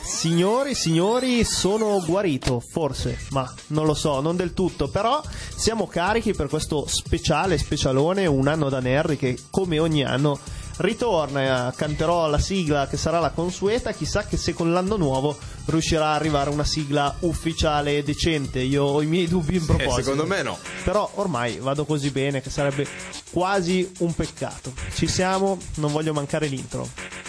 Signori, 0.00 0.74
signori, 0.74 1.42
sono 1.42 2.00
guarito, 2.06 2.60
forse, 2.60 3.18
ma 3.30 3.52
non 3.68 3.86
lo 3.86 3.94
so, 3.94 4.20
non 4.20 4.36
del 4.36 4.52
tutto, 4.54 4.88
però 4.88 5.20
siamo 5.56 5.86
carichi 5.86 6.32
per 6.32 6.48
questo 6.48 6.86
speciale, 6.86 7.58
specialone, 7.58 8.26
un 8.26 8.46
anno 8.46 8.68
da 8.68 8.78
nerd 8.78 9.16
che 9.16 9.36
come 9.50 9.78
ogni 9.80 10.04
anno 10.04 10.38
ritorna, 10.82 11.72
canterò 11.74 12.28
la 12.28 12.38
sigla 12.38 12.86
che 12.86 12.96
sarà 12.96 13.18
la 13.18 13.30
consueta, 13.30 13.92
chissà 13.92 14.24
che 14.26 14.36
se 14.36 14.52
con 14.52 14.72
l'anno 14.72 14.96
nuovo 14.96 15.36
riuscirà 15.66 16.10
ad 16.10 16.16
arrivare 16.16 16.50
una 16.50 16.64
sigla 16.64 17.14
ufficiale 17.20 17.96
e 17.96 18.02
decente, 18.02 18.60
io 18.60 18.84
ho 18.84 19.02
i 19.02 19.06
miei 19.06 19.28
dubbi 19.28 19.56
in 19.56 19.64
proposito. 19.64 19.98
Eh, 19.98 20.02
secondo 20.02 20.26
me 20.26 20.42
no. 20.42 20.58
Però 20.84 21.10
ormai 21.14 21.58
vado 21.58 21.84
così 21.84 22.10
bene 22.10 22.40
che 22.40 22.50
sarebbe 22.50 22.86
quasi 23.30 23.90
un 23.98 24.14
peccato. 24.14 24.72
Ci 24.94 25.06
siamo, 25.06 25.58
non 25.76 25.92
voglio 25.92 26.12
mancare 26.12 26.46
l'intro. 26.48 27.21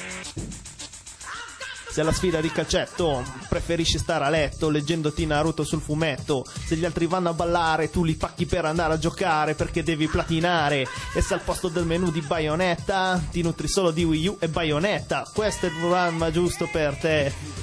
Se 1.94 2.02
alla 2.02 2.12
sfida 2.12 2.42
di 2.42 2.50
calcetto 2.50 3.24
preferisci 3.48 4.00
stare 4.00 4.26
a 4.26 4.30
letto 4.30 4.72
leggendoti 4.72 5.28
Naruto 5.28 5.64
sul 5.64 5.80
fumetto, 5.80 6.44
se 6.66 6.76
gli 6.76 6.86
altri 6.86 7.06
vanno 7.06 7.30
a 7.30 7.34
ballare 7.34 7.92
tu 7.92 8.04
li 8.04 8.16
pacchi 8.16 8.48
per 8.48 8.66
andare 8.66 8.94
a 8.94 8.98
giocare 8.98 9.54
perché 9.54 9.84
devi 9.84 10.08
platinare. 10.08 10.88
E 11.14 11.22
se 11.22 11.36
al 11.36 11.42
posto 11.42 11.68
del 11.68 11.86
menu 11.86 12.10
di 12.10 12.22
Bayonetta 12.22 13.22
ti 13.30 13.44
nutri 13.44 13.68
solo 13.68 13.92
di 13.92 14.04
Wii 14.04 14.28
U 14.28 14.38
e 14.40 14.48
Bayonetta, 14.48 15.30
questo 15.32 15.68
è 15.68 15.70
il 15.70 15.76
programma 15.76 16.32
giusto 16.32 16.68
per 16.72 16.96
te. 16.96 17.63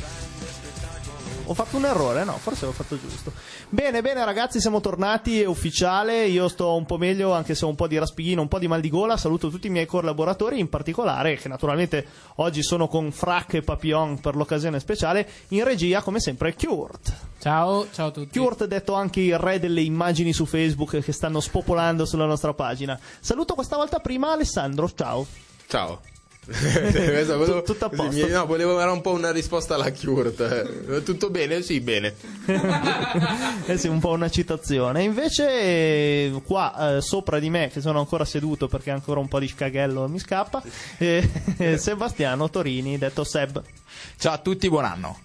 Ho 1.51 1.55
fatto 1.55 1.79
un 1.79 1.85
errore? 1.85 2.23
No, 2.23 2.35
forse 2.35 2.65
l'ho 2.65 2.71
fatto 2.71 2.97
giusto. 2.97 3.33
Bene, 3.69 4.03
bene 4.03 4.25
ragazzi, 4.25 4.61
siamo 4.61 4.81
tornati, 4.81 5.41
è 5.41 5.47
ufficiale, 5.47 6.27
io 6.27 6.47
sto 6.47 6.77
un 6.77 6.87
po' 6.87 6.97
meglio 6.97 7.33
anche 7.33 7.57
se 7.57 7.65
ho 7.65 7.69
un 7.69 7.75
po' 7.75 7.89
di 7.89 7.99
raspighino, 7.99 8.41
un 8.41 8.47
po' 8.47 8.61
di 8.61 8.69
mal 8.69 8.81
di 8.81 8.89
gola, 8.89 9.17
saluto 9.17 9.51
tutti 9.51 9.67
i 9.67 9.71
miei 9.71 9.85
collaboratori, 9.85 10.61
in 10.61 10.69
particolare 10.69 11.35
che 11.35 11.49
naturalmente 11.49 12.07
oggi 12.37 12.63
sono 12.63 12.87
con 12.87 13.11
Frac 13.11 13.55
e 13.55 13.63
Papillon 13.63 14.21
per 14.21 14.37
l'occasione 14.37 14.79
speciale, 14.79 15.29
in 15.49 15.65
regia 15.65 16.03
come 16.03 16.21
sempre 16.21 16.55
Kurt. 16.55 17.13
Ciao, 17.41 17.89
ciao 17.91 18.07
a 18.07 18.11
tutti. 18.13 18.39
Kurt 18.39 18.67
detto 18.67 18.95
anche 18.95 19.21
il 19.21 19.37
re 19.37 19.59
delle 19.59 19.81
immagini 19.81 20.33
su 20.33 20.47
Facebook 20.47 21.01
che 21.01 21.13
stanno 21.13 21.41
spopolando 21.41 22.05
sulla 22.05 22.27
nostra 22.27 22.55
pagina. 22.55 22.97
Saluto 23.19 23.55
questa 23.55 23.75
volta 23.75 23.99
prima 23.99 24.31
Alessandro, 24.31 24.89
ciao. 24.95 25.27
Ciao. 25.67 26.01
Volevo, 26.51 27.63
tutto 27.63 27.85
a 27.85 27.89
posto. 27.89 28.27
no, 28.27 28.47
volevo 28.47 28.77
dare 28.77 28.91
un 28.91 29.01
po' 29.01 29.13
una 29.13 29.31
risposta 29.31 29.75
alla 29.75 29.93
Kurt. 29.93 30.41
Eh, 30.41 31.03
Tutto 31.03 31.31
bene? 31.31 31.63
Sì, 31.63 31.81
bene. 31.81 32.15
eh 33.67 33.79
sì, 33.79 33.89
un 33.89 34.01
po' 34.01 34.11
una 34.11 34.29
citazione. 34.29 35.03
Invece, 35.03 35.49
eh, 35.49 36.43
qua 36.45 36.97
eh, 36.97 37.01
sopra 37.01 37.39
di 37.39 37.51
me, 37.51 37.69
che 37.69 37.81
sono 37.81 37.99
ancora 38.01 38.25
seduto 38.25 38.69
perché 38.69 38.91
ancora 38.91 39.21
un 39.21 39.29
po' 39.29 39.39
di 39.39 39.49
scaghello 39.49 40.09
mi 40.09 40.19
scappa, 40.19 40.63
eh, 40.99 41.29
Sebastiano 41.79 42.51
Torini, 42.51 42.99
detto 42.99 43.25
Seb. 43.25 43.63
Ciao 44.19 44.33
a 44.33 44.39
tutti, 44.39 44.69
buon 44.69 44.85
anno. 44.85 45.19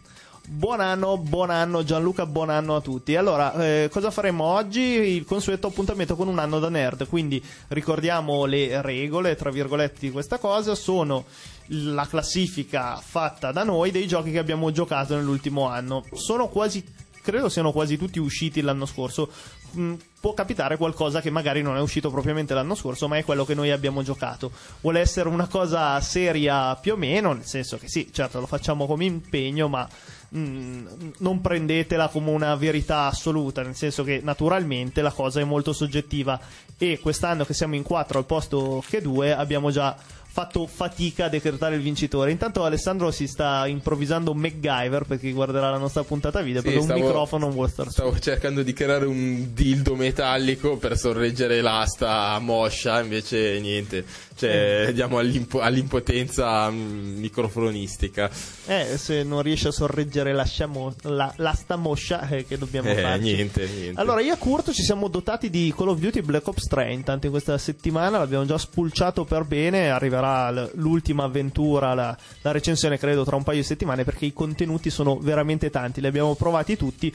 Buon 0.47 0.79
anno, 0.79 1.17
buon 1.17 1.49
anno 1.49 1.83
Gianluca, 1.83 2.27
buon 2.27 2.51
anno 2.51 2.75
a 2.75 2.81
tutti. 2.81 3.15
Allora, 3.15 3.53
eh, 3.55 3.89
cosa 3.91 4.11
faremo 4.11 4.43
oggi? 4.43 4.79
Il 4.79 5.25
consueto 5.25 5.65
appuntamento 5.65 6.15
con 6.15 6.27
un 6.27 6.37
anno 6.37 6.59
da 6.59 6.69
nerd, 6.69 7.07
quindi 7.07 7.43
ricordiamo 7.69 8.45
le 8.45 8.79
regole, 8.83 9.35
tra 9.35 9.49
virgolette, 9.49 9.97
di 10.01 10.11
questa 10.11 10.37
cosa, 10.37 10.75
sono 10.75 11.25
la 11.69 12.05
classifica 12.05 12.95
fatta 12.97 13.51
da 13.51 13.63
noi 13.63 13.89
dei 13.89 14.05
giochi 14.05 14.29
che 14.29 14.37
abbiamo 14.37 14.69
giocato 14.69 15.15
nell'ultimo 15.15 15.67
anno. 15.67 16.05
Sono 16.13 16.47
quasi, 16.47 16.85
credo 17.23 17.49
siano 17.49 17.71
quasi 17.71 17.97
tutti 17.97 18.19
usciti 18.19 18.61
l'anno 18.61 18.85
scorso. 18.85 19.31
Mm, 19.75 19.95
può 20.19 20.35
capitare 20.35 20.77
qualcosa 20.77 21.21
che 21.21 21.31
magari 21.31 21.63
non 21.63 21.75
è 21.75 21.81
uscito 21.81 22.11
propriamente 22.11 22.53
l'anno 22.53 22.75
scorso, 22.75 23.07
ma 23.07 23.17
è 23.17 23.25
quello 23.25 23.45
che 23.45 23.55
noi 23.55 23.71
abbiamo 23.71 24.03
giocato. 24.03 24.51
Vuole 24.81 24.99
essere 24.99 25.27
una 25.27 25.47
cosa 25.47 25.99
seria 26.01 26.75
più 26.75 26.93
o 26.93 26.97
meno, 26.97 27.33
nel 27.33 27.45
senso 27.45 27.77
che 27.77 27.87
sì, 27.87 28.09
certo 28.13 28.39
lo 28.39 28.45
facciamo 28.45 28.85
come 28.85 29.05
impegno, 29.05 29.67
ma 29.67 29.89
mm, 30.35 30.87
non 31.19 31.41
prendetela 31.41 32.07
come 32.07 32.31
una 32.31 32.55
verità 32.55 33.07
assoluta, 33.07 33.61
nel 33.61 33.75
senso 33.75 34.03
che 34.03 34.21
naturalmente 34.23 35.01
la 35.01 35.11
cosa 35.11 35.39
è 35.39 35.43
molto 35.43 35.73
soggettiva. 35.73 36.39
E 36.77 36.99
quest'anno 36.99 37.45
che 37.45 37.53
siamo 37.53 37.75
in 37.75 37.83
4 37.83 38.19
al 38.19 38.25
posto 38.25 38.83
che 38.87 39.01
2 39.01 39.33
abbiamo 39.33 39.71
già 39.71 39.95
fatto 40.35 40.67
fatica 40.67 41.25
a 41.25 41.29
decretare 41.29 41.75
il 41.75 41.81
vincitore. 41.81 42.29
Intanto 42.29 42.65
Alessandro 42.65 43.09
si 43.09 43.25
sta 43.25 43.65
improvvisando 43.67 44.31
un 44.31 44.37
MacGyver 44.37 45.03
per 45.05 45.17
chi 45.17 45.31
guarderà 45.31 45.69
la 45.69 45.77
nostra 45.77 46.03
puntata 46.03 46.41
video 46.41 46.59
Sì, 46.59 46.67
perché 46.67 46.81
stavo- 46.83 46.99
un 46.99 47.05
microfono 47.05 47.45
non 47.45 47.53
vuole 47.53 47.69
stare 47.69 47.87
su. 47.87 47.95
Stavo 47.95 48.19
cercando 48.19 48.61
di 48.61 48.73
creare 48.73 49.05
un 49.05 49.53
dildo 49.53 49.95
metallico 49.95 50.75
per 50.75 50.97
sorreggere 50.97 51.61
l'asta 51.61 52.37
moscia, 52.39 52.99
invece 53.01 53.61
niente. 53.61 54.03
Cioè, 54.35 54.91
diamo 54.93 55.19
all'impo- 55.19 55.61
all'impotenza 55.61 56.69
mm, 56.69 57.17
microfonistica. 57.19 58.29
Eh, 58.65 58.97
se 58.97 59.23
non 59.23 59.41
riesce 59.41 59.69
a 59.69 59.71
sorreggere 59.71 60.33
la, 60.33 60.43
sciamo- 60.43 60.93
la, 61.03 61.31
l'asta 61.37 61.77
moscia 61.77 62.27
eh, 62.27 62.45
che 62.45 62.57
dobbiamo 62.57 62.89
Eh, 62.89 62.95
farci. 63.01 63.21
niente, 63.21 63.65
niente. 63.65 64.01
Allora, 64.01 64.19
io 64.19 64.33
e 64.33 64.37
Kurt 64.37 64.71
ci 64.73 64.83
siamo 64.83 65.07
dotati 65.07 65.49
di 65.49 65.73
Call 65.73 65.87
of 65.87 65.99
Duty 65.99 66.19
Black 66.21 66.45
Ops 66.47 66.65
3. 66.67 66.91
Intanto 66.91 67.27
in 67.27 67.31
questa 67.31 67.57
settimana 67.57 68.17
l'abbiamo 68.17 68.43
già 68.45 68.57
spulciato 68.57 69.23
per 69.23 69.45
bene. 69.45 69.89
Arriverà 69.89 70.24
l- 70.51 70.71
l'ultima 70.75 71.23
avventura, 71.23 71.93
la, 71.93 72.17
la 72.41 72.51
recensione 72.51 72.97
credo 72.97 73.23
tra 73.23 73.35
un 73.35 73.43
paio 73.43 73.59
di 73.59 73.65
settimane 73.65 74.03
perché 74.03 74.25
i 74.25 74.33
contenuti 74.33 74.89
sono 74.89 75.17
veramente 75.17 75.69
tanti. 75.69 76.01
Li 76.01 76.07
abbiamo 76.07 76.35
provati 76.35 76.75
tutti. 76.77 77.13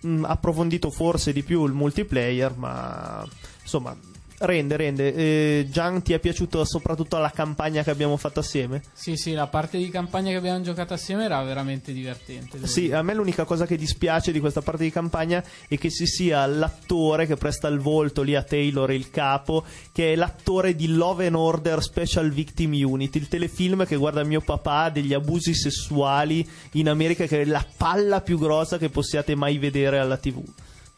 mh, 0.00 0.24
approfondito 0.24 0.90
forse 0.90 1.32
di 1.32 1.42
più 1.42 1.64
il 1.66 1.72
multiplayer, 1.72 2.54
ma 2.56 3.26
insomma. 3.62 3.96
Rende, 4.38 4.76
rende. 4.76 5.14
Eh, 5.14 5.66
Gian, 5.70 6.02
ti 6.02 6.12
è 6.12 6.18
piaciuto 6.18 6.62
soprattutto 6.64 7.16
la 7.16 7.30
campagna 7.30 7.82
che 7.82 7.90
abbiamo 7.90 8.18
fatto 8.18 8.40
assieme? 8.40 8.82
Sì, 8.92 9.16
sì, 9.16 9.32
la 9.32 9.46
parte 9.46 9.78
di 9.78 9.88
campagna 9.88 10.30
che 10.30 10.36
abbiamo 10.36 10.60
giocato 10.60 10.92
assieme 10.92 11.24
era 11.24 11.42
veramente 11.42 11.92
divertente. 11.92 12.66
Sì, 12.66 12.82
dire. 12.82 12.96
a 12.96 13.02
me 13.02 13.14
l'unica 13.14 13.44
cosa 13.44 13.64
che 13.64 13.76
dispiace 13.76 14.32
di 14.32 14.40
questa 14.40 14.60
parte 14.60 14.84
di 14.84 14.90
campagna 14.90 15.42
è 15.68 15.78
che 15.78 15.90
ci 15.90 16.06
sia 16.06 16.44
l'attore 16.44 17.26
che 17.26 17.36
presta 17.36 17.68
il 17.68 17.78
volto 17.78 18.20
lì 18.20 18.34
a 18.34 18.42
Taylor, 18.42 18.90
il 18.92 19.10
capo, 19.10 19.64
che 19.92 20.12
è 20.12 20.16
l'attore 20.16 20.74
di 20.74 20.88
Love 20.88 21.26
and 21.26 21.36
Order 21.36 21.82
Special 21.82 22.30
Victim 22.30 22.72
Unit, 22.72 23.14
il 23.16 23.28
telefilm 23.28 23.86
che 23.86 23.96
guarda 23.96 24.22
mio 24.22 24.42
papà 24.42 24.90
degli 24.90 25.14
abusi 25.14 25.54
sessuali 25.54 26.46
in 26.72 26.90
America, 26.90 27.24
che 27.24 27.40
è 27.40 27.44
la 27.46 27.64
palla 27.76 28.20
più 28.20 28.38
grossa 28.38 28.76
che 28.76 28.90
possiate 28.90 29.34
mai 29.34 29.56
vedere 29.56 29.98
alla 29.98 30.18
TV. 30.18 30.42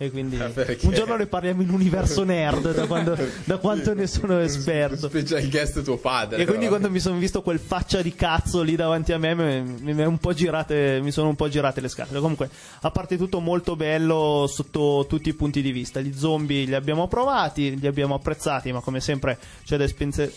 E 0.00 0.12
quindi 0.12 0.38
Ah, 0.38 0.48
un 0.82 0.92
giorno 0.92 1.16
ne 1.16 1.26
parliamo 1.26 1.60
in 1.60 1.70
universo 1.70 2.22
nerd 2.22 2.72
da, 2.72 2.86
quando- 2.86 3.18
da 3.42 3.56
quanto 3.58 3.94
ne 3.94 4.06
sono 4.06 4.38
esperto. 4.38 5.08
Special 5.08 5.48
guest 5.48 5.82
tuo 5.82 5.96
padre. 5.96 6.36
E 6.40 6.44
quindi 6.44 6.66
però. 6.66 6.76
quando 6.76 6.88
mi 6.90 7.00
sono 7.00 7.18
visto 7.18 7.42
quel 7.42 7.58
faccia 7.58 8.00
di 8.00 8.14
cazzo 8.14 8.62
lì 8.62 8.76
davanti 8.76 9.12
a 9.12 9.18
me, 9.18 9.34
mi, 9.34 9.60
mi- 9.80 9.94
mi 9.94 10.02
è 10.02 10.06
un 10.06 10.18
po' 10.18 10.32
girate, 10.34 11.00
mi 11.02 11.10
sono 11.10 11.30
un 11.30 11.34
po' 11.34 11.48
girate 11.48 11.80
le 11.80 11.88
scatole. 11.88 12.20
Comunque, 12.20 12.48
a 12.82 12.90
parte 12.92 13.16
tutto, 13.16 13.40
molto 13.40 13.74
bello 13.74 14.46
sotto 14.48 15.04
tutti 15.08 15.30
i 15.30 15.34
punti 15.34 15.62
di 15.62 15.72
vista. 15.72 15.98
Gli 16.00 16.14
zombie 16.16 16.64
li 16.64 16.74
abbiamo 16.76 17.08
provati, 17.08 17.76
li 17.76 17.86
abbiamo 17.88 18.14
apprezzati, 18.14 18.70
ma 18.70 18.78
come 18.78 19.00
sempre 19.00 19.36
c'è 19.64 19.76
da 19.78 19.84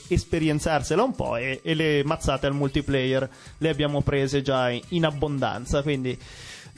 esperienzarsela 0.07 1.03
un 1.03 1.13
po'. 1.13 1.35
E, 1.35 1.59
e 1.61 1.75
le 1.75 2.03
mazzate 2.03 2.47
al 2.47 2.55
multiplayer 2.55 3.29
le 3.59 3.69
abbiamo 3.69 4.01
prese 4.01 4.41
già 4.41 4.71
in, 4.71 4.81
in 4.87 5.05
abbondanza. 5.05 5.83
Quindi. 5.83 6.17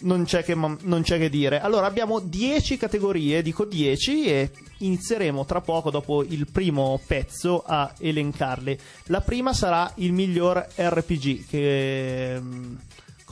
Non 0.01 0.25
c'è, 0.25 0.43
che, 0.43 0.55
non 0.55 1.01
c'è 1.01 1.17
che 1.17 1.29
dire. 1.29 1.61
Allora, 1.61 1.85
abbiamo 1.85 2.19
10 2.19 2.77
categorie, 2.77 3.41
dico 3.41 3.65
10, 3.65 4.25
e 4.25 4.51
inizieremo 4.79 5.45
tra 5.45 5.61
poco, 5.61 5.89
dopo 5.91 6.23
il 6.23 6.47
primo 6.51 6.99
pezzo, 7.05 7.63
a 7.65 7.93
elencarle. 7.97 8.77
La 9.05 9.21
prima 9.21 9.53
sarà 9.53 9.91
il 9.95 10.11
miglior 10.11 10.67
RPG. 10.75 11.47
Che. 11.47 12.41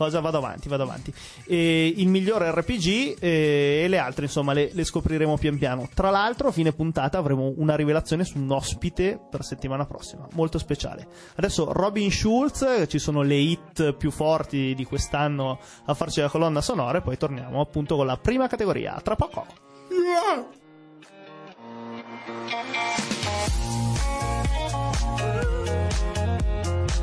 Cosa 0.02 0.20
vado 0.20 0.40
avanti, 0.40 0.68
vado 0.68 0.82
avanti. 0.82 1.14
E 1.46 1.94
il 1.96 2.08
miglior 2.08 2.42
RPG 2.42 3.18
e 3.20 3.86
le 3.88 3.98
altre, 4.00 4.26
insomma, 4.26 4.52
le, 4.52 4.72
le 4.74 4.84
scopriremo 4.84 5.38
pian 5.38 5.60
piano. 5.60 5.88
Tra 5.94 6.10
l'altro, 6.10 6.48
a 6.48 6.52
fine 6.52 6.74
puntata 6.74 7.20
avremo 7.20 7.54
una 7.58 7.76
rivelazione 7.76 8.24
su 8.24 8.40
un 8.40 8.50
ospite 8.50 9.20
per 9.30 9.44
settimana 9.44 9.86
prossima, 9.86 10.28
molto 10.32 10.58
speciale. 10.58 11.06
Adesso 11.36 11.72
Robin 11.72 12.12
Schulz, 12.12 12.86
ci 12.88 12.98
sono 12.98 13.22
le 13.22 13.36
hit 13.36 13.94
più 13.94 14.10
forti 14.10 14.74
di 14.74 14.86
quest'anno 14.86 15.60
a 15.86 15.94
farci 15.94 16.20
la 16.20 16.30
colonna 16.30 16.62
sonora 16.62 16.98
e 16.98 17.02
poi 17.02 17.16
torniamo 17.18 17.62
appunto 17.62 17.96
con 17.96 18.08
la 18.08 18.18
prima 18.18 18.48
categoria. 18.48 19.00
Tra 19.04 19.16
poco. 19.16 19.46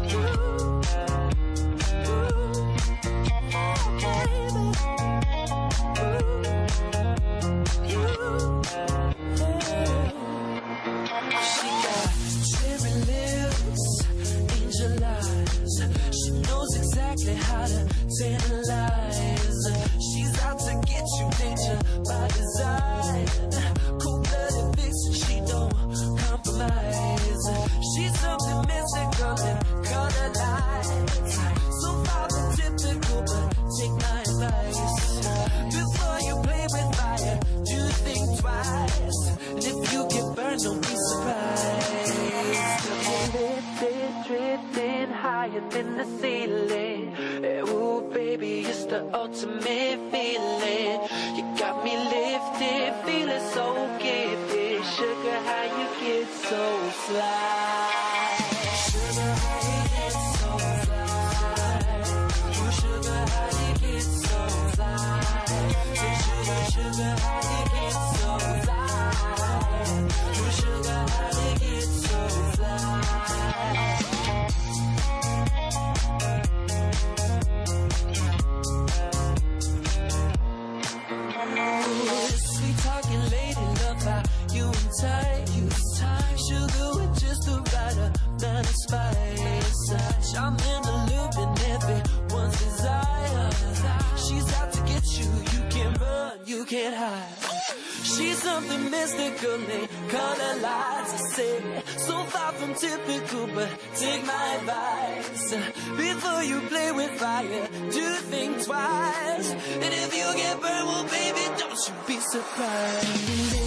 She 0.08 0.67
side. 22.58 23.28
Cold 24.02 24.20
blooded 24.26 24.69
she 25.22 25.34
don't 25.50 25.72
compromise. 26.22 27.44
She's 27.90 28.14
something 28.20 28.60
missing, 28.70 29.10
coming, 29.20 29.58
color 29.90 30.28
lights. 30.40 30.90
So 31.81 31.90
far 32.06 32.26
from 32.32 32.46
typical, 32.56 33.20
but 33.31 33.46
take 33.76 33.96
my 34.05 34.19
advice. 34.28 34.81
Before 35.78 36.19
you 36.28 36.34
play 36.46 36.66
with 36.75 36.88
fire, 36.99 37.38
do 37.70 37.81
think 38.05 38.25
twice. 38.40 39.20
And 39.50 39.64
if 39.70 39.93
you 39.93 40.00
get 40.14 40.26
burned, 40.37 40.62
don't 40.64 40.81
be 40.82 40.94
surprised. 41.08 42.14
Drifting, 43.32 44.14
drifting 44.26 45.11
higher 45.12 45.64
than 45.70 45.96
the 45.99 46.06
ceiling. 46.20 47.14
Hey, 47.43 47.61
ooh, 47.61 48.11
baby, 48.12 48.61
it's 48.61 48.84
the 48.87 49.00
ultimate 49.14 50.00
feeling. 50.11 51.07
You 51.38 51.44
got 51.56 51.85
me 51.85 51.96
lifted, 51.96 52.94
feeling 53.06 53.44
so 53.55 53.64
gifted. 54.00 54.85
Sugar, 54.85 55.38
how 55.46 55.62
you 55.79 55.87
get 56.00 56.26
so 56.26 56.62
fly? 57.06 58.35
Sugar, 58.90 59.35
how 59.38 59.62
you 59.69 59.79
get 59.94 60.14
so 60.35 60.50
fly? 60.82 61.79
Ooh, 62.58 62.73
sugar, 62.79 63.23
how 63.31 63.55
you 63.55 63.70
get 63.79 64.02
so 64.02 64.40
fly? 64.75 65.23
Sugar, 65.94 66.62
sugar, 66.75 67.14
how 67.23 67.38
you 67.55 67.62
get 67.70 67.94
so 68.19 68.31
fly? 68.64 68.82
Ooh, 70.35 70.50
sugar, 70.58 71.02
how 71.06 71.31
you 71.38 71.55
get 71.61 71.87
so 71.87 72.19
fly? 72.56 73.17
She's 94.16 94.52
out 94.55 94.72
to 94.72 94.81
get 94.82 95.05
you, 95.19 95.26
you 95.52 95.62
can't 95.70 96.00
run, 96.00 96.38
you 96.44 96.64
can't 96.64 96.96
hide. 96.96 97.25
She's 98.02 98.43
something 98.43 98.90
mystical, 98.90 99.58
they 99.58 99.87
color 100.08 100.60
lights. 100.60 101.37
So 101.99 102.16
far 102.25 102.52
from 102.52 102.75
typical, 102.75 103.46
but 103.55 103.70
take 103.94 104.25
my 104.26 104.55
advice. 104.56 105.54
Before 105.96 106.43
you 106.43 106.61
play 106.62 106.90
with 106.93 107.12
fire, 107.12 107.69
do 107.93 108.14
think 108.32 108.64
twice. 108.64 109.50
And 109.52 109.94
if 110.02 110.12
you 110.16 110.34
get 110.34 110.61
burned, 110.61 110.87
well, 110.88 111.04
baby, 111.04 111.44
don't 111.58 111.78
you 111.87 111.94
be 112.08 112.19
surprised. 112.19 113.58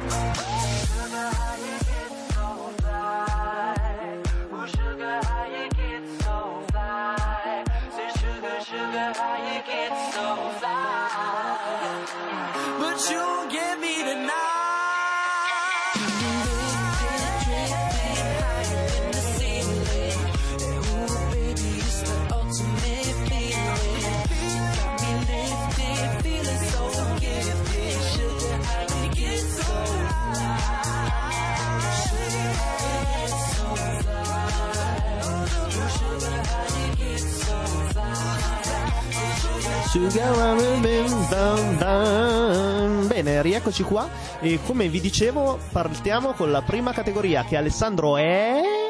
Bye. 0.00 0.27
Bene, 43.06 43.40
rieccoci 43.40 43.82
qua. 43.84 44.06
E 44.40 44.60
come 44.66 44.88
vi 44.88 45.00
dicevo 45.00 45.58
partiamo 45.72 46.32
con 46.34 46.50
la 46.50 46.60
prima 46.60 46.92
categoria 46.92 47.44
che 47.44 47.56
Alessandro 47.56 48.18
è... 48.18 48.87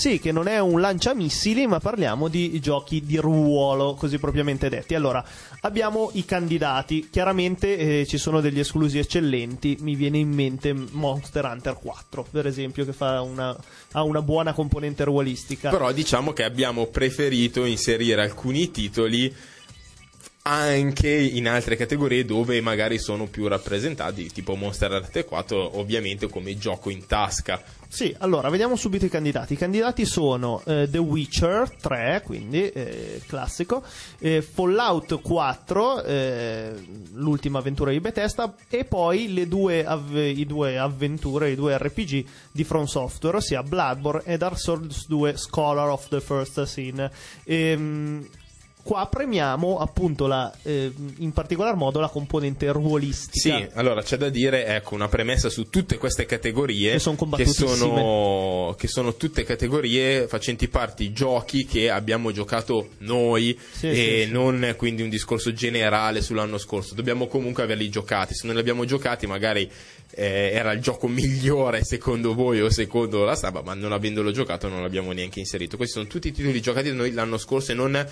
Sì, 0.00 0.18
che 0.18 0.32
non 0.32 0.48
è 0.48 0.58
un 0.58 0.80
lanciamissili, 0.80 1.66
ma 1.66 1.78
parliamo 1.78 2.28
di 2.28 2.58
giochi 2.58 3.04
di 3.04 3.18
ruolo, 3.18 3.92
così 3.92 4.18
propriamente 4.18 4.70
detti. 4.70 4.94
Allora, 4.94 5.22
abbiamo 5.60 6.08
i 6.14 6.24
candidati. 6.24 7.10
Chiaramente 7.10 7.76
eh, 7.76 8.06
ci 8.06 8.16
sono 8.16 8.40
degli 8.40 8.58
esclusi 8.58 8.98
eccellenti. 8.98 9.76
Mi 9.80 9.96
viene 9.96 10.16
in 10.16 10.30
mente 10.30 10.72
Monster 10.72 11.44
Hunter 11.44 11.74
4, 11.74 12.26
per 12.30 12.46
esempio, 12.46 12.86
che 12.86 12.94
una, 12.98 13.54
ha 13.92 14.02
una 14.02 14.22
buona 14.22 14.54
componente 14.54 15.04
ruolistica. 15.04 15.68
Però 15.68 15.92
diciamo 15.92 16.32
che 16.32 16.44
abbiamo 16.44 16.86
preferito 16.86 17.66
inserire 17.66 18.22
alcuni 18.22 18.70
titoli 18.70 19.30
anche 20.42 21.10
in 21.10 21.46
altre 21.46 21.76
categorie 21.76 22.24
dove 22.24 22.60
magari 22.60 22.98
sono 22.98 23.26
più 23.26 23.46
rappresentati, 23.46 24.30
tipo 24.30 24.54
Monster 24.54 24.92
Hunter 24.92 25.24
4, 25.24 25.78
ovviamente 25.78 26.28
come 26.28 26.56
gioco 26.56 26.88
in 26.88 27.06
tasca. 27.06 27.62
Sì, 27.92 28.14
allora 28.18 28.48
vediamo 28.48 28.76
subito 28.76 29.04
i 29.04 29.08
candidati. 29.08 29.54
I 29.54 29.56
candidati 29.56 30.06
sono 30.06 30.62
eh, 30.64 30.88
The 30.88 30.98
Witcher 30.98 31.70
3, 31.76 32.22
quindi 32.24 32.70
eh, 32.70 33.20
classico, 33.26 33.82
eh, 34.20 34.40
Fallout 34.42 35.20
4, 35.20 36.04
eh, 36.04 36.72
l'ultima 37.14 37.58
avventura 37.58 37.90
di 37.90 38.00
Bethesda, 38.00 38.54
e 38.68 38.84
poi 38.84 39.32
le 39.32 39.48
due 39.48 39.84
av- 39.84 40.16
i 40.16 40.46
due 40.46 40.78
avventure, 40.78 41.50
i 41.50 41.56
due 41.56 41.76
RPG 41.76 42.24
di 42.52 42.64
From 42.64 42.84
Software, 42.84 43.38
ossia 43.38 43.62
Bloodborne 43.64 44.22
e 44.24 44.36
Dark 44.38 44.58
Souls 44.58 45.06
2 45.06 45.36
Scholar 45.36 45.88
of 45.88 46.08
the 46.08 46.20
First 46.20 46.62
Sin. 46.62 47.10
Ehm, 47.44 48.26
qua 48.82 49.06
premiamo 49.06 49.78
appunto 49.78 50.26
la, 50.26 50.52
eh, 50.62 50.92
in 51.18 51.32
particolar 51.32 51.76
modo 51.76 52.00
la 52.00 52.08
componente 52.08 52.70
ruolistica. 52.72 53.56
Sì, 53.56 53.68
allora 53.74 54.02
c'è 54.02 54.16
da 54.16 54.28
dire, 54.28 54.66
ecco, 54.66 54.94
una 54.94 55.08
premessa 55.08 55.48
su 55.48 55.68
tutte 55.68 55.98
queste 55.98 56.26
categorie 56.26 56.92
Che 56.92 56.98
son 56.98 57.16
che 57.36 57.46
sono, 57.46 58.74
che 58.76 58.88
sono 58.88 59.14
tutte 59.14 59.44
categorie 59.44 60.26
facenti 60.26 60.68
parte 60.68 61.04
di 61.04 61.12
giochi 61.12 61.64
che 61.66 61.90
abbiamo 61.90 62.32
giocato 62.32 62.90
noi 62.98 63.58
Sì, 63.70 63.88
e 63.88 63.94
sì, 63.94 64.24
sì. 64.26 64.30
non 64.30 64.74
quindi 64.76 65.02
un 65.02 65.08
discorso 65.08 65.52
generale 65.52 66.22
sull'anno 66.22 66.58
scorso. 66.58 66.94
Dobbiamo 66.94 67.26
comunque 67.26 67.62
averli 67.62 67.88
giocati. 67.88 68.34
Se 68.34 68.46
non 68.46 68.54
li 68.54 68.60
abbiamo 68.60 68.84
giocati, 68.84 69.26
magari 69.26 69.70
eh, 70.12 70.50
era 70.52 70.72
il 70.72 70.80
gioco 70.80 71.06
migliore 71.06 71.84
secondo 71.84 72.34
voi 72.34 72.60
o 72.60 72.70
secondo 72.70 73.24
la 73.24 73.34
stampa, 73.34 73.62
ma 73.62 73.74
non 73.74 73.92
avendolo 73.92 74.30
giocato 74.32 74.68
non 74.68 74.82
l'abbiamo 74.82 75.12
neanche 75.12 75.38
inserito. 75.38 75.76
Questi 75.76 75.94
sono 75.94 76.08
tutti 76.08 76.28
i 76.28 76.32
titoli 76.32 76.60
giocati 76.60 76.88
da 76.88 76.94
noi 76.94 77.12
l'anno 77.12 77.38
scorso 77.38 77.72
e 77.72 77.74
non. 77.74 78.06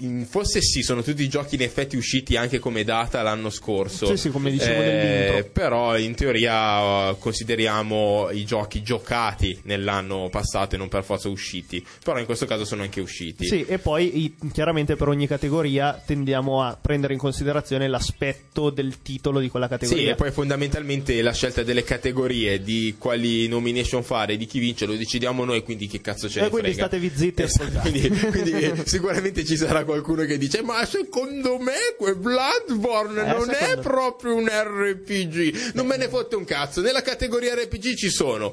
In- 0.00 0.26
forse 0.28 0.60
sì, 0.60 0.82
sono 0.82 1.02
tutti 1.02 1.28
giochi 1.28 1.54
in 1.56 1.62
effetti 1.62 1.96
usciti 1.96 2.36
anche 2.36 2.58
come 2.58 2.84
data 2.84 3.22
l'anno 3.22 3.50
scorso. 3.50 4.06
Sì, 4.06 4.16
sì, 4.16 4.30
come 4.30 4.50
dicevo 4.50 4.80
Eh. 4.82 5.48
Però 5.52 5.96
in 5.98 6.14
teoria 6.14 7.10
eh, 7.10 7.16
consideriamo 7.18 8.28
i 8.30 8.44
giochi 8.44 8.82
giocati 8.82 9.58
nell'anno 9.64 10.28
passato 10.30 10.74
e 10.74 10.78
non 10.78 10.88
per 10.88 11.04
forza 11.04 11.28
usciti. 11.28 11.84
Però 12.02 12.18
in 12.18 12.24
questo 12.26 12.46
caso 12.46 12.64
sono 12.64 12.82
anche 12.82 13.00
usciti. 13.00 13.46
Sì, 13.46 13.64
e 13.64 13.78
poi 13.78 14.34
chiaramente 14.52 14.96
per 14.96 15.08
ogni 15.08 15.26
categoria 15.26 16.00
tendiamo 16.04 16.62
a 16.62 16.78
prendere 16.80 17.12
in 17.12 17.18
considerazione 17.18 17.88
l'aspetto 17.88 18.70
del 18.70 19.02
titolo 19.02 19.40
di 19.40 19.48
quella 19.48 19.66
Sì, 19.66 19.70
categoria. 19.72 20.12
e 20.12 20.14
poi 20.14 20.30
fondamentalmente 20.30 21.20
la 21.22 21.32
scelta 21.32 21.62
delle 21.62 21.82
categorie, 21.82 22.62
di 22.62 22.94
quali 22.98 23.48
nomination 23.48 24.02
fare, 24.02 24.36
di 24.36 24.46
chi 24.46 24.58
vince, 24.58 24.86
lo 24.86 24.94
decidiamo 24.94 25.44
noi, 25.44 25.62
quindi 25.62 25.86
che 25.86 26.00
cazzo 26.00 26.28
ce 26.28 26.40
E 26.40 26.44
Eh, 26.46 26.48
quindi 26.48 26.72
frega. 26.72 26.86
statevi 26.86 27.12
zitti 27.14 27.42
e 27.42 27.44
Esatto, 27.44 27.62
ascoltate. 27.78 27.90
quindi, 28.08 28.20
quindi, 28.26 28.82
sicuramente 28.86 29.44
ci 29.44 29.56
sarà 29.56 29.84
qualcuno 29.90 30.24
che 30.24 30.38
dice 30.38 30.62
ma 30.62 30.84
secondo 30.86 31.58
me 31.58 31.74
quel 31.98 32.16
Bloodborne 32.16 33.20
Eh, 33.22 33.32
non 33.38 33.50
è 33.50 33.54
secondo- 33.54 33.80
proprio 33.82 34.34
un 34.36 34.48
RPG. 34.48 35.72
Non 35.74 35.86
me 35.86 35.96
ne 35.96 36.08
fotte 36.08 36.36
un 36.36 36.44
cazzo. 36.44 36.80
Nella 36.80 37.02
categoria 37.02 37.54
RPG 37.54 37.94
ci 37.94 38.10
sono 38.10 38.52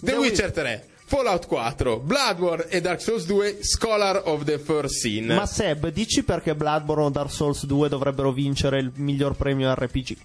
The 0.00 0.12
The 0.12 0.16
Witcher 0.16 0.52
3, 0.52 0.88
Fallout 1.04 1.46
4, 1.46 1.98
Bloodborne 2.00 2.66
e 2.68 2.80
Dark 2.80 3.00
Souls 3.00 3.24
2, 3.26 3.58
Scholar 3.62 4.22
of 4.26 4.44
the 4.44 4.58
First 4.58 4.96
Sin. 5.00 5.26
Ma 5.26 5.46
Seb, 5.46 5.88
dici 5.90 6.22
perché 6.22 6.54
Bloodborne 6.54 7.04
o 7.04 7.10
Dark 7.10 7.30
Souls 7.32 7.64
2 7.66 7.88
dovrebbero 7.88 8.30
vincere 8.32 8.78
il 8.80 8.90
miglior 8.96 9.34
premio 9.34 9.72
RPG? 9.74 10.16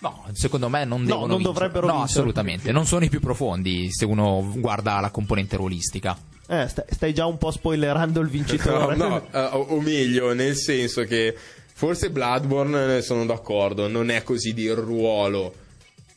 No, 0.00 0.26
secondo 0.32 0.68
me 0.68 0.84
non 0.84 1.04
devono 1.04 1.26
non 1.26 1.36
vincere. 1.36 1.52
dovrebbero 1.54 1.86
No, 1.86 1.92
vincere. 1.98 2.18
assolutamente. 2.18 2.72
Non 2.72 2.86
sono 2.86 3.04
i 3.04 3.08
più 3.08 3.20
profondi 3.20 3.88
se 3.92 4.04
uno 4.04 4.52
guarda 4.56 4.98
la 4.98 5.10
componente 5.10 5.56
ruolistica. 5.56 6.18
Eh, 6.48 6.68
sta- 6.68 6.84
stai 6.90 7.14
già 7.14 7.26
un 7.26 7.38
po' 7.38 7.50
spoilerando 7.50 8.20
il 8.20 8.26
No, 8.26 8.32
vincitore. 8.32 8.96
no, 8.96 9.26
eh, 9.32 9.38
o, 9.38 9.60
o 9.70 9.80
meglio, 9.80 10.32
nel 10.34 10.56
senso 10.56 11.04
che 11.04 11.34
forse 11.72 12.10
Bloodborne 12.10 12.98
eh, 12.98 13.02
sono 13.02 13.24
d'accordo, 13.24 13.88
non 13.88 14.10
è 14.10 14.22
così 14.22 14.52
di 14.52 14.68
ruolo. 14.70 15.54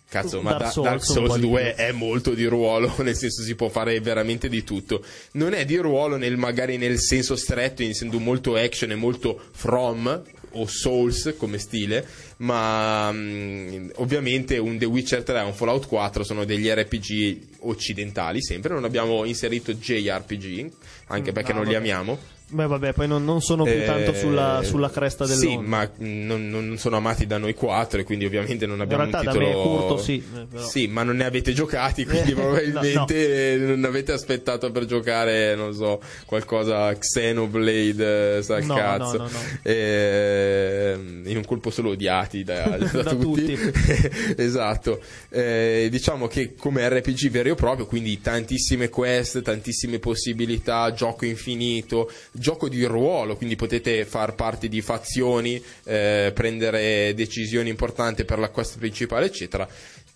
Cazzo, 0.07 0.41
ma 0.41 0.51
Dark 0.51 0.63
Da- 0.65 0.69
Souls 0.69 0.87
Dark 0.89 1.03
Souls 1.03 1.29
po' 1.29 1.35
di 1.35 1.41
2 1.41 1.73
più. 1.75 1.83
è 1.83 1.91
molto 1.91 2.33
di 2.33 2.45
ruolo, 2.45 2.93
nel 3.03 3.15
senso 3.15 3.41
si 3.43 3.55
può 3.55 3.69
fare 3.69 3.99
veramente 3.99 4.47
di 4.49 4.63
tutto. 4.63 5.03
Non 5.33 5.53
è 5.53 5.65
di 5.65 5.75
ruolo 5.77 6.15
nel, 6.15 6.37
magari 6.37 6.77
nel 6.77 6.99
senso 6.99 7.35
stretto, 7.35 7.81
essendo 7.83 8.19
molto 8.19 8.55
action 8.55 8.91
e 8.91 8.95
molto 8.95 9.39
from 9.51 10.21
o 10.55 10.67
Souls 10.67 11.35
come 11.37 11.57
stile, 11.57 12.05
ma 12.37 13.11
mm, 13.11 13.89
ovviamente 13.95 14.57
un 14.57 14.77
The 14.77 14.85
Witcher 14.85 15.23
3 15.23 15.39
e 15.39 15.43
un 15.43 15.53
Fallout 15.53 15.87
4 15.87 16.23
sono 16.23 16.45
degli 16.45 16.67
RPG 16.67 17.39
occidentali 17.59 18.41
sempre, 18.43 18.73
non 18.73 18.83
abbiamo 18.83 19.23
inserito 19.25 19.73
JRPG, 19.73 20.71
anche 21.07 21.31
perché 21.31 21.53
no, 21.53 21.59
non 21.59 21.67
li 21.67 21.75
amiamo. 21.75 22.33
Beh, 22.47 22.67
vabbè, 22.67 22.93
poi 22.93 23.07
non, 23.07 23.25
non 23.25 23.41
sono 23.41 23.63
più 23.63 23.73
Eh, 23.73 23.85
tanto 23.85 24.13
sulla, 24.13 24.61
sulla 24.63 24.91
cresta 24.91 25.25
Sì, 25.25 25.39
dell'onda. 25.47 25.67
ma 25.67 25.91
mm, 26.03 26.25
non, 26.25 26.49
non 26.49 26.77
sono 26.77 26.97
amati 26.97 27.25
da 27.25 27.37
noi 27.39 27.55
quattro 27.55 27.99
e 27.99 28.03
quindi 28.03 28.25
ovviamente 28.25 28.67
non 28.67 28.81
abbiamo 28.81 29.01
realtà 29.03 29.19
un 29.19 29.25
da 29.25 29.31
titolo... 29.31 29.49
me 29.49 29.53
è 29.59 29.63
curto, 29.63 29.97
sì, 29.97 30.23
eh. 30.53 30.59
Sì, 30.59 30.87
ma 30.87 31.01
non 31.01 31.15
ne 31.15 31.25
avete 31.25 31.53
giocati, 31.53 32.05
quindi 32.05 32.31
Eh, 32.33 32.35
probabilmente 32.35 33.57
non 33.59 33.83
avete 33.85 34.11
aspettato 34.11 34.71
per 34.71 34.85
giocare, 34.85 35.55
non 35.55 35.73
so, 35.73 35.99
qualcosa 36.25 36.95
Xenoblade, 36.95 38.37
eh, 38.37 38.41
sa 38.43 38.59
No, 38.59 38.75
cazzo. 38.75 39.17
no, 39.17 39.23
no, 39.23 39.29
no. 39.29 39.39
Eh, 39.63 40.97
in 41.25 41.37
un 41.37 41.45
colpo 41.45 41.69
solo 41.71 41.89
odiati 41.89 42.43
da, 42.43 42.77
da 42.77 43.01
Da 43.01 43.15
tutti. 43.15 43.57
esatto. 44.37 44.99
Eh, 45.29 45.87
diciamo 45.89 46.27
che 46.27 46.53
come 46.55 46.87
RPG 46.87 47.29
vero 47.29 47.49
e 47.49 47.55
proprio, 47.55 47.85
quindi 47.85 48.21
tantissime 48.21 48.89
quest, 48.89 49.41
tantissime 49.41 49.99
possibilità, 49.99 50.91
gioco 50.93 51.25
infinito, 51.25 52.11
gioco 52.37 52.69
di 52.69 52.83
ruolo, 52.85 53.35
quindi 53.35 53.55
potete 53.55 54.05
far 54.05 54.35
parte 54.35 54.67
di 54.67 54.81
fazioni, 54.81 55.61
eh, 55.85 56.31
prendere 56.33 57.13
decisioni 57.15 57.69
importanti 57.69 58.25
per 58.25 58.39
la 58.39 58.49
quest 58.49 58.77
principale, 58.77 59.25
eccetera. 59.25 59.67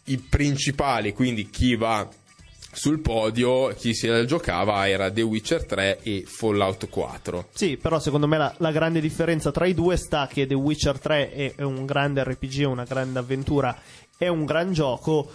I 0.06 0.18
principali, 0.18 1.14
quindi 1.14 1.50
chi 1.50 1.76
va 1.76 2.08
sul 2.72 3.00
podio, 3.00 3.70
chi 3.70 3.98
la 4.08 4.26
giocava 4.26 4.88
era 4.88 5.12
The 5.12 5.22
Witcher 5.22 5.66
3 5.66 6.00
e 6.04 6.24
Fallout 6.26 6.88
4. 6.90 7.48
Sì, 7.54 7.78
però 7.78 8.00
secondo 8.00 8.28
me 8.28 8.38
la, 8.38 8.54
la 8.58 8.72
grande 8.72 9.02
differenza 9.02 9.52
tra 9.52 9.66
i 9.66 9.74
due 9.74 9.98
sta 9.98 10.28
che 10.28 10.46
The 10.46 10.54
Witcher 10.54 11.00
3 11.00 11.32
è, 11.32 11.56
è 11.56 11.64
un 11.64 11.86
grande 11.86 12.24
RPG, 12.24 12.66
una 12.68 12.84
grande 12.84 13.20
avventura, 13.20 13.76
è 14.18 14.28
un 14.28 14.46
gran 14.46 14.72
gioco, 14.72 15.30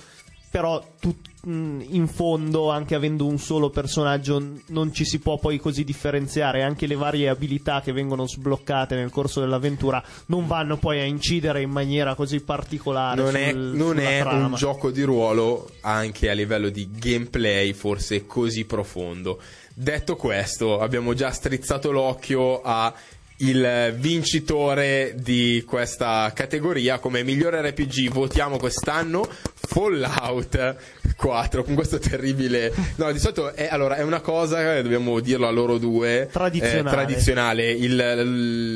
però 0.51 0.83
tut- 1.01 1.29
mh, 1.29 1.34
in 1.47 2.07
fondo, 2.07 2.71
anche 2.71 2.95
avendo 2.95 3.27
un 3.27 3.39
solo 3.39 3.71
personaggio, 3.71 4.43
non 4.69 4.93
ci 4.93 5.05
si 5.05 5.19
può 5.19 5.39
poi 5.39 5.59
così 5.59 5.85
differenziare. 5.85 6.63
Anche 6.63 6.87
le 6.87 6.95
varie 6.95 7.29
abilità 7.29 7.81
che 7.81 7.93
vengono 7.93 8.27
sbloccate 8.27 8.95
nel 8.95 9.11
corso 9.11 9.41
dell'avventura 9.41 10.03
non 10.27 10.47
vanno 10.47 10.77
poi 10.77 11.01
a 11.01 11.05
incidere 11.05 11.63
in 11.63 11.71
maniera 11.71 12.15
così 12.15 12.41
particolare. 12.41 13.21
non 13.21 13.37
è, 13.37 13.51
sul- 13.51 13.61
non 13.75 13.97
sulla 13.97 14.09
è 14.09 14.23
un 14.23 14.55
gioco 14.55 14.91
di 14.91 15.03
ruolo 15.03 15.71
anche 15.81 16.31
a 16.31 16.33
livello 16.33 16.69
di 16.69 16.89
gameplay 16.91 17.73
forse 17.73 18.27
così 18.27 18.65
profondo. 18.65 19.41
Detto 19.77 20.15
questo, 20.15 20.79
abbiamo 20.79 21.15
già 21.15 21.33
strizzato 21.33 21.91
l'occhio 21.91 22.63
a 22.63 22.95
il 23.39 23.95
vincitore 23.99 25.15
di 25.17 25.65
questa 25.67 26.31
categoria 26.35 26.99
come 26.99 27.25
migliore 27.25 27.61
RPG 27.69 28.11
votiamo 28.11 28.59
quest'anno 28.59 29.29
Fallout 29.55 30.77
4 31.17 31.65
con 31.65 31.75
questo 31.75 31.99
terribile 31.99 32.73
no 32.97 33.11
di 33.11 33.19
solito 33.19 33.53
è, 33.55 33.69
allora, 33.71 33.97
è 33.97 34.03
una 34.03 34.21
cosa 34.21 34.81
dobbiamo 34.83 35.21
dirlo 35.21 35.47
a 35.47 35.51
loro 35.51 35.79
due 35.79 36.29
Tradizionale. 36.31 36.89
eh, 36.89 36.93
tradizionale. 36.93 37.71
il, 37.71 37.93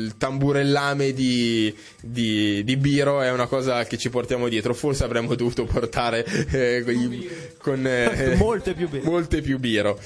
il 0.05 0.17
tamburellame 0.17 1.13
di, 1.13 1.73
di, 2.01 2.63
di 2.63 2.77
Biro 2.77 3.21
è 3.21 3.31
una 3.31 3.47
cosa 3.47 3.83
che 3.85 3.97
ci 3.97 4.09
portiamo 4.09 4.47
dietro. 4.47 4.73
Forse 4.73 5.03
avremmo 5.03 5.35
dovuto 5.35 5.65
portare 5.65 6.25
eh, 6.51 6.83
con, 6.83 7.27
con, 7.57 7.87
eh, 7.87 8.35
Molte 8.37 8.73
più 8.73 8.89
bene. 8.89 9.03
molte 9.03 9.41
più 9.41 9.59
Biro 9.59 9.99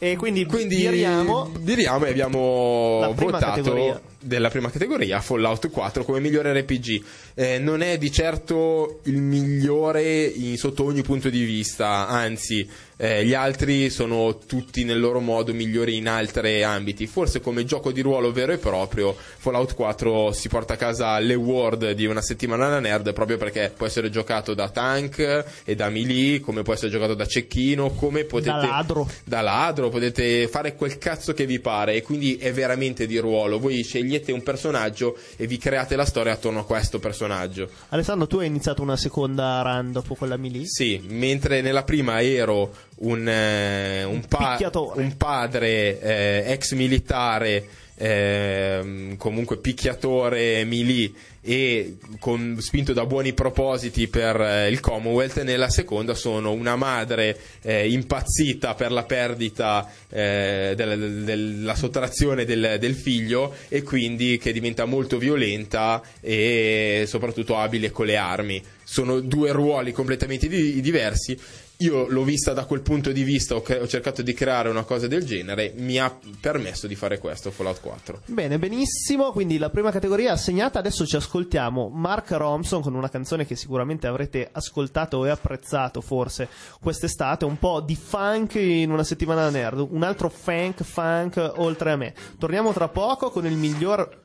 E 0.00 0.16
quindi, 0.16 0.46
quindi 0.46 0.76
diriamo 0.76 1.50
diriamo 1.58 2.04
e 2.04 2.10
abbiamo 2.10 3.12
votato 3.16 3.46
categoria. 3.46 4.00
Della 4.20 4.48
prima 4.50 4.70
categoria 4.70 5.20
Fallout 5.20 5.70
4 5.70 6.04
come 6.04 6.20
migliore 6.20 6.52
RPG. 6.60 7.02
Eh, 7.34 7.58
non 7.58 7.82
è 7.82 7.98
di 7.98 8.10
certo 8.10 9.00
il 9.04 9.20
migliore 9.22 10.24
in- 10.24 10.56
sotto 10.56 10.84
ogni 10.84 11.02
punto 11.02 11.28
di 11.30 11.44
vista, 11.44 12.08
anzi, 12.08 12.68
eh, 13.00 13.24
gli 13.24 13.32
altri 13.34 13.90
sono 13.90 14.38
tutti 14.44 14.82
nel 14.82 14.98
loro 14.98 15.20
modo 15.20 15.54
migliori 15.54 15.96
in 15.96 16.08
altri 16.08 16.64
ambiti. 16.64 17.06
Forse 17.06 17.40
come 17.40 17.64
gioco 17.64 17.92
di 17.92 18.00
ruolo 18.00 18.32
vero 18.32 18.52
e 18.52 18.58
proprio, 18.58 19.14
Fallout 19.16 19.74
4 19.74 20.32
si 20.32 20.48
porta 20.48 20.74
a 20.74 20.76
casa 20.76 21.18
l'award 21.20 21.92
di 21.92 22.06
una 22.06 22.20
settimana 22.22 22.68
da 22.68 22.80
nerd 22.80 23.12
proprio 23.12 23.36
perché 23.36 23.72
può 23.76 23.86
essere 23.86 24.10
giocato 24.10 24.52
da 24.54 24.68
tank 24.68 25.44
e 25.64 25.74
da 25.76 25.88
melee, 25.90 26.40
come 26.40 26.62
può 26.62 26.72
essere 26.72 26.90
giocato 26.90 27.14
da 27.14 27.26
cecchino, 27.26 27.90
come 27.90 28.24
potete 28.24 28.50
Da 28.50 28.66
ladro. 28.66 29.08
da 29.24 29.40
ladro, 29.42 29.90
potete 29.90 30.48
fare 30.48 30.74
quel 30.74 30.98
cazzo 30.98 31.32
che 31.34 31.46
vi 31.46 31.60
pare 31.60 31.94
e 31.94 32.02
quindi 32.02 32.36
è 32.36 32.52
veramente 32.52 33.06
di 33.06 33.18
ruolo. 33.18 33.60
Voi 33.60 33.84
scegliete 33.84 34.06
un 34.26 34.42
personaggio 34.42 35.16
e 35.36 35.46
vi 35.46 35.58
create 35.58 35.96
la 35.96 36.04
storia 36.04 36.32
attorno 36.32 36.60
a 36.60 36.64
questo 36.64 36.98
personaggio. 36.98 37.68
Alessandro, 37.90 38.26
tu 38.26 38.38
hai 38.38 38.46
iniziato 38.46 38.82
una 38.82 38.96
seconda 38.96 39.62
run 39.62 39.92
dopo 39.92 40.14
quella 40.14 40.36
melee? 40.36 40.66
Sì, 40.66 41.00
mentre 41.08 41.60
nella 41.60 41.84
prima 41.84 42.22
ero 42.22 42.72
un, 42.98 43.28
eh, 43.28 44.04
un, 44.04 44.24
pa- 44.26 44.58
un 44.94 45.16
padre 45.16 46.00
eh, 46.00 46.52
ex 46.52 46.72
militare, 46.74 47.66
ehm, 47.98 49.16
comunque 49.16 49.58
picchiatore 49.58 50.64
melee 50.64 51.12
e 51.40 51.96
con- 52.18 52.56
spinto 52.60 52.92
da 52.92 53.06
buoni 53.06 53.32
propositi 53.32 54.08
per 54.08 54.40
eh, 54.40 54.68
il 54.68 54.80
Commonwealth, 54.80 55.42
nella 55.42 55.70
seconda 55.70 56.14
sono 56.14 56.52
una 56.52 56.76
madre 56.76 57.38
eh, 57.62 57.90
impazzita 57.90 58.74
per 58.74 58.92
la 58.92 59.04
perdita 59.04 59.90
eh, 60.10 60.74
del- 60.76 60.98
del- 60.98 61.24
della 61.24 61.74
sottrazione 61.74 62.44
del, 62.44 62.76
del 62.78 62.94
figlio 62.94 63.54
e 63.68 63.82
quindi 63.82 64.38
che 64.38 64.52
diventa 64.52 64.84
molto 64.84 65.18
violenta 65.18 66.02
e 66.20 67.04
soprattutto 67.06 67.56
abile 67.56 67.90
con 67.90 68.06
le 68.06 68.16
armi. 68.16 68.62
Sono 68.84 69.20
due 69.20 69.52
ruoli 69.52 69.92
completamente 69.92 70.48
di- 70.48 70.80
diversi. 70.80 71.38
Io 71.80 72.08
l'ho 72.08 72.24
vista 72.24 72.52
da 72.54 72.64
quel 72.64 72.80
punto 72.80 73.12
di 73.12 73.22
vista, 73.22 73.54
ho, 73.54 73.62
cre- 73.62 73.78
ho 73.78 73.86
cercato 73.86 74.20
di 74.20 74.34
creare 74.34 74.68
una 74.68 74.82
cosa 74.82 75.06
del 75.06 75.24
genere, 75.24 75.72
mi 75.76 75.96
ha 75.96 76.12
permesso 76.40 76.88
di 76.88 76.96
fare 76.96 77.18
questo 77.18 77.52
Fallout 77.52 77.80
4. 77.80 78.22
Bene, 78.26 78.58
benissimo. 78.58 79.30
Quindi 79.30 79.58
la 79.58 79.70
prima 79.70 79.92
categoria 79.92 80.32
assegnata. 80.32 80.80
Adesso 80.80 81.06
ci 81.06 81.14
ascoltiamo 81.14 81.88
Mark 81.88 82.32
Ronson 82.32 82.82
con 82.82 82.96
una 82.96 83.08
canzone 83.08 83.46
che 83.46 83.54
sicuramente 83.54 84.08
avrete 84.08 84.48
ascoltato 84.50 85.24
e 85.24 85.30
apprezzato 85.30 86.00
forse 86.00 86.48
quest'estate. 86.80 87.44
Un 87.44 87.60
po' 87.60 87.80
di 87.80 87.94
funk 87.94 88.56
in 88.56 88.90
una 88.90 89.04
settimana 89.04 89.42
da 89.42 89.50
nerd. 89.50 89.86
Un 89.88 90.02
altro 90.02 90.30
funk, 90.30 90.82
funk 90.82 91.52
oltre 91.58 91.92
a 91.92 91.96
me. 91.96 92.12
Torniamo 92.38 92.72
tra 92.72 92.88
poco 92.88 93.30
con 93.30 93.46
il 93.46 93.54
miglior 93.54 94.24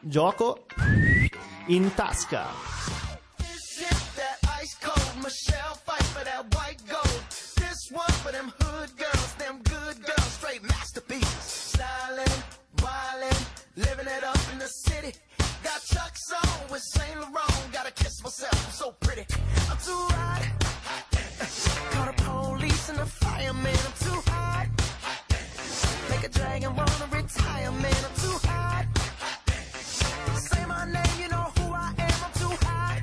gioco 0.00 0.66
in 1.68 1.94
tasca. 1.94 2.48
This 3.38 3.80
is 3.80 4.14
that 4.14 4.60
ice 4.62 4.76
cold 4.78 5.22
Michelle 5.22 5.75
living 13.76 14.06
it 14.06 14.24
up 14.24 14.38
in 14.52 14.58
the 14.58 14.66
city. 14.66 15.12
Got 15.62 15.82
Chuck's 15.84 16.32
on 16.32 16.70
with 16.70 16.82
Saint 16.82 17.16
Laurent. 17.20 17.72
Gotta 17.72 17.92
kiss 17.92 18.22
myself, 18.22 18.66
I'm 18.66 18.72
so 18.72 18.92
pretty. 19.00 19.26
I'm 19.70 19.76
too 19.78 20.06
hot. 20.16 20.42
Call 21.92 22.06
the 22.06 22.22
police 22.22 22.88
and 22.88 22.98
the 22.98 23.06
fireman. 23.06 23.76
I'm 23.86 23.96
too 24.06 24.20
hot. 24.30 24.66
Make 26.10 26.24
a 26.24 26.28
dragon 26.28 26.74
wanna 26.74 27.08
retire, 27.10 27.72
man. 27.72 28.00
I'm 28.08 28.16
too 28.24 28.38
hot. 28.48 28.86
Say 30.36 30.64
my 30.66 30.84
name, 30.86 31.16
you 31.20 31.28
know 31.28 31.46
who 31.56 31.72
I 31.72 31.92
am. 31.98 32.18
I'm 32.24 32.32
too 32.42 32.54
hot. 32.66 33.02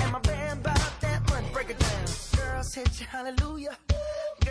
And 0.00 0.12
my 0.12 0.18
band 0.20 0.62
bought 0.62 1.00
that 1.00 1.30
money, 1.30 1.46
break 1.52 1.70
it 1.70 1.78
down. 1.78 2.06
Girls 2.36 2.74
hit 2.74 3.00
you, 3.00 3.06
hallelujah. 3.06 3.76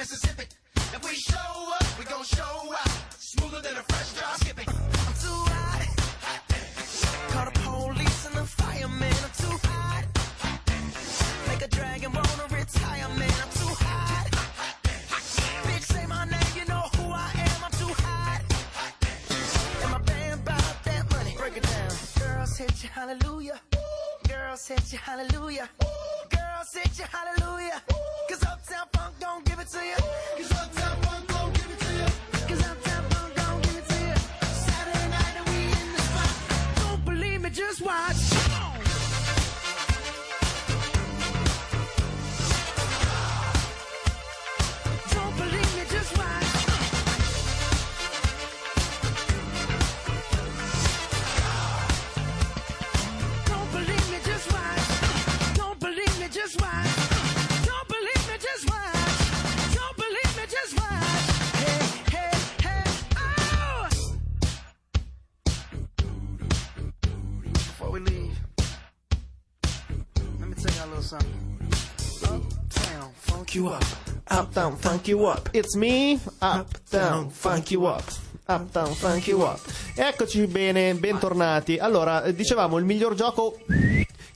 Mississippi. 0.00 0.44
If 0.76 1.04
we 1.04 1.14
show 1.14 1.52
up, 1.78 1.98
we 1.98 2.06
gon' 2.06 2.24
show 2.24 2.72
out. 2.72 2.88
Smoother 3.18 3.60
than 3.60 3.76
a 3.76 3.82
fresh 3.82 4.12
drop 4.14 4.34
skipping. 4.40 4.66
I'm 4.66 5.14
too 5.20 5.40
hot. 5.52 5.88
hot 6.24 6.40
Call 7.28 7.44
the 7.44 7.50
police 7.60 8.26
and 8.28 8.34
the 8.34 8.46
firemen. 8.46 9.12
I'm 9.12 9.34
too 9.44 9.56
hot. 9.68 10.04
hot 10.40 10.58
Make 11.48 11.60
a 11.60 11.68
dragon 11.68 12.12
wanna 12.14 12.46
retire, 12.48 13.08
man. 13.20 13.36
I'm 13.44 13.52
too 13.60 13.74
hot. 13.84 14.28
hot 14.32 14.76
Bitch, 15.68 15.82
say 15.92 16.06
my 16.06 16.24
name, 16.24 16.52
you 16.56 16.64
know 16.64 16.84
who 16.96 17.12
I 17.12 17.30
am. 17.46 17.64
I'm 17.66 17.72
too 17.72 17.92
hot. 18.00 18.40
And 19.82 19.90
my 19.92 19.98
band 19.98 20.42
bought 20.46 20.76
that 20.84 21.10
money. 21.12 21.34
Break 21.36 21.58
it 21.58 21.62
down. 21.62 21.92
Girls 22.20 22.56
hit 22.56 22.82
you, 22.82 22.88
hallelujah. 22.88 23.60
Girls 24.26 24.66
hit 24.66 24.92
you, 24.94 24.98
hallelujah. 24.98 25.68
Ooh. 25.84 25.99
Hallelujah, 26.72 27.82
cause 28.28 28.44
Uptown 28.44 28.86
Funk 28.92 29.14
don't 29.18 29.44
give 29.44 29.58
it 29.58 29.66
to 29.66 29.78
you. 29.78 29.96
Cause 30.36 30.52
Uptown 30.52 31.02
Funk 31.02 31.09
up. 74.40 74.46
Uptown 74.48 74.76
funk 74.76 75.08
you 75.08 75.24
up. 75.26 75.48
It's 75.52 75.76
me. 75.76 76.18
Uptown 76.40 77.30
funk 77.30 77.70
you 77.70 77.86
up. 77.86 78.02
Uptown 78.46 78.94
funk 78.94 79.26
you 79.28 79.42
up. 79.42 79.60
Eccoci 79.94 80.46
bene, 80.46 80.94
bentornati. 80.94 81.76
Allora, 81.78 82.24
eh, 82.24 82.34
dicevamo 82.34 82.78
il 82.78 82.84
miglior 82.84 83.14
gioco 83.14 83.58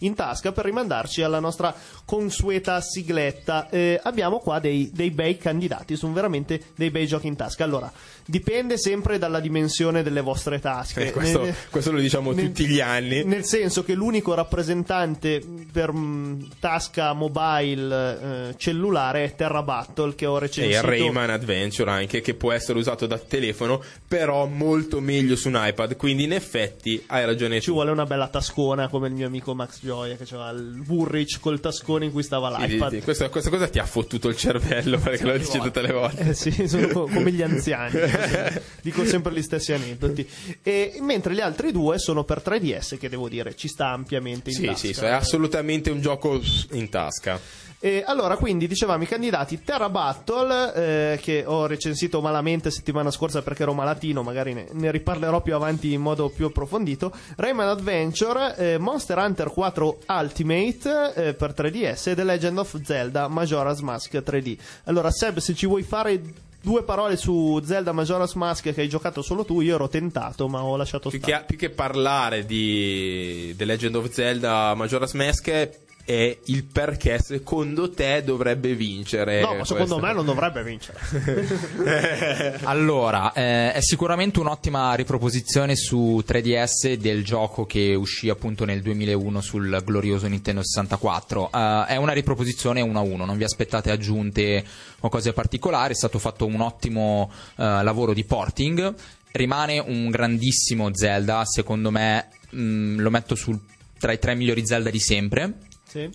in 0.01 0.15
tasca 0.15 0.53
per 0.53 0.65
rimandarci 0.65 1.23
alla 1.23 1.41
nostra 1.41 1.75
consueta 2.05 2.81
sigletta. 2.81 3.69
Eh, 3.71 4.01
abbiamo 4.03 4.39
qua 4.39 4.59
dei, 4.59 4.91
dei 4.93 5.11
bei 5.11 5.37
candidati, 5.37 5.97
sono 5.97 6.13
veramente 6.13 6.61
dei 6.77 6.91
bei 6.91 7.07
giochi 7.07 7.27
in 7.27 7.37
tasca. 7.37 7.65
Allora, 7.65 7.91
dipende 8.27 8.79
sempre 8.79 9.19
dalla 9.19 9.41
dimensione 9.41 10.03
delle 10.03 10.21
vostre 10.21 10.61
tasche. 10.61 11.09
Eh, 11.09 11.13
questo, 11.13 11.43
Nel- 11.43 11.55
questo 11.71 11.93
lo 11.93 11.99
diciamo 12.01 12.33
nel- 12.33 12.47
tutti 12.47 12.67
gli 12.67 12.81
anni. 12.81 13.25
Nel 13.25 13.45
senso 13.45 13.83
che 13.85 13.95
l'unico 13.95 14.35
rappresentante 14.35 15.43
per 15.73 15.93
mh, 15.93 16.49
tasca 16.61 17.13
mobile 17.13 18.49
eh, 18.51 18.55
cellulare 18.57 19.25
è 19.25 19.35
Terra 19.35 19.63
Battle 19.63 20.15
che 20.15 20.27
ho 20.27 20.37
E 20.37 20.41
recensito. 20.41 20.77
il 20.77 20.83
Rayman 20.83 21.31
Adventure 21.31 21.91
anche 21.91 22.21
che 22.21 22.35
può 22.35 22.53
essere 22.53 22.79
usato 22.79 23.07
da 23.07 23.19
telefono, 23.19 23.83
però 24.07 24.47
molto 24.47 25.01
meglio 25.01 25.37
su 25.37 25.49
un 25.49 25.59
iPad. 25.59 25.97
Quindi 25.97 26.25
in 26.25 26.33
effetti 26.33 27.03
hai 27.09 27.25
ragione 27.25 27.61
Ci 27.61 27.67
tu. 27.67 27.73
vuole 27.73 27.91
una 27.91 28.05
bella 28.05 28.29
tascona 28.29 28.89
come 28.89 29.09
il 29.09 29.15
mio 29.15 29.27
amico 29.27 29.55
Max 29.55 29.81
Gioia 29.85 30.17
che 30.17 30.23
aveva 30.35 30.51
il 30.51 30.83
Woolrich 30.89 31.39
col 31.41 31.61
tascone 31.61 32.07
in 32.07 32.11
cui 32.13 32.23
stava 32.23 32.55
Sì, 32.59 32.63
sì, 32.63 32.67
l'iPad. 32.73 32.91
sì. 32.95 33.01
Questa, 33.03 33.29
questa 33.29 33.51
cosa 33.51 33.69
ti 33.69 33.79
ha 33.79 33.85
fottuto 33.87 34.29
il 34.29 34.37
cervello 34.37 34.99
perché 34.99 35.25
lo 35.25 35.37
dici 35.37 35.59
tutte 35.59 35.83
le 35.83 35.93
volte. 35.93 36.29
Eh 36.31 36.35
sì, 36.35 36.67
sono 36.67 36.89
co- 36.89 37.05
come 37.13 37.31
gli 37.33 37.43
anziani, 37.43 37.99
dico 38.83 39.05
sempre- 39.05 39.33
gli 39.35 39.43
stessi 39.43 39.73
aneddoti. 39.73 40.27
E, 40.63 40.97
mentre 41.01 41.35
gli 41.35 41.41
altri 41.41 41.71
due 41.73 41.99
sono 41.99 42.25
per 42.25 42.43
3DS, 42.45 42.97
che 42.99 43.09
devo 43.09 43.29
dire 43.29 43.55
ci 43.55 43.69
sta 43.69 43.89
ampiamente 43.91 44.51
in 44.51 44.57
Sì, 44.57 44.65
tasca. 44.65 44.93
sì, 44.93 45.01
è 45.05 45.09
assolutamente 45.11 45.91
un 45.91 46.01
gioco 46.01 46.41
in 46.73 46.89
tasca. 46.89 47.39
E 47.85 48.03
allora, 48.07 48.39
quindi 48.39 48.67
dicevamo 48.67 49.03
i 49.03 49.07
candidati 49.07 49.63
Terra 49.63 49.91
Battle, 49.91 51.13
eh, 51.13 51.19
che 51.21 51.45
ho 51.47 51.67
recensito 51.67 52.23
malamente 52.23 52.71
settimana 52.71 53.11
scorsa 53.11 53.43
perché 53.43 53.65
ero 53.65 53.75
malatino, 53.75 54.23
magari 54.23 54.55
ne, 54.55 54.69
ne 54.73 54.91
riparlerò 54.91 55.43
più 55.43 55.55
avanti 55.55 55.93
in 55.93 56.01
modo 56.01 56.31
più 56.31 56.47
approfondito. 56.47 57.13
Rayman 57.37 57.69
Adventure, 57.69 58.57
eh, 58.57 58.79
Monster 58.79 59.19
Hunter 59.19 59.51
4 59.51 59.99
Ultimate 60.09 61.13
eh, 61.15 61.35
per 61.35 61.53
3DS 61.55 62.09
e 62.09 62.15
The 62.15 62.25
Legend 62.25 62.57
of 62.57 62.81
Zelda 62.83 63.29
Majora's 63.29 63.81
Mask 63.81 64.15
3D. 64.15 64.57
Allora, 64.85 65.11
Seb, 65.11 65.37
se 65.37 65.55
ci 65.55 65.67
vuoi 65.67 65.83
fare 65.83 66.23
due 66.63 66.85
parole 66.85 67.19
su 67.19 67.61
Zelda 67.63 67.93
Majora's 67.93 68.33
Mask 68.33 68.73
che 68.73 68.81
hai 68.81 68.89
giocato 68.89 69.21
solo 69.21 69.45
tu, 69.45 69.61
io 69.61 69.75
ero 69.75 69.89
tentato, 69.89 70.49
ma 70.49 70.65
ho 70.65 70.79
lasciato 70.79 71.11
Più 71.11 71.19
stare. 71.19 71.41
che, 71.41 71.45
più 71.45 71.59
che 71.59 71.69
parlare 71.69 72.47
di 72.47 73.55
The 73.59 73.67
Legend 73.67 73.97
of 73.97 74.09
Zelda 74.09 74.73
Majora's 74.75 75.13
Mask 75.13 75.83
è 76.05 76.39
il 76.47 76.65
perché 76.65 77.19
secondo 77.19 77.91
te 77.91 78.23
dovrebbe 78.23 78.75
vincere. 78.75 79.41
No, 79.41 79.55
ma 79.55 79.65
secondo 79.65 79.97
questo. 79.99 80.07
me 80.07 80.13
non 80.13 80.25
dovrebbe 80.25 80.63
vincere. 80.63 80.99
Allora, 82.65 83.33
eh, 83.33 83.73
è 83.73 83.81
sicuramente 83.81 84.39
un'ottima 84.41 84.95
riproposizione 84.95 85.77
su 85.77 86.23
3DS 86.27 86.95
del 86.95 87.25
gioco 87.25 87.65
che 87.65 87.95
uscì 87.95 88.29
appunto 88.29 88.65
nel 88.65 88.83
2001 88.83 89.41
sul 89.41 89.83
glorioso 89.85 90.27
Nintendo 90.27 90.63
64. 90.63 91.51
Eh, 91.53 91.85
è 91.87 91.97
una 91.97 92.13
riproposizione 92.13 92.81
1 92.81 92.99
a 92.99 93.03
1, 93.03 93.25
non 93.25 93.37
vi 93.37 93.45
aspettate 93.45 93.91
aggiunte 93.91 94.65
o 95.01 95.09
cose 95.09 95.33
particolari, 95.33 95.93
è 95.93 95.97
stato 95.97 96.19
fatto 96.19 96.47
un 96.47 96.61
ottimo 96.61 97.31
eh, 97.57 97.83
lavoro 97.83 98.13
di 98.13 98.25
porting. 98.25 98.95
Rimane 99.33 99.79
un 99.79 100.11
grandissimo 100.11 100.91
Zelda, 100.95 101.45
secondo 101.45 101.91
me 101.91 102.29
mh, 102.51 103.01
lo 103.01 103.11
metto 103.11 103.35
sul- 103.35 103.61
tra 103.99 104.13
i 104.13 104.19
tre 104.19 104.35
migliori 104.35 104.67
Zelda 104.67 104.91
di 104.91 105.01
sempre. 105.01 105.55
Sì. 105.95 106.11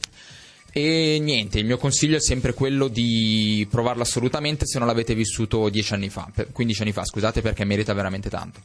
E 0.72 1.18
niente, 1.20 1.58
il 1.58 1.66
mio 1.66 1.78
consiglio 1.78 2.18
è 2.18 2.22
sempre 2.22 2.54
quello 2.54 2.88
di 2.90 3.66
provarlo 3.72 4.04
assolutamente 4.04 4.66
se 4.68 4.78
non 4.78 4.88
l'avete 4.88 5.16
vissuto 5.16 5.68
10 5.70 5.94
anni 5.94 6.10
fa, 6.10 6.30
per- 6.34 6.52
15 6.52 6.82
anni 6.84 6.92
fa, 6.92 7.04
scusate, 7.06 7.42
perché 7.42 7.64
merita 7.66 7.94
veramente 7.94 8.30
tanto. 8.30 8.60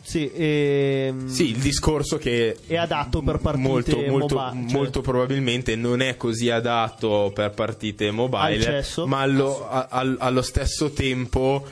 Sì, 0.00 0.30
ehm, 0.32 1.26
Sì, 1.28 1.50
il 1.50 1.56
discorso 1.58 2.16
che 2.16 2.56
è 2.66 2.76
adatto 2.76 3.20
per 3.22 3.38
partite 3.40 3.66
molto, 3.68 4.00
molto, 4.06 4.34
moba- 4.36 4.52
cioè- 4.52 4.72
molto 4.72 5.00
probabilmente 5.02 5.74
non 5.76 6.00
è 6.00 6.16
così 6.16 6.48
adatto 6.48 7.30
per 7.34 7.50
partite 7.50 8.10
mobile, 8.10 8.84
ma 9.04 9.20
allo, 9.20 9.68
a- 9.68 9.88
al- 9.90 10.16
allo 10.18 10.40
stesso 10.42 10.92
tempo 10.92 11.66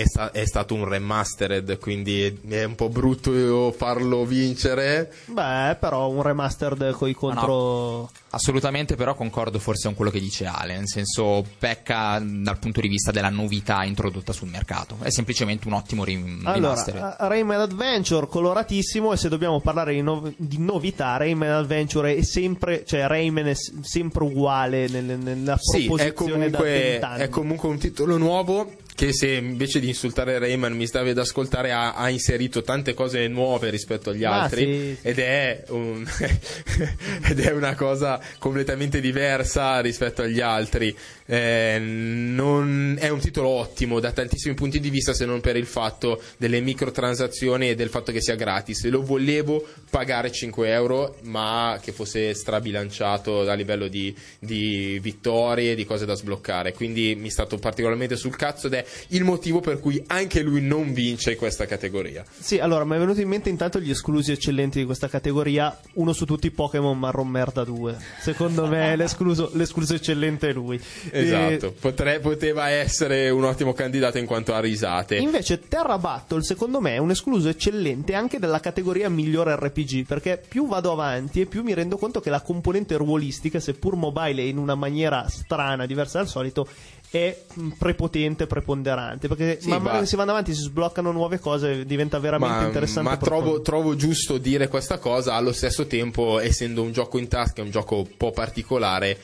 è, 0.00 0.06
sta- 0.06 0.30
è 0.32 0.44
stato 0.46 0.74
un 0.74 0.84
remastered, 0.88 1.78
quindi 1.78 2.40
è 2.48 2.64
un 2.64 2.74
po' 2.74 2.88
brutto 2.88 3.72
farlo 3.76 4.24
vincere. 4.24 5.12
Beh, 5.26 5.76
però 5.78 6.08
un 6.08 6.22
remastered 6.22 6.92
coi 6.92 7.14
contro. 7.14 8.10
Assolutamente, 8.30 8.94
però 8.94 9.14
concordo 9.14 9.58
forse 9.58 9.86
con 9.86 9.94
quello 9.96 10.10
che 10.10 10.20
dice 10.20 10.44
Ale, 10.44 10.74
nel 10.76 10.86
senso 10.88 11.42
pecca 11.58 12.22
dal 12.22 12.58
punto 12.58 12.80
di 12.82 12.88
vista 12.88 13.10
della 13.10 13.30
novità 13.30 13.84
introdotta 13.84 14.32
sul 14.32 14.48
mercato. 14.48 14.98
È 15.00 15.10
semplicemente 15.10 15.66
un 15.66 15.72
ottimo 15.74 16.04
rim- 16.04 16.46
remaster. 16.46 16.94
Allora, 16.96 17.16
a- 17.18 17.26
Rayman 17.26 17.60
Adventure 17.60 18.26
coloratissimo 18.26 19.12
e 19.12 19.16
se 19.16 19.28
dobbiamo 19.30 19.60
parlare 19.60 19.94
di, 19.94 20.02
nov- 20.02 20.34
di 20.36 20.58
novità, 20.58 21.16
Rayman 21.16 21.48
Adventure 21.50 22.14
è 22.16 22.22
sempre, 22.22 22.84
cioè 22.86 23.06
Rayman 23.06 23.46
è 23.48 23.54
sempre 23.80 24.24
uguale 24.24 24.88
nel- 24.88 25.18
nella 25.18 25.56
Sì, 25.58 25.84
è 25.84 25.86
proposizione 25.86 26.50
da 26.50 26.58
comunque, 26.58 26.70
20 26.90 27.04
anni. 27.04 27.22
è 27.22 27.28
comunque 27.30 27.68
un 27.70 27.78
titolo 27.78 28.16
nuovo 28.18 28.70
che 28.98 29.12
se 29.12 29.28
invece 29.34 29.78
di 29.78 29.86
insultare 29.86 30.40
Rayman 30.40 30.72
mi 30.72 30.84
stavi 30.84 31.10
ad 31.10 31.18
ascoltare 31.18 31.70
ha, 31.70 31.92
ha 31.94 32.08
inserito 32.08 32.62
tante 32.62 32.94
cose 32.94 33.28
nuove 33.28 33.70
rispetto 33.70 34.10
agli 34.10 34.24
Ah, 34.24 34.42
altri 34.42 34.64
sì. 34.64 34.96
ed, 35.02 35.20
è 35.20 35.62
un- 35.68 36.04
ed 37.22 37.38
è 37.38 37.52
una 37.52 37.76
cosa 37.76 38.20
completamente 38.40 39.00
diversa 39.00 39.78
rispetto 39.78 40.22
agli 40.22 40.40
altri 40.40 40.92
Eh, 41.30 41.78
non- 41.78 42.96
è 42.98 43.10
un 43.10 43.18
titolo 43.18 43.48
ottimo 43.48 44.00
da 44.00 44.12
tantissimi 44.12 44.54
punti 44.54 44.80
di 44.80 44.88
vista 44.88 45.12
se 45.12 45.26
non 45.26 45.40
per 45.42 45.56
il 45.56 45.66
fatto 45.66 46.22
delle 46.38 46.60
microtransazioni 46.60 47.68
e 47.68 47.74
del 47.74 47.90
fatto 47.90 48.12
che 48.12 48.22
sia 48.22 48.34
gratis 48.34 48.86
lo 48.88 49.02
volevo 49.02 49.62
pagare 49.90 50.32
5 50.32 50.70
euro 50.70 51.16
ma 51.24 51.78
che 51.82 51.92
fosse 51.92 52.32
strabilanciato 52.32 53.40
a 53.42 53.52
livello 53.52 53.88
di, 53.88 54.14
di 54.38 54.98
vittorie 55.02 55.74
di 55.74 55.84
cose 55.84 56.06
da 56.06 56.14
sbloccare 56.14 56.72
quindi 56.72 57.14
mi 57.14 57.28
è 57.28 57.30
stato 57.30 57.58
particolarmente 57.58 58.16
sul 58.16 58.34
cazzo 58.34 58.68
ed 58.68 58.74
è 58.74 58.84
il 59.08 59.24
motivo 59.24 59.60
per 59.60 59.80
cui 59.80 60.02
anche 60.06 60.40
lui 60.40 60.62
non 60.62 60.94
vince 60.94 61.36
questa 61.36 61.66
categoria 61.66 62.24
Sì, 62.38 62.58
allora 62.58 62.84
mi 62.84 62.96
è 62.96 62.98
venuto 62.98 63.20
in 63.20 63.28
mente 63.28 63.50
intanto 63.50 63.80
gli 63.80 63.90
esclusi 63.90 64.32
eccellenti 64.32 64.78
di 64.78 64.84
questa 64.84 65.08
categoria. 65.08 65.78
Uno 65.94 66.12
su 66.12 66.24
tutti 66.24 66.50
Pokémon 66.50 66.98
Marron 66.98 67.28
Merda 67.28 67.64
2. 67.64 67.96
Secondo 68.20 68.66
me 68.66 68.94
l'escluso, 68.96 69.50
l'escluso 69.54 69.94
eccellente 69.94 70.48
è 70.48 70.52
lui. 70.52 70.80
Esatto 71.20 71.74
Potre- 71.78 72.20
poteva 72.20 72.68
essere 72.70 73.30
un 73.30 73.44
ottimo 73.44 73.72
candidato 73.72 74.18
in 74.18 74.26
quanto 74.26 74.54
a 74.54 74.60
risate 74.60 75.16
invece 75.16 75.60
Terra 75.68 75.98
Battle, 75.98 76.42
secondo 76.42 76.80
me, 76.80 76.94
è 76.94 76.98
un 76.98 77.10
escluso 77.10 77.48
eccellente 77.48 78.14
anche 78.14 78.38
della 78.38 78.60
categoria 78.60 79.08
migliore 79.08 79.54
RPG. 79.56 80.06
Perché 80.06 80.42
più 80.46 80.66
vado 80.66 80.92
avanti 80.92 81.40
e 81.40 81.46
più 81.46 81.62
mi 81.62 81.74
rendo 81.74 81.96
conto 81.96 82.20
che 82.20 82.30
la 82.30 82.40
componente 82.40 82.96
ruolistica, 82.96 83.60
seppur 83.60 83.96
mobile 83.96 84.42
in 84.42 84.58
una 84.58 84.74
maniera 84.74 85.26
strana, 85.28 85.86
diversa 85.86 86.18
dal 86.18 86.28
solito, 86.28 86.66
è 87.10 87.36
mh, 87.54 87.68
prepotente, 87.78 88.46
preponderante. 88.46 89.28
Perché 89.28 89.58
Sì, 89.60 89.68
man 89.68 89.82
mano 89.82 89.94
ma- 89.96 90.00
che 90.00 90.06
si 90.06 90.16
vanno 90.16 90.30
avanti 90.30 90.54
si 90.54 90.62
sbloccano 90.62 91.12
nuove 91.12 91.38
cose, 91.38 91.84
diventa 91.84 92.18
veramente 92.18 92.58
ma, 92.60 92.66
interessante. 92.66 93.08
ma 93.08 93.16
trovo, 93.16 93.60
trovo 93.60 93.94
giusto 93.96 94.38
dire 94.38 94.68
questa 94.68 94.98
cosa 94.98 95.34
allo 95.34 95.52
stesso 95.52 95.86
tempo 95.86 96.38
essendo 96.40 96.82
un 96.82 96.92
gioco 96.92 97.18
in 97.18 97.28
tasca 97.28 97.62
un 97.62 97.70
gioco 97.70 97.96
un 97.98 98.16
po' 98.16 98.30
particolare 98.30 99.18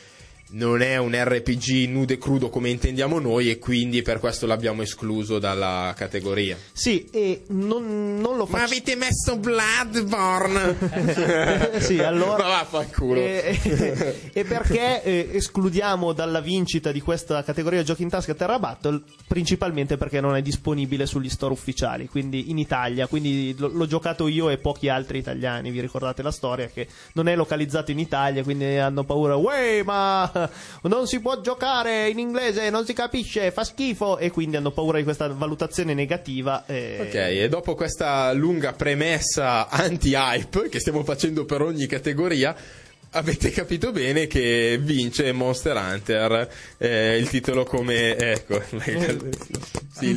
non 0.54 0.82
è 0.82 0.96
un 0.98 1.12
RPG 1.14 1.88
nudo 1.88 2.12
e 2.12 2.18
crudo 2.18 2.48
come 2.48 2.70
intendiamo 2.70 3.18
noi 3.18 3.50
e 3.50 3.58
quindi 3.58 4.02
per 4.02 4.20
questo 4.20 4.46
l'abbiamo 4.46 4.82
escluso 4.82 5.38
dalla 5.38 5.92
categoria. 5.96 6.56
Sì, 6.72 7.08
e 7.10 7.42
non, 7.48 8.18
non 8.20 8.36
lo 8.36 8.46
Ma 8.48 8.58
faccio. 8.58 8.72
avete 8.72 8.96
messo 8.96 9.36
Bloodborne? 9.36 11.80
sì, 11.80 11.98
allora. 11.98 12.42
Ma 12.44 12.48
vaffanculo. 12.62 13.20
E, 13.20 13.58
e- 13.62 14.30
e 14.32 14.44
perché 14.44 15.02
eh, 15.02 15.28
escludiamo 15.32 16.12
dalla 16.12 16.40
vincita 16.40 16.92
di 16.92 17.00
questa 17.00 17.42
categoria 17.42 17.82
giochi 17.82 18.02
in 18.02 18.08
tasca 18.08 18.34
Terra 18.34 18.58
Battle? 18.58 19.02
Principalmente 19.26 19.96
perché 19.96 20.20
non 20.20 20.36
è 20.36 20.42
disponibile 20.42 21.06
sugli 21.06 21.28
store 21.28 21.52
ufficiali, 21.52 22.08
quindi 22.08 22.50
in 22.50 22.58
Italia. 22.58 23.06
Quindi 23.06 23.54
lo- 23.58 23.70
l'ho 23.72 23.86
giocato 23.86 24.28
io 24.28 24.48
e 24.50 24.58
pochi 24.58 24.88
altri 24.88 25.18
italiani. 25.18 25.70
Vi 25.70 25.80
ricordate 25.80 26.22
la 26.22 26.30
storia? 26.30 26.66
Che 26.68 26.86
non 27.14 27.28
è 27.28 27.36
localizzato 27.36 27.90
in 27.90 27.98
Italia, 27.98 28.42
quindi 28.42 28.76
hanno 28.76 29.04
paura. 29.04 29.36
Uè, 29.36 29.82
ma 29.84 30.43
non 30.82 31.06
si 31.06 31.20
può 31.20 31.40
giocare 31.40 32.08
in 32.08 32.18
inglese, 32.18 32.70
non 32.70 32.84
si 32.84 32.92
capisce, 32.92 33.50
fa 33.50 33.64
schifo. 33.64 34.18
E 34.18 34.30
quindi 34.30 34.56
hanno 34.56 34.70
paura 34.70 34.98
di 34.98 35.04
questa 35.04 35.28
valutazione 35.28 35.94
negativa. 35.94 36.64
eh, 36.66 36.98
Ok, 37.00 37.14
e 37.14 37.48
dopo 37.48 37.74
questa 37.74 38.32
lunga 38.32 38.72
premessa 38.72 39.68
anti-hype 39.68 40.68
che 40.68 40.80
stiamo 40.80 41.04
facendo 41.04 41.44
per 41.44 41.62
ogni 41.62 41.86
categoria, 41.86 42.54
avete 43.14 43.50
capito 43.50 43.92
bene 43.92 44.26
che 44.26 44.78
vince 44.80 45.32
Monster 45.32 45.76
Hunter, 45.76 46.48
eh, 46.78 47.16
il 47.16 47.28
titolo 47.28 47.64
come... 47.64 48.16
Ecco, 48.16 48.60
sì, 49.92 50.14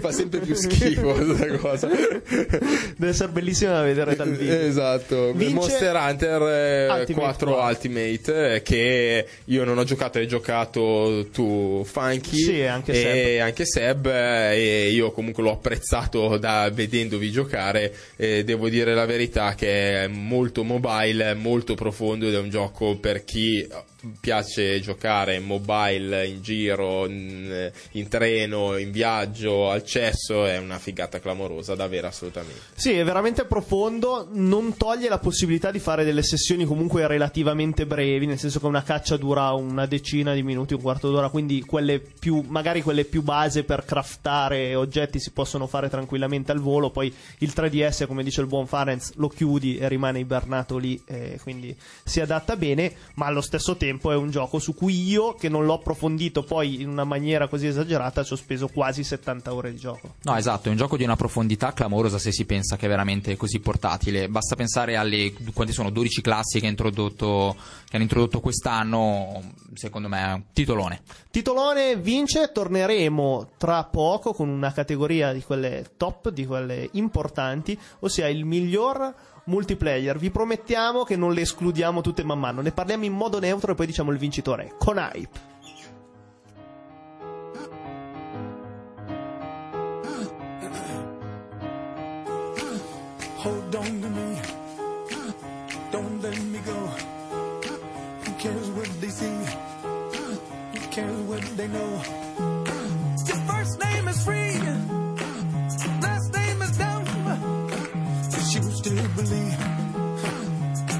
fa 0.00 0.10
sempre 0.12 0.40
più 0.40 0.54
schifo 0.54 1.12
questa 1.12 1.56
cosa. 1.58 1.88
Deve 1.88 3.08
essere 3.08 3.30
bellissima 3.30 3.72
da 3.72 3.82
vedere 3.82 4.16
dal 4.16 4.30
vivo. 4.30 4.52
Esatto, 4.52 5.32
Vince 5.32 5.54
Monster 5.54 5.94
Hunter 5.94 6.42
eh, 6.42 6.88
Ultimate 6.88 7.12
4 7.12 7.52
4. 7.52 7.68
Ultimate 7.68 8.54
eh, 8.54 8.62
che 8.62 9.26
io 9.44 9.64
non 9.64 9.78
ho 9.78 9.84
giocato, 9.84 10.18
hai 10.18 10.26
giocato 10.26 11.28
tu 11.32 11.84
Funky 11.84 12.36
Sì, 12.36 12.62
anche 12.62 13.34
e 13.34 13.38
anche 13.38 13.64
Seb 13.64 14.06
eh, 14.06 14.56
e 14.56 14.90
io 14.90 15.12
comunque 15.12 15.42
l'ho 15.42 15.52
apprezzato 15.52 16.36
da 16.38 16.68
vedendovi 16.72 17.30
giocare 17.30 17.94
devo 18.16 18.68
dire 18.68 18.94
la 18.94 19.06
verità 19.06 19.54
che 19.54 20.04
è 20.04 20.06
molto 20.08 20.64
mobile, 20.64 21.34
molto 21.34 21.74
profondo 21.74 22.23
ed 22.28 22.34
è 22.34 22.38
un 22.38 22.50
gioco 22.50 22.96
per 22.96 23.24
chi 23.24 23.66
piace 24.20 24.80
giocare 24.80 25.38
mobile 25.38 26.26
in 26.26 26.42
giro, 26.42 27.06
in, 27.06 27.70
in 27.92 28.08
treno, 28.08 28.76
in 28.76 28.90
viaggio, 28.90 29.70
al 29.70 29.84
cesso, 29.84 30.44
è 30.44 30.58
una 30.58 30.78
figata 30.78 31.20
clamorosa, 31.20 31.74
davvero 31.74 32.06
assolutamente. 32.06 32.60
Sì, 32.74 32.92
è 32.92 33.04
veramente 33.04 33.44
profondo, 33.44 34.28
non 34.32 34.76
toglie 34.76 35.08
la 35.08 35.18
possibilità 35.18 35.70
di 35.70 35.78
fare 35.78 36.04
delle 36.04 36.22
sessioni 36.22 36.64
comunque 36.64 37.06
relativamente 37.06 37.86
brevi, 37.86 38.26
nel 38.26 38.38
senso 38.38 38.60
che 38.60 38.66
una 38.66 38.82
caccia 38.82 39.16
dura 39.16 39.52
una 39.52 39.86
decina 39.86 40.34
di 40.34 40.42
minuti, 40.42 40.74
un 40.74 40.80
quarto 40.80 41.10
d'ora, 41.10 41.28
quindi 41.28 41.62
quelle 41.62 42.00
più, 42.00 42.44
magari 42.46 42.82
quelle 42.82 43.04
più 43.04 43.22
base 43.22 43.64
per 43.64 43.84
craftare 43.84 44.74
oggetti 44.74 45.18
si 45.18 45.30
possono 45.30 45.66
fare 45.66 45.88
tranquillamente 45.88 46.52
al 46.52 46.60
volo, 46.60 46.90
poi 46.90 47.14
il 47.38 47.52
3DS, 47.54 48.06
come 48.06 48.22
dice 48.22 48.40
il 48.40 48.46
buon 48.46 48.66
Farenz, 48.66 49.12
lo 49.16 49.28
chiudi 49.28 49.78
e 49.78 49.88
rimane 49.88 50.18
ibernato 50.18 50.76
lì, 50.76 51.00
eh, 51.06 51.38
quindi 51.42 51.76
si 52.04 52.20
adatta 52.20 52.56
bene, 52.56 52.92
ma 53.14 53.26
allo 53.26 53.40
stesso 53.40 53.76
tempo 53.76 53.93
è 54.00 54.16
un 54.16 54.30
gioco 54.30 54.58
su 54.58 54.74
cui 54.74 55.02
io, 55.02 55.34
che 55.34 55.48
non 55.48 55.64
l'ho 55.64 55.74
approfondito 55.74 56.42
poi 56.42 56.80
in 56.80 56.88
una 56.88 57.04
maniera 57.04 57.48
così 57.48 57.66
esagerata, 57.66 58.22
ci 58.22 58.32
ho 58.32 58.36
speso 58.36 58.68
quasi 58.68 59.04
70 59.04 59.52
ore 59.54 59.72
di 59.72 59.78
gioco. 59.78 60.14
No, 60.22 60.36
esatto, 60.36 60.68
è 60.68 60.70
un 60.70 60.76
gioco 60.76 60.96
di 60.96 61.04
una 61.04 61.16
profondità 61.16 61.72
clamorosa 61.72 62.18
se 62.18 62.32
si 62.32 62.44
pensa 62.44 62.76
che 62.76 62.86
è 62.86 62.88
veramente 62.88 63.36
così 63.36 63.60
portatile. 63.60 64.28
Basta 64.28 64.56
pensare 64.56 64.96
alle 64.96 65.32
quante 65.52 65.72
sono 65.72 65.90
12 65.90 66.20
classi 66.20 66.60
che, 66.60 66.66
ha 66.66 66.70
introdotto, 66.70 67.56
che 67.88 67.96
hanno 67.96 68.04
introdotto 68.04 68.40
quest'anno, 68.40 69.42
secondo 69.74 70.08
me 70.08 70.20
è 70.20 70.32
un 70.32 70.42
titolone. 70.52 71.02
Titolone 71.30 71.96
vince, 71.96 72.50
torneremo 72.52 73.50
tra 73.56 73.84
poco 73.84 74.32
con 74.32 74.48
una 74.48 74.72
categoria 74.72 75.32
di 75.32 75.42
quelle 75.42 75.92
top, 75.96 76.30
di 76.30 76.46
quelle 76.46 76.88
importanti, 76.92 77.78
ossia 78.00 78.28
il 78.28 78.44
miglior 78.44 79.14
multiplayer. 79.44 80.18
Vi 80.18 80.30
promettiamo 80.30 81.04
che 81.04 81.16
non 81.16 81.32
le 81.32 81.42
escludiamo 81.42 82.00
tutte 82.00 82.24
man 82.24 82.38
mano, 82.38 82.60
ne 82.60 82.72
parliamo 82.72 83.04
in 83.04 83.12
modo 83.12 83.38
neutro 83.38 83.72
e 83.72 83.74
poi 83.74 83.86
diciamo 83.86 84.10
il 84.10 84.18
vincitore, 84.18 84.74
con 84.78 84.98
hype. 84.98 85.52
Hold 93.44 93.74
on 93.74 94.00
to 94.00 94.08
me. 94.08 94.40
Don't 95.90 96.22
let 96.22 96.38
me 96.38 96.58
go. 96.64 96.72
Who 98.24 98.32
cares 98.38 98.70
what 98.70 98.88
they 99.00 99.10
see? 99.10 99.36
Who 100.72 100.80
cares 100.90 101.20
what 101.28 101.42
they 101.56 101.68
know? 101.68 102.02
Your 103.26 103.36
first 103.46 103.78
name 103.80 104.08
is 104.08 104.24
free. 104.24 105.03
Still 108.84 109.08
believe 109.16 109.60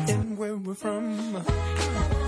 in 0.08 0.36
where 0.38 0.56
we're 0.56 0.74
from. 0.74 2.23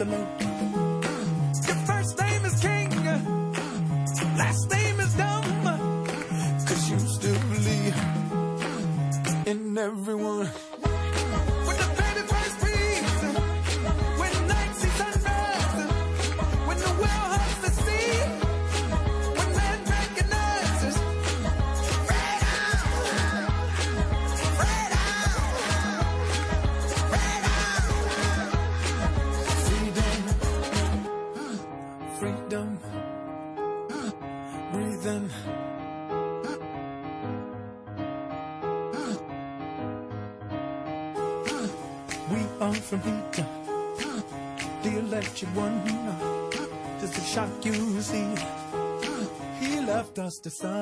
Run 0.00 0.12
antelope. 0.12 0.47
to 50.48 50.54
sun. 50.54 50.77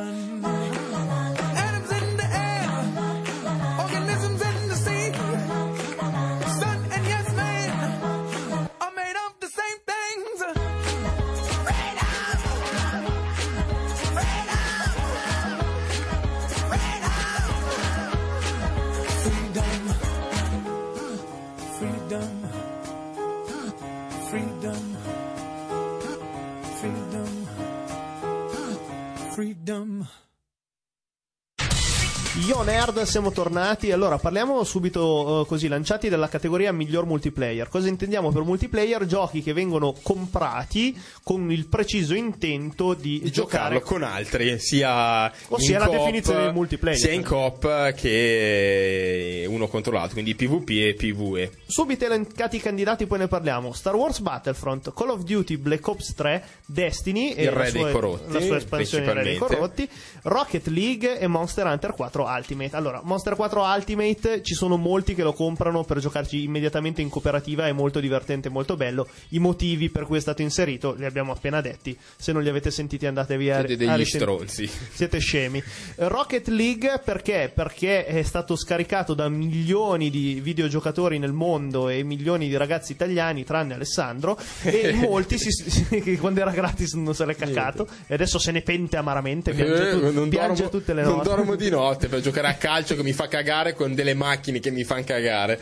Nerd 32.97 33.09
siamo 33.09 33.31
tornati. 33.31 33.93
Allora, 33.93 34.17
parliamo 34.17 34.65
subito 34.65 35.43
eh, 35.43 35.47
così, 35.47 35.69
lanciati 35.69 36.09
della 36.09 36.29
categoria 36.29 36.73
miglior 36.73 37.05
multiplayer. 37.05 37.69
Cosa 37.69 37.89
intendiamo 37.89 38.33
per 38.33 38.43
multiplayer? 38.43 39.05
Giochi 39.05 39.43
che 39.43 39.53
vengono 39.53 39.95
comprati 40.03 40.99
con 41.23 41.51
il 41.53 41.67
preciso 41.67 42.15
intento 42.15 42.95
di 42.95 43.21
giocarlo 43.31 43.79
giocare 43.79 43.81
con 43.81 44.03
altri, 44.03 44.59
sia 44.59 45.31
Ossia 45.49 45.79
in 45.79 45.85
la 45.85 45.91
definizione 45.91 46.47
di 46.47 46.53
multiplayer. 46.53 46.99
sia 46.99 47.13
in 47.13 47.23
coop 47.23 47.93
che 47.93 49.45
uno 49.47 49.69
contro 49.69 49.93
l'altro, 49.93 50.15
quindi 50.15 50.35
PvP 50.35 50.71
e 50.71 50.95
PvE. 50.95 51.51
Subito 51.67 52.07
elencati 52.07 52.57
i 52.57 52.61
candidati, 52.61 53.07
poi 53.07 53.19
ne 53.19 53.29
parliamo. 53.29 53.73
Star 53.75 53.95
Wars 53.95 54.21
Battlefront, 54.21 54.95
Call 54.95 55.11
of 55.11 55.23
Duty, 55.23 55.59
Black 55.59 55.87
Ops 55.87 56.15
3, 56.15 56.45
Destiny 56.65 57.33
e 57.33 57.45
Il 57.45 57.53
la 57.53 57.61
Re 57.61 57.69
sua, 57.69 57.83
dei 57.85 57.93
Corrotti, 57.93 58.33
la 58.33 58.41
sua 58.41 58.57
espansione 58.57 59.05
Il 59.05 59.13
Re 59.13 59.23
dei. 59.23 59.37
Corrotti, 59.37 59.89
Rocket 60.23 60.67
League 60.69 61.19
e 61.19 61.27
Monster 61.27 61.67
Hunter 61.67 61.93
4 61.93 62.25
Ultimate. 62.25 62.77
Allora, 62.77 62.86
Monster 63.05 63.35
4 63.37 63.62
Ultimate 63.62 64.42
ci 64.42 64.55
sono 64.55 64.77
molti 64.77 65.14
che 65.14 65.22
lo 65.22 65.33
comprano 65.33 65.85
per 65.85 65.99
giocarci 65.99 66.42
immediatamente 66.44 67.01
in 67.03 67.09
cooperativa, 67.09 67.66
è 67.66 67.72
molto 67.72 68.01
divertente, 68.01 68.49
molto 68.49 68.77
bello. 68.77 69.07
I 69.31 69.38
motivi 69.38 69.90
per 69.90 70.05
cui 70.05 70.18
è 70.18 70.20
stato 70.20 70.42
inserito 70.42 70.94
li 70.94 71.05
abbiamo 71.05 71.33
appena 71.33 71.61
detti. 71.61 71.96
Se 72.16 72.33
non 72.33 72.42
li 72.42 72.49
avete 72.49 72.70
sentiti 72.70 73.07
andatevi 73.07 73.51
a, 73.51 73.57
Siete 73.59 73.72
a 73.72 73.77
degli 73.77 73.96
risent- 73.96 74.22
stronzi. 74.22 74.70
siete 74.92 75.18
scemi. 75.18 75.62
Rocket 75.96 76.49
League 76.49 77.01
perché? 77.05 77.51
Perché 77.55 78.05
è 78.07 78.22
stato 78.22 78.57
scaricato 78.57 79.14
da 79.14 79.29
milioni 79.29 80.11
di 80.11 80.40
videogiocatori 80.42 81.18
nel 81.18 81.33
mondo 81.33 81.88
e 81.88 82.03
milioni 82.03 82.49
di 82.49 82.57
ragazzi 82.57 82.92
italiani, 82.92 83.44
tranne 83.44 83.75
Alessandro, 83.75 84.38
e 84.62 84.92
molti 85.01 85.38
si- 85.38 86.16
quando 86.20 86.40
era 86.40 86.51
gratis 86.51 86.94
non 86.94 87.14
se 87.14 87.25
l'è 87.25 87.35
caccato 87.35 87.87
e 88.07 88.14
adesso 88.14 88.38
se 88.38 88.51
ne 88.53 88.62
pente 88.62 88.96
amaramente, 88.96 89.53
piange, 89.53 89.88
Eh, 89.88 89.90
tu- 89.92 90.12
non 90.12 90.29
piange 90.29 90.62
dormo, 90.64 90.79
tutte 90.79 90.94
le 90.94 91.03
non 91.03 91.16
notti. 91.16 91.29
dormo 91.29 91.55
di 91.57 91.68
notte 91.70 92.09
per 92.09 92.20
giocare 92.20 92.49
a 92.49 92.55
calcio 92.77 92.95
che 92.95 93.03
mi 93.03 93.12
fa 93.12 93.27
cagare 93.29 93.73
con 93.75 93.95
delle 93.95 94.12
macchine 94.15 94.61
che 94.61 94.71
mi 94.71 94.85
fanno 94.85 95.05
cagare. 95.05 95.59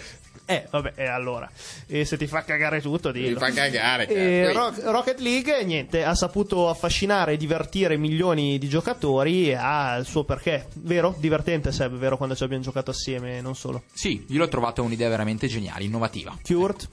Eh, 0.46 0.66
vabbè, 0.68 0.92
e 0.96 1.06
allora. 1.06 1.48
E 1.86 2.04
se 2.04 2.18
ti 2.18 2.26
fa 2.26 2.42
cagare 2.44 2.82
tutto, 2.82 3.12
Mi 3.12 3.20
dillo. 3.22 3.38
fa 3.38 3.50
cagare. 3.50 4.06
E 4.08 4.52
cazzo. 4.52 4.82
Ro- 4.82 4.90
Rocket 4.92 5.20
League, 5.20 5.62
niente, 5.64 6.04
ha 6.04 6.14
saputo 6.14 6.68
affascinare 6.68 7.32
e 7.32 7.36
divertire 7.38 7.96
milioni 7.96 8.58
di 8.58 8.68
giocatori 8.68 9.48
e 9.50 9.54
ha 9.54 9.96
il 9.96 10.04
suo 10.04 10.24
perché. 10.24 10.66
Vero? 10.74 11.14
Divertente, 11.18 11.72
Seb, 11.72 11.96
vero? 11.96 12.16
Quando 12.18 12.34
ci 12.34 12.42
abbiamo 12.42 12.62
giocato 12.62 12.90
assieme, 12.90 13.40
non 13.40 13.54
solo. 13.54 13.84
Sì, 13.94 14.26
io 14.28 14.38
l'ho 14.38 14.48
trovata 14.48 14.82
un'idea 14.82 15.08
veramente 15.08 15.46
geniale, 15.46 15.84
innovativa. 15.84 16.36
Kurt? 16.42 16.88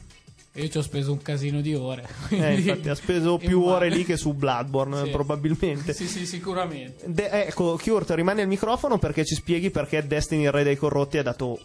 Io 0.56 0.68
ci 0.68 0.78
ho 0.78 0.82
speso 0.82 1.14
un 1.14 1.22
casino 1.22 1.62
di 1.62 1.74
ore. 1.74 2.06
Eh, 2.30 2.56
infatti 2.56 2.90
ha 2.90 2.96
speso 2.96 3.38
più 3.38 3.62
ore 3.64 3.90
lì 3.90 4.04
che 4.04 4.18
su 4.18 4.34
Bloodborne, 4.34 5.04
Sì. 5.06 5.10
probabilmente. 5.10 5.94
Sì, 5.94 6.08
sì, 6.08 6.26
sicuramente. 6.26 7.06
De- 7.08 7.30
ecco, 7.30 7.78
Kurt, 7.82 8.12
rimane 8.12 8.42
al 8.42 8.48
microfono 8.50 8.98
perché 8.98 9.24
ci 9.24 9.36
spieghi 9.36 9.70
perché 9.70 10.06
Destiny, 10.06 10.44
il 10.44 10.52
re 10.52 10.64
dei 10.64 10.76
corrotti, 10.76 11.18
ha 11.18 11.24
dato 11.24 11.60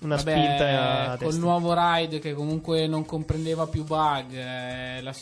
una 0.00 0.16
Vabbè, 0.16 0.30
spinta 0.30 1.08
col 1.10 1.18
Destiny. 1.18 1.40
nuovo 1.40 1.74
ride 1.76 2.18
che 2.20 2.32
comunque 2.32 2.86
non 2.86 3.04
comprendeva 3.04 3.66
più 3.66 3.84
bug, 3.84 4.32
eh, 4.32 5.02
la- 5.02 5.14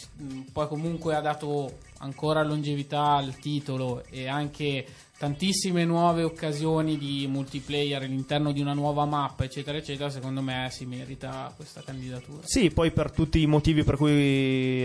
poi 0.53 0.69
comunque 0.69 1.15
ha 1.17 1.21
dato 1.21 1.79
ancora 1.99 2.43
longevità 2.45 3.17
al 3.17 3.37
titolo 3.37 4.05
e 4.09 4.27
anche 4.29 4.85
tantissime 5.21 5.85
nuove 5.85 6.23
occasioni 6.23 6.97
di 6.97 7.27
multiplayer 7.29 8.01
all'interno 8.01 8.53
di 8.53 8.63
una 8.63 8.73
nuova 8.73 9.05
mappa, 9.05 9.45
eccetera, 9.45 9.77
eccetera. 9.77 10.09
Secondo 10.09 10.41
me 10.41 10.69
si 10.71 10.87
merita 10.87 11.53
questa 11.55 11.83
candidatura. 11.85 12.39
Sì, 12.47 12.71
poi 12.71 12.91
per 12.91 13.11
tutti 13.11 13.39
i 13.43 13.45
motivi 13.47 13.85
per 13.85 13.97
cui, 13.97 14.83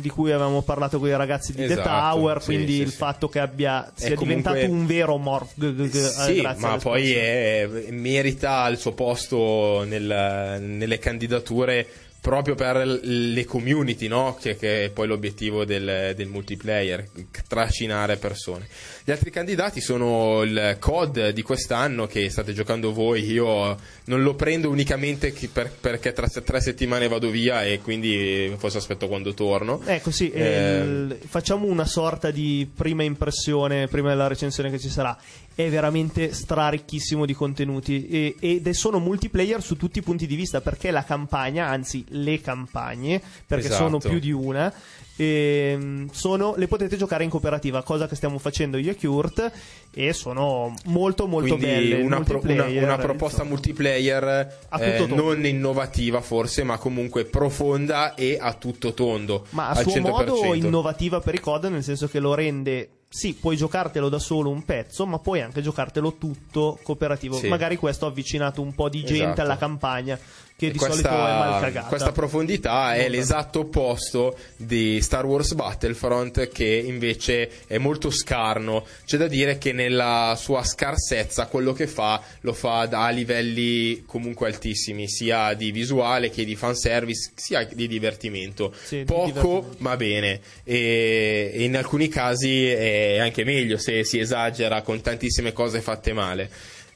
di 0.00 0.08
cui 0.08 0.32
avevamo 0.32 0.62
parlato 0.62 0.98
con 0.98 1.06
i 1.06 1.16
ragazzi 1.16 1.52
di 1.52 1.58
The 1.68 1.74
Esatto, 1.74 1.88
Tower, 1.88 2.40
sì, 2.40 2.46
quindi 2.46 2.72
sì, 2.72 2.80
il 2.80 2.90
sì. 2.90 2.96
fatto 2.96 3.28
che 3.28 3.38
abbia, 3.38 3.92
sia 3.94 4.16
comunque- 4.16 4.52
diventato 4.54 4.72
un 4.72 4.86
vero 4.86 5.16
morph 5.18 5.52
g- 5.54 5.72
g- 5.72 5.88
g- 5.88 5.96
Sì, 6.24 6.40
ma 6.58 6.78
poi 6.78 7.12
è- 7.12 7.86
merita 7.90 8.66
il 8.66 8.78
suo 8.78 8.90
posto 8.92 9.84
nel- 9.84 10.60
nelle 10.62 10.98
candidature 10.98 11.86
proprio 12.26 12.56
per 12.56 12.84
le 12.84 13.44
community, 13.44 14.08
no? 14.08 14.36
che, 14.40 14.56
che 14.56 14.86
è 14.86 14.90
poi 14.90 15.06
l'obiettivo 15.06 15.64
del, 15.64 16.12
del 16.16 16.26
multiplayer, 16.26 17.08
trascinare 17.46 18.16
persone. 18.16 18.66
Gli 19.04 19.12
altri 19.12 19.30
candidati 19.30 19.80
sono 19.80 20.42
il 20.42 20.76
COD 20.80 21.28
di 21.30 21.42
quest'anno 21.42 22.08
che 22.08 22.28
state 22.28 22.52
giocando 22.52 22.92
voi, 22.92 23.30
io 23.30 23.78
non 24.06 24.24
lo 24.24 24.34
prendo 24.34 24.68
unicamente 24.68 25.32
per- 25.52 25.70
perché 25.80 26.12
tra 26.12 26.26
tre 26.26 26.60
settimane 26.60 27.06
vado 27.06 27.30
via 27.30 27.62
e 27.62 27.78
quindi 27.78 28.52
forse 28.56 28.78
aspetto 28.78 29.06
quando 29.06 29.32
torno. 29.32 29.80
Ecco 29.86 30.10
sì, 30.10 30.28
Eh, 30.32 30.42
eh, 30.42 31.18
facciamo 31.28 31.66
una 31.66 31.86
sorta 31.86 32.32
di 32.32 32.68
prima 32.74 33.04
impressione 33.04 33.86
prima 33.86 34.08
della 34.08 34.26
recensione 34.26 34.68
che 34.72 34.80
ci 34.80 34.88
sarà. 34.88 35.16
È 35.56 35.70
veramente 35.70 36.34
straricchissimo 36.34 37.24
di 37.24 37.32
contenuti 37.32 38.06
e- 38.08 38.36
ed 38.38 38.66
è 38.66 38.74
sono 38.74 38.98
multiplayer 38.98 39.62
su 39.62 39.78
tutti 39.78 40.00
i 40.00 40.02
punti 40.02 40.26
di 40.26 40.36
vista 40.36 40.60
perché 40.60 40.90
la 40.90 41.02
campagna, 41.02 41.66
anzi 41.66 42.04
le 42.08 42.42
campagne, 42.42 43.22
perché 43.46 43.68
Esatto. 43.68 43.84
sono 43.84 43.98
più 43.98 44.18
di 44.18 44.30
una, 44.32 44.70
ehm, 45.16 46.10
sono, 46.10 46.54
le 46.56 46.66
potete 46.66 46.98
giocare 46.98 47.24
in 47.24 47.30
cooperativa, 47.30 47.82
cosa 47.82 48.06
che 48.06 48.14
stiamo 48.16 48.36
facendo 48.38 48.76
io 48.76 48.90
e 48.90 48.96
Kurt 48.96 49.50
e 49.94 50.12
sono 50.12 50.74
molto 50.84 51.26
molto 51.26 51.56
Quindi 51.56 51.72
belle. 51.74 52.02
una, 52.02 52.20
pro- 52.20 52.40
una- 52.44 52.64
una 52.66 52.96
proposta 52.98 53.36
insomma. 53.38 53.48
multiplayer 53.48 54.58
eh, 54.78 55.06
non 55.06 55.46
innovativa 55.46 56.20
forse, 56.20 56.64
ma 56.64 56.76
comunque 56.76 57.24
profonda 57.24 58.14
e 58.14 58.36
a 58.38 58.52
tutto 58.52 58.92
tondo. 58.92 59.46
Ma 59.50 59.68
a 59.68 59.70
al 59.70 59.82
suo 59.84 59.92
100%. 59.92 60.00
modo 60.02 60.54
innovativa 60.54 61.20
per 61.20 61.34
i 61.34 61.40
COD, 61.40 61.64
nel 61.66 61.82
senso 61.82 62.08
che 62.08 62.18
lo 62.20 62.34
rende. 62.34 62.90
Sì, 63.16 63.32
puoi 63.32 63.56
giocartelo 63.56 64.10
da 64.10 64.18
solo 64.18 64.50
un 64.50 64.62
pezzo, 64.66 65.06
ma 65.06 65.18
puoi 65.18 65.40
anche 65.40 65.62
giocartelo 65.62 66.16
tutto 66.18 66.78
cooperativo. 66.82 67.38
Sì. 67.38 67.48
Magari 67.48 67.76
questo 67.76 68.04
ha 68.04 68.08
avvicinato 68.10 68.60
un 68.60 68.74
po' 68.74 68.90
di 68.90 69.02
gente 69.04 69.22
Esatto. 69.22 69.40
alla 69.40 69.56
campagna, 69.56 70.18
che 70.56 70.70
di 70.70 70.78
questa, 70.78 70.94
solito 70.94 71.08
è 71.10 71.38
mal 71.38 71.60
cagata. 71.60 71.86
questa 71.88 72.12
profondità 72.12 72.94
è 72.94 73.08
l'esatto 73.10 73.60
opposto 73.60 74.38
di 74.56 75.02
Star 75.02 75.26
Wars 75.26 75.52
Battlefront 75.52 76.48
che 76.48 76.64
invece 76.64 77.50
è 77.66 77.76
molto 77.76 78.10
scarno. 78.10 78.86
C'è 79.04 79.18
da 79.18 79.28
dire 79.28 79.58
che 79.58 79.72
nella 79.72 80.34
sua 80.38 80.64
scarsezza 80.64 81.46
quello 81.46 81.74
che 81.74 81.86
fa 81.86 82.22
lo 82.40 82.54
fa 82.54 82.86
da- 82.86 83.04
a 83.04 83.10
livelli 83.10 84.04
comunque 84.06 84.48
altissimi, 84.48 85.08
sia 85.08 85.52
di 85.52 85.70
visuale 85.72 86.30
che 86.30 86.44
di 86.46 86.56
fanservice, 86.56 87.32
sia 87.34 87.64
di 87.64 87.86
divertimento. 87.86 88.72
Sì, 88.82 88.98
di 88.98 89.04
Poco 89.04 89.26
divertimento. 89.26 89.76
ma 89.78 89.96
bene 89.96 90.40
e, 90.64 91.50
e 91.52 91.64
in 91.64 91.76
alcuni 91.76 92.08
casi 92.08 92.66
è 92.66 93.18
anche 93.18 93.44
meglio 93.44 93.76
se 93.76 94.04
si 94.04 94.18
esagera 94.18 94.80
con 94.80 95.02
tantissime 95.02 95.52
cose 95.52 95.82
fatte 95.82 96.14
male. 96.14 96.48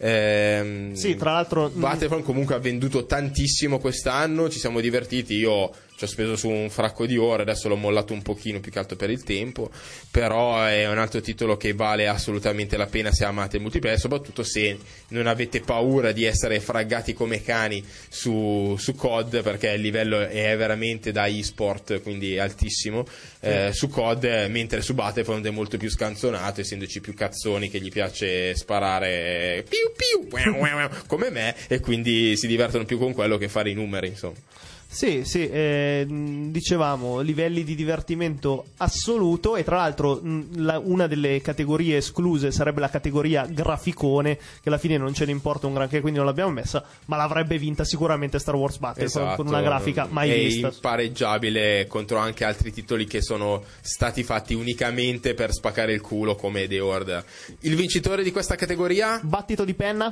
Ehm, 0.03 0.95
Sì, 0.95 1.15
tra 1.17 1.33
l'altro- 1.33 1.69
Battlefront 1.69 2.25
comunque 2.25 2.55
ha 2.55 2.59
venduto 2.59 3.05
tantissimo 3.05 3.79
quest'anno, 3.79 4.49
ci 4.49 4.59
siamo 4.59 4.81
divertiti, 4.81 5.35
io 5.35 5.71
ci 6.01 6.07
ho 6.07 6.09
speso 6.09 6.35
su 6.35 6.49
un 6.49 6.71
fracco 6.71 7.05
di 7.05 7.19
ore, 7.19 7.43
adesso 7.43 7.69
l'ho 7.69 7.77
mollato 7.77 8.15
un 8.15 8.23
pochino 8.23 8.59
più 8.59 8.73
che 8.73 8.79
altro 8.79 8.97
per 8.97 9.11
il 9.11 9.23
tempo, 9.23 9.71
però 10.11 10.65
è 10.65 10.89
un 10.89 10.97
altro 10.97 11.21
titolo 11.21 11.59
che 11.59 11.75
vale 11.75 12.09
assolutamente 12.09 12.79
la 12.79 12.87
pena 12.87 13.13
se 13.13 13.27
amate 13.27 13.57
il 13.57 13.63
multiplayer, 13.63 13.99
soprattutto 13.99 14.43
se 14.43 14.79
non 15.09 15.27
avete 15.27 15.61
paura 15.61 16.13
di 16.13 16.25
essere 16.25 16.59
fraggati 16.59 17.13
come 17.13 17.43
cani 17.43 17.85
su, 18.09 18.75
su 18.79 18.95
COD, 18.95 19.43
perché 19.43 19.73
il 19.73 19.83
livello 19.83 20.27
è 20.27 20.57
veramente 20.57 21.13
da 21.13 21.27
e-sport, 21.27 22.01
quindi 22.01 22.37
è 22.37 22.39
altissimo, 22.39 23.05
eh, 23.41 23.71
su 23.75 23.91
COD, 23.91 24.25
eh, 24.25 24.49
mentre 24.49 24.81
su 24.81 24.95
Battlefront 24.95 25.45
è 25.45 25.51
molto 25.51 25.77
più 25.77 25.91
scanzonato, 25.91 26.63
essendoci 26.63 27.03
più 27.03 27.13
cazzoni 27.13 27.69
che 27.69 27.79
gli 27.79 27.91
piace 27.91 28.57
sparare 28.57 29.67
piu 29.69 29.93
piu, 29.95 30.29
wow, 30.31 30.57
wow, 30.57 30.89
come 31.07 31.29
me, 31.29 31.55
e 31.69 31.81
quindi 31.81 32.39
si 32.39 32.47
divertono 32.47 32.87
più 32.87 32.97
con 32.97 33.13
quello 33.13 33.37
che 33.37 33.51
fare 33.51 33.69
i 33.69 33.75
numeri, 33.75 34.07
insomma. 34.07 34.69
Sì, 34.92 35.22
sì, 35.24 35.48
eh, 35.48 36.05
mh, 36.05 36.50
dicevamo 36.50 37.20
livelli 37.20 37.62
di 37.62 37.76
divertimento 37.76 38.64
assoluto 38.79 39.55
e 39.55 39.62
tra 39.62 39.76
l'altro 39.76 40.16
mh, 40.16 40.64
la- 40.64 40.81
una 40.83 41.07
delle 41.07 41.40
categorie 41.40 41.98
escluse 41.98 42.50
sarebbe 42.50 42.81
la 42.81 42.90
categoria 42.90 43.46
graficone, 43.46 44.37
che 44.37 44.68
alla 44.68 44.79
fine 44.79 44.98
non 44.98 45.14
ce 45.14 45.26
ne 45.26 45.31
importa 45.31 45.68
un 45.68 45.74
granché, 45.74 46.00
quindi 46.00 46.18
non 46.18 46.26
l'abbiamo 46.26 46.50
messa, 46.50 46.85
ma 47.07 47.16
l'avrebbe 47.16 47.57
vinta 47.57 47.85
sicuramente 47.85 48.40
Star 48.40 48.57
Wars 48.57 48.79
Battlefront 48.79 49.37
con 49.37 49.46
una 49.46 49.62
grafica 49.62 50.09
mai 50.11 50.29
è 50.31 50.35
vista. 50.35 50.66
impareggiabile 50.66 51.87
contro 51.87 52.18
anche 52.18 52.44
altri 52.44 52.72
titoli 52.72 53.07
che 53.07 53.22
sono 53.22 53.62
stati 53.81 54.24
fatti 54.24 54.55
unicamente 54.55 55.35
per 55.35 55.53
spaccare 55.53 55.92
il 55.92 56.00
culo 56.00 56.35
come 56.35 56.66
The 56.66 56.81
Horde. 56.81 57.24
Il 57.61 57.76
vincitore 57.76 58.24
di 58.24 58.33
questa 58.33 58.57
categoria? 58.57 59.20
Battito 59.22 59.64
di 59.64 59.74
penna. 59.74 60.11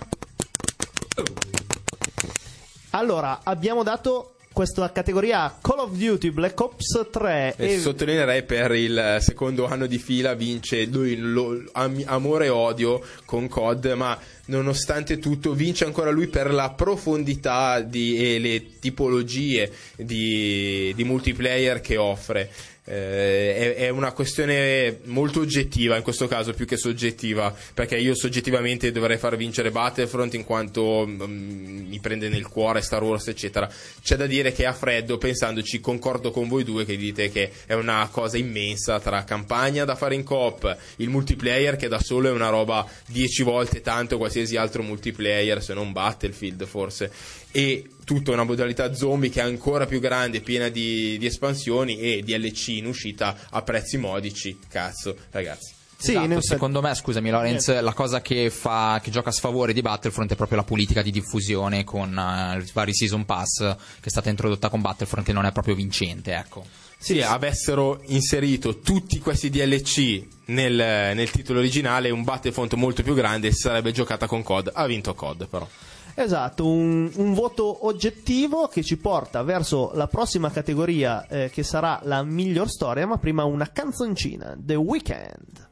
Allora, 2.91 3.41
abbiamo 3.43 3.83
dato 3.83 4.35
questa 4.59 4.91
categoria 4.91 5.57
Call 5.63 5.79
of 5.79 5.93
Duty 5.93 6.31
Black 6.31 6.59
Ops 6.61 7.07
3 7.13 7.55
E 7.57 7.75
e 7.75 7.79
sottolineerei 7.79 8.43
per 8.43 8.73
il 8.73 9.19
secondo 9.21 9.67
anno 9.69 9.87
di 9.87 9.99
fila 9.99 10.35
vince 10.35 10.85
lui 10.87 11.17
lo- 11.17 11.63
am- 11.75 12.03
amore 12.07 12.47
e 12.47 12.49
odio 12.49 13.01
con 13.25 13.47
COD, 13.47 13.93
ma 13.95 14.19
nonostante 14.47 15.21
tutto 15.21 15.53
vince 15.53 15.85
ancora 15.85 16.11
lui 16.11 16.27
per 16.27 16.53
la 16.53 16.71
profondità 16.71 17.79
di- 17.83 18.17
e 18.35 18.41
le 18.41 18.79
tipologie 18.81 19.71
di, 19.95 20.93
di 20.97 21.05
multiplayer 21.05 21.81
che 21.81 21.97
offre. 21.97 22.51
Eh, 22.91 23.55
è, 23.55 23.75
è 23.75 23.89
una 23.91 24.13
questione 24.13 25.01
molto 25.05 25.41
oggettiva 25.41 25.97
in 25.97 26.03
questo 26.03 26.27
caso 26.27 26.55
più 26.55 26.65
che 26.65 26.79
soggettiva 26.79 27.55
perché 27.75 27.99
io 27.99 28.15
soggettivamente 28.15 28.91
dovrei 28.91 29.19
far 29.19 29.37
vincere 29.37 29.71
Battlefront 29.71 30.33
in 30.33 30.45
quanto 30.45 31.07
mm, 31.07 31.89
mi 31.89 32.01
prende 32.01 32.31
nel 32.31 32.47
cuore 32.49 32.81
Star 32.81 33.03
Wars 33.03 33.29
eccetera. 33.29 33.71
C'è 34.03 34.17
da 34.17 34.27
dire 34.27 34.53
che 34.53 34.65
a 34.65 34.73
freddo 34.73 35.19
pensandoci 35.19 35.81
concordo 35.81 36.31
con 36.31 36.49
voi 36.49 36.65
due 36.65 36.87
che 36.87 36.97
dite 36.97 37.31
che 37.31 37.53
è 37.67 37.75
una 37.75 38.09
cosa 38.11 38.39
immensa 38.39 38.99
tra 39.01 39.23
campagna 39.25 39.85
da 39.85 39.95
fare 39.95 40.15
in 40.15 40.25
coop 40.25 40.77
il 40.97 41.11
multiplayer 41.11 41.77
che 41.77 41.89
da 41.89 42.01
solo 42.01 42.29
è 42.29 42.33
una 42.33 42.49
roba 42.49 42.89
10 43.07 43.43
volte 43.43 43.83
tanto 43.83 44.17
qualsiasi 44.17 44.57
altro 44.57 44.83
multiplayer 44.83 45.63
se 45.63 45.75
non 45.75 45.93
Battlefield 45.93 46.65
forse 46.65 47.13
e 47.51 47.89
tutta 48.05 48.33
una 48.33 48.45
modalità 48.45 48.95
zombie 48.95 49.31
che 49.31 49.41
è 49.41 49.45
ancora 49.45 49.87
più 49.87 50.01
grande, 50.01 50.41
piena 50.41 50.69
di, 50.69 51.19
di 51.19 51.27
espansioni 51.27 51.99
e 51.99 52.23
DLC 52.23 52.69
in 52.69 52.87
uscita 52.87 53.37
a 53.51 53.63
prezzi 53.63 53.99
modici. 53.99 54.59
Cazzo, 54.69 55.17
ragazzi. 55.31 55.77
Sì, 56.01 56.13
Esatto, 56.13 56.41
secondo 56.41 56.81
me, 56.81 56.95
scusami 56.95 57.29
Lorenz, 57.29 57.81
la 57.81 57.93
cosa 57.93 58.21
che, 58.21 58.51
fa, 58.51 59.01
che 59.03 59.11
gioca 59.11 59.31
a 59.31 59.33
sfavore 59.33 59.73
di 59.73 59.83
Battlefront 59.83 60.31
è 60.31 60.37
proprio 60.37 60.59
la 60.59 60.65
politica 60.65 61.03
di 61.03 61.11
diffusione 61.11 61.83
con 61.83 62.11
i 62.13 62.71
vari 62.73 62.95
season 62.95 63.25
pass 63.25 63.59
che 63.59 64.07
è 64.07 64.09
stata 64.09 64.31
introdotta 64.31 64.69
con 64.69 64.81
Battlefront 64.81 65.29
e 65.29 65.33
non 65.33 65.45
è 65.45 65.51
proprio 65.51 65.75
vincente, 65.75 66.35
ecco. 66.35 66.65
Se 66.97 67.23
avessero 67.25 68.01
inserito 68.07 68.79
tutti 68.79 69.19
questi 69.19 69.51
DLC 69.51 70.25
nel, 70.47 70.75
nel 70.75 71.31
titolo 71.31 71.59
originale, 71.59 72.11
un 72.11 72.23
Battlefront 72.23 72.75
molto 72.75 73.03
più 73.03 73.15
grande 73.15 73.51
si 73.51 73.59
sarebbe 73.59 73.91
giocata 73.91 74.29
con 74.29 74.45
COD. 74.45 74.71
Ha 74.73 74.87
vinto 74.87 75.15
COD, 75.15 75.49
però. 75.49 75.69
Esatto, 76.21 76.67
un, 76.67 77.09
un 77.15 77.33
voto 77.33 77.87
oggettivo 77.87 78.67
che 78.67 78.83
ci 78.83 78.97
porta 78.97 79.45
verso 79.45 79.93
la 79.95 80.09
prossima 80.09 80.51
categoria 80.51 81.29
eh, 81.29 81.49
che 81.49 81.63
sarà 81.63 82.01
la 82.03 82.25
miglior 82.25 82.69
storia, 82.69 83.07
ma 83.07 83.19
prima 83.19 83.45
una 83.45 83.71
canzoncina, 83.71 84.57
The 84.59 84.75
Weeknd. 84.75 85.69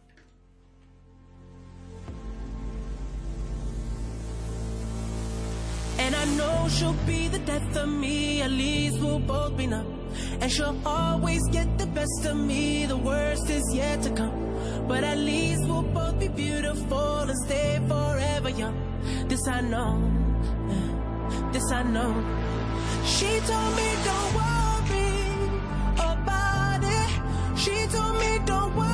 And 5.98 6.14
I 6.14 6.24
know 6.36 6.68
she'll 6.68 6.94
be 7.04 7.28
the 7.28 7.40
death 7.40 7.76
of 7.76 7.88
me, 7.88 8.40
at 8.40 8.52
least 8.52 9.00
we'll 9.00 9.18
both 9.18 9.56
be 9.56 9.66
numb. 9.66 9.98
And 10.38 10.48
she'll 10.48 10.78
always 10.84 11.42
get 11.50 11.76
the 11.76 11.88
best 11.88 12.24
of 12.24 12.36
me, 12.36 12.86
the 12.86 12.96
worst 12.96 13.50
is 13.50 13.64
yet 13.74 14.00
to 14.04 14.10
come. 14.10 14.86
But 14.86 15.02
at 15.02 15.18
least 15.18 15.66
we'll 15.66 15.82
both 15.82 16.20
be 16.20 16.28
beautiful 16.28 17.26
and 17.26 17.36
stay 17.46 17.80
forever 17.88 18.50
young. 18.50 18.76
This 19.26 19.44
I 19.48 19.60
know, 19.62 20.24
this 21.66 21.72
I 21.72 21.82
know. 21.82 22.14
She 23.04 23.40
told 23.46 23.76
me 23.76 23.88
don't 24.04 24.34
worry 24.38 25.26
about 25.98 26.82
it. 26.82 27.58
She 27.58 27.86
told 27.88 28.18
me 28.18 28.38
don't 28.44 28.76
worry 28.76 28.85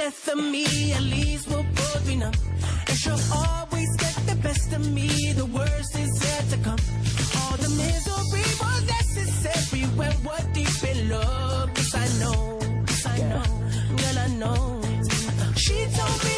death 0.00 0.28
of 0.28 0.38
me, 0.38 0.64
at 0.94 1.02
least 1.02 1.46
we'll 1.50 1.62
both 1.62 2.06
be 2.06 2.16
numb. 2.16 2.32
And 2.88 2.96
she'll 3.00 3.24
always 3.34 3.90
get 4.04 4.16
the 4.30 4.36
best 4.46 4.72
of 4.72 4.82
me, 4.96 5.08
the 5.32 5.44
worst 5.44 5.92
is 6.04 6.12
yet 6.26 6.44
to 6.52 6.58
come. 6.68 6.82
All 7.40 7.56
the 7.64 7.70
misery 7.82 8.46
was 8.62 8.80
necessary 8.98 9.84
when 9.98 10.14
we're 10.24 10.46
deep 10.54 10.82
in 10.92 10.98
love. 11.10 11.68
Yes, 11.76 11.94
I 12.04 12.06
know, 12.20 12.38
yes, 12.88 13.06
I 13.14 13.18
know, 13.30 13.46
girl, 14.00 14.18
I 14.26 14.28
know. 14.42 14.60
She 15.64 15.76
told 15.98 16.18
me 16.28 16.36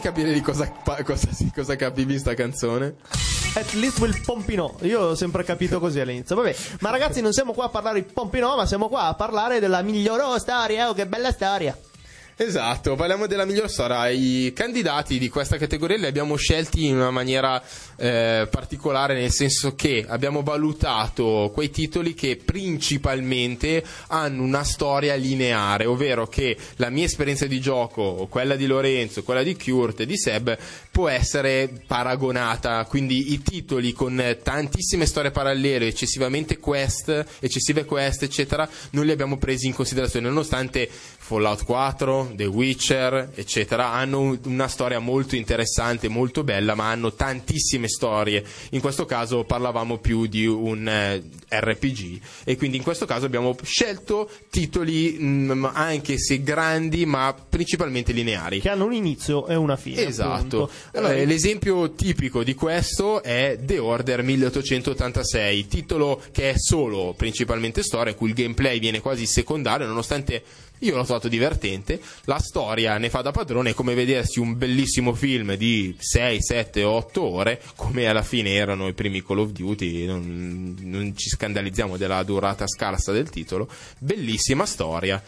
fammi 0.00 0.02
capire 0.02 0.32
di 0.32 0.40
cosa, 0.40 0.72
cosa, 1.04 1.28
cosa 1.54 1.76
capivi 1.76 2.18
sta 2.18 2.34
canzone. 2.34 2.96
At 3.54 3.72
least 3.74 3.98
will 3.98 4.18
Pompino. 4.24 4.76
Io 4.82 5.00
ho 5.00 5.14
sempre 5.14 5.44
capito 5.44 5.78
così 5.78 6.00
all'inizio. 6.00 6.34
Vabbè, 6.36 6.56
ma 6.80 6.90
ragazzi, 6.90 7.20
non 7.20 7.32
siamo 7.32 7.52
qua 7.52 7.66
a 7.66 7.68
parlare 7.68 8.02
di 8.02 8.12
Pompino, 8.12 8.56
ma 8.56 8.66
siamo 8.66 8.88
qua 8.88 9.04
a 9.04 9.14
parlare 9.14 9.60
della 9.60 9.82
miglior 9.82 10.40
storia. 10.40 10.88
Oh, 10.88 10.94
che 10.94 11.06
bella 11.06 11.30
storia. 11.30 11.76
Esatto, 12.42 12.94
parliamo 12.94 13.26
della 13.26 13.44
miglior 13.44 13.68
storia. 13.68 14.08
I 14.08 14.54
candidati 14.54 15.18
di 15.18 15.28
questa 15.28 15.58
categoria 15.58 15.98
li 15.98 16.06
abbiamo 16.06 16.36
scelti 16.36 16.86
in 16.86 16.96
una 16.96 17.10
maniera 17.10 17.62
eh, 17.96 18.48
particolare, 18.50 19.12
nel 19.12 19.30
senso 19.30 19.74
che 19.74 20.06
abbiamo 20.08 20.42
valutato 20.42 21.50
quei 21.52 21.68
titoli 21.68 22.14
che 22.14 22.40
principalmente 22.42 23.84
hanno 24.06 24.42
una 24.42 24.64
storia 24.64 25.16
lineare, 25.16 25.84
ovvero 25.84 26.28
che 26.28 26.56
la 26.76 26.88
mia 26.88 27.04
esperienza 27.04 27.44
di 27.44 27.60
gioco, 27.60 28.26
quella 28.30 28.56
di 28.56 28.64
Lorenzo, 28.64 29.22
quella 29.22 29.42
di 29.42 29.54
Kurt 29.54 30.00
e 30.00 30.06
di 30.06 30.16
Seb 30.16 30.56
può 30.90 31.08
essere 31.08 31.70
paragonata. 31.86 32.82
Quindi 32.86 33.34
i 33.34 33.42
titoli 33.42 33.92
con 33.92 34.38
tantissime 34.42 35.04
storie 35.04 35.30
parallele, 35.30 35.88
eccessivamente 35.88 36.56
quest, 36.56 37.26
eccessive 37.38 37.84
quest, 37.84 38.22
eccetera, 38.22 38.66
non 38.92 39.04
li 39.04 39.10
abbiamo 39.10 39.36
presi 39.36 39.66
in 39.66 39.74
considerazione, 39.74 40.28
nonostante 40.28 40.88
Fallout 41.30 41.64
4, 41.64 42.32
The 42.34 42.46
Witcher, 42.46 43.30
eccetera, 43.36 43.92
hanno 43.92 44.18
un- 44.18 44.40
una 44.46 44.66
storia 44.66 44.98
molto 44.98 45.36
interessante, 45.36 46.08
molto 46.08 46.42
bella, 46.42 46.74
ma 46.74 46.90
hanno 46.90 47.12
tantissime 47.12 47.86
storie. 47.86 48.42
In 48.70 48.80
questo 48.80 49.04
caso 49.04 49.44
parlavamo 49.44 49.98
più 49.98 50.26
di 50.26 50.44
un 50.44 50.88
eh, 50.88 51.22
RPG 51.48 52.20
e 52.42 52.56
quindi 52.56 52.78
in 52.78 52.82
questo 52.82 53.06
caso 53.06 53.26
abbiamo 53.26 53.54
scelto 53.62 54.28
titoli 54.50 55.18
mm, 55.20 55.66
anche 55.72 56.18
se 56.18 56.42
grandi, 56.42 57.06
ma 57.06 57.32
principalmente 57.48 58.10
lineari. 58.10 58.58
Che 58.58 58.68
hanno 58.68 58.86
un 58.86 58.92
inizio 58.92 59.46
e 59.46 59.54
una 59.54 59.76
fine. 59.76 60.04
Esatto. 60.04 60.68
Allora, 60.94 61.14
Eh, 61.14 61.26
l'esempio 61.26 61.92
tipico 61.92 62.42
di 62.42 62.54
questo 62.54 63.22
è 63.22 63.56
The 63.62 63.78
Order 63.78 64.24
1886, 64.24 65.68
titolo 65.68 66.20
che 66.32 66.50
è 66.50 66.54
solo 66.58 67.14
principalmente 67.16 67.84
storia, 67.84 68.14
cui 68.16 68.30
il 68.30 68.34
gameplay 68.34 68.80
viene 68.80 68.98
quasi 69.00 69.26
secondario, 69.26 69.86
nonostante 69.86 70.42
io 70.80 70.96
l'ho 70.96 71.04
trovato 71.04 71.28
divertente. 71.28 72.00
La 72.24 72.38
storia 72.38 72.98
ne 72.98 73.10
fa 73.10 73.22
da 73.22 73.30
padrone, 73.30 73.70
è 73.70 73.74
come 73.74 73.94
vedersi 73.94 74.38
un 74.38 74.56
bellissimo 74.56 75.14
film 75.14 75.54
di 75.54 75.94
6, 75.98 76.42
7, 76.42 76.82
8 76.84 77.22
ore, 77.22 77.62
come 77.76 78.06
alla 78.06 78.22
fine 78.22 78.54
erano 78.54 78.88
i 78.88 78.94
primi 78.94 79.22
Call 79.22 79.38
of 79.38 79.50
Duty, 79.50 80.06
non, 80.06 80.76
non 80.80 81.16
ci 81.16 81.28
scandalizziamo 81.28 81.96
della 81.96 82.22
durata 82.22 82.66
scarsa 82.66 83.12
del 83.12 83.30
titolo. 83.30 83.68
Bellissima 83.98 84.66
storia. 84.66 85.22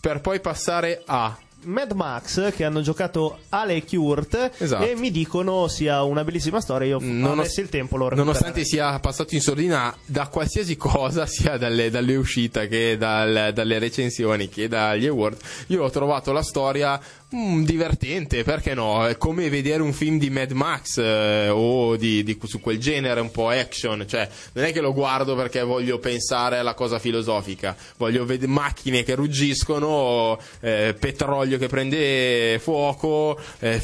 Per 0.00 0.20
poi 0.20 0.40
passare 0.40 1.02
a 1.06 1.36
Mad 1.64 1.92
Max 1.92 2.52
che 2.54 2.64
hanno 2.64 2.80
giocato 2.80 3.38
Ale 3.50 3.76
e 3.76 3.84
Kurt 3.84 4.50
Esatto. 4.58 4.84
e 4.86 4.94
mi 4.94 5.10
dicono 5.10 5.68
sia 5.68 6.02
una 6.02 6.24
bellissima 6.24 6.60
storia. 6.60 6.88
Io 6.88 6.98
Nonos- 7.00 7.38
avessi 7.40 7.60
il 7.60 7.68
tempo 7.68 7.96
lo 7.96 8.08
Nonostante 8.10 8.64
sia 8.64 8.98
passato 9.00 9.34
in 9.34 9.40
sordina 9.40 9.94
da 10.04 10.28
qualsiasi 10.28 10.76
cosa, 10.76 11.24
sia 11.26 11.56
dalle, 11.56 11.90
dalle 11.90 12.16
uscite 12.16 12.68
che 12.68 12.96
dal- 12.96 13.52
dalle 13.52 13.78
recensioni 13.78 14.48
che 14.48 14.68
dagli 14.68 15.06
award, 15.06 15.36
io 15.68 15.82
ho 15.82 15.90
trovato 15.90 16.32
la 16.32 16.42
storia 16.42 17.00
mm, 17.34 17.64
divertente, 17.64 18.44
perché 18.44 18.74
no? 18.74 19.06
È 19.06 19.16
come 19.16 19.48
vedere 19.48 19.82
un 19.82 19.92
film 19.92 20.18
di 20.18 20.30
Mad 20.30 20.50
Max 20.52 20.98
eh, 20.98 21.48
o 21.48 21.96
di, 21.96 22.22
di- 22.22 22.38
su 22.44 22.60
quel 22.60 22.78
genere 22.78 23.20
un 23.20 23.30
po' 23.30 23.48
action, 23.48 24.04
cioè 24.06 24.28
non 24.52 24.64
è 24.64 24.72
che 24.72 24.80
lo 24.80 24.92
guardo 24.92 25.34
perché 25.34 25.62
voglio 25.62 25.98
pensare 25.98 26.58
alla 26.58 26.74
cosa 26.74 26.98
filosofica, 26.98 27.76
voglio 27.96 28.24
vedere 28.24 28.50
macchine 28.50 29.02
che 29.02 29.14
ruggiscono, 29.14 30.38
eh, 30.60 30.94
petrolio 30.98 31.53
che 31.58 31.68
prende 31.68 32.58
fuoco, 32.60 33.38
eh, 33.60 33.80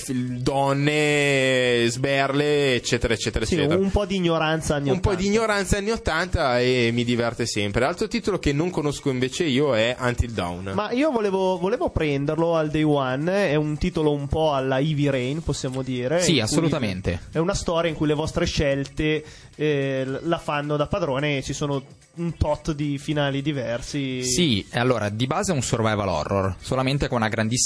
donne, 0.74 1.86
sberle, 1.88 2.74
eccetera, 2.74 3.14
eccetera, 3.14 3.44
Sì, 3.44 3.54
eccetera 3.54 3.80
un 3.80 3.90
po' 3.90 4.04
di 4.04 4.16
ignoranza 4.16 4.76
anni 4.76 4.90
un 4.90 5.00
po' 5.00 5.10
80. 5.10 5.22
di 5.22 5.28
ignoranza 5.28 5.76
anni 5.78 5.90
80 5.90 6.60
e 6.60 6.90
mi 6.92 7.04
diverte 7.04 7.46
sempre. 7.46 7.84
Altro 7.84 8.08
titolo 8.08 8.38
che 8.38 8.52
non 8.52 8.70
conosco 8.70 9.10
invece 9.10 9.44
io 9.44 9.74
è 9.74 9.96
Until 9.98 10.32
Dawn. 10.32 10.72
Ma 10.74 10.90
io 10.92 11.10
volevo, 11.10 11.58
volevo 11.58 11.90
prenderlo 11.90 12.56
al 12.56 12.70
day 12.70 12.82
one, 12.82 13.50
è 13.50 13.54
un 13.54 13.76
titolo 13.78 14.12
un 14.12 14.26
po' 14.28 14.52
alla 14.52 14.78
Heavy 14.78 15.08
Rain, 15.08 15.42
possiamo 15.42 15.82
dire. 15.82 16.20
Sì, 16.22 16.40
assolutamente. 16.40 17.20
È 17.32 17.38
una 17.38 17.54
storia 17.54 17.90
in 17.90 17.96
cui 17.96 18.06
le 18.06 18.14
vostre 18.14 18.44
scelte 18.46 19.24
eh, 19.56 20.06
la 20.22 20.38
fanno 20.38 20.76
da 20.76 20.86
padrone 20.86 21.38
e 21.38 21.42
ci 21.42 21.52
sono 21.52 21.82
un 22.12 22.36
tot 22.36 22.72
di 22.72 22.98
finali 22.98 23.40
diversi. 23.40 24.22
Sì, 24.24 24.66
allora 24.72 25.08
di 25.08 25.26
base 25.26 25.52
è 25.52 25.54
un 25.54 25.62
survival 25.62 26.08
horror, 26.08 26.56
solamente 26.60 27.08
con 27.08 27.18
una 27.18 27.28
grandissima 27.28 27.58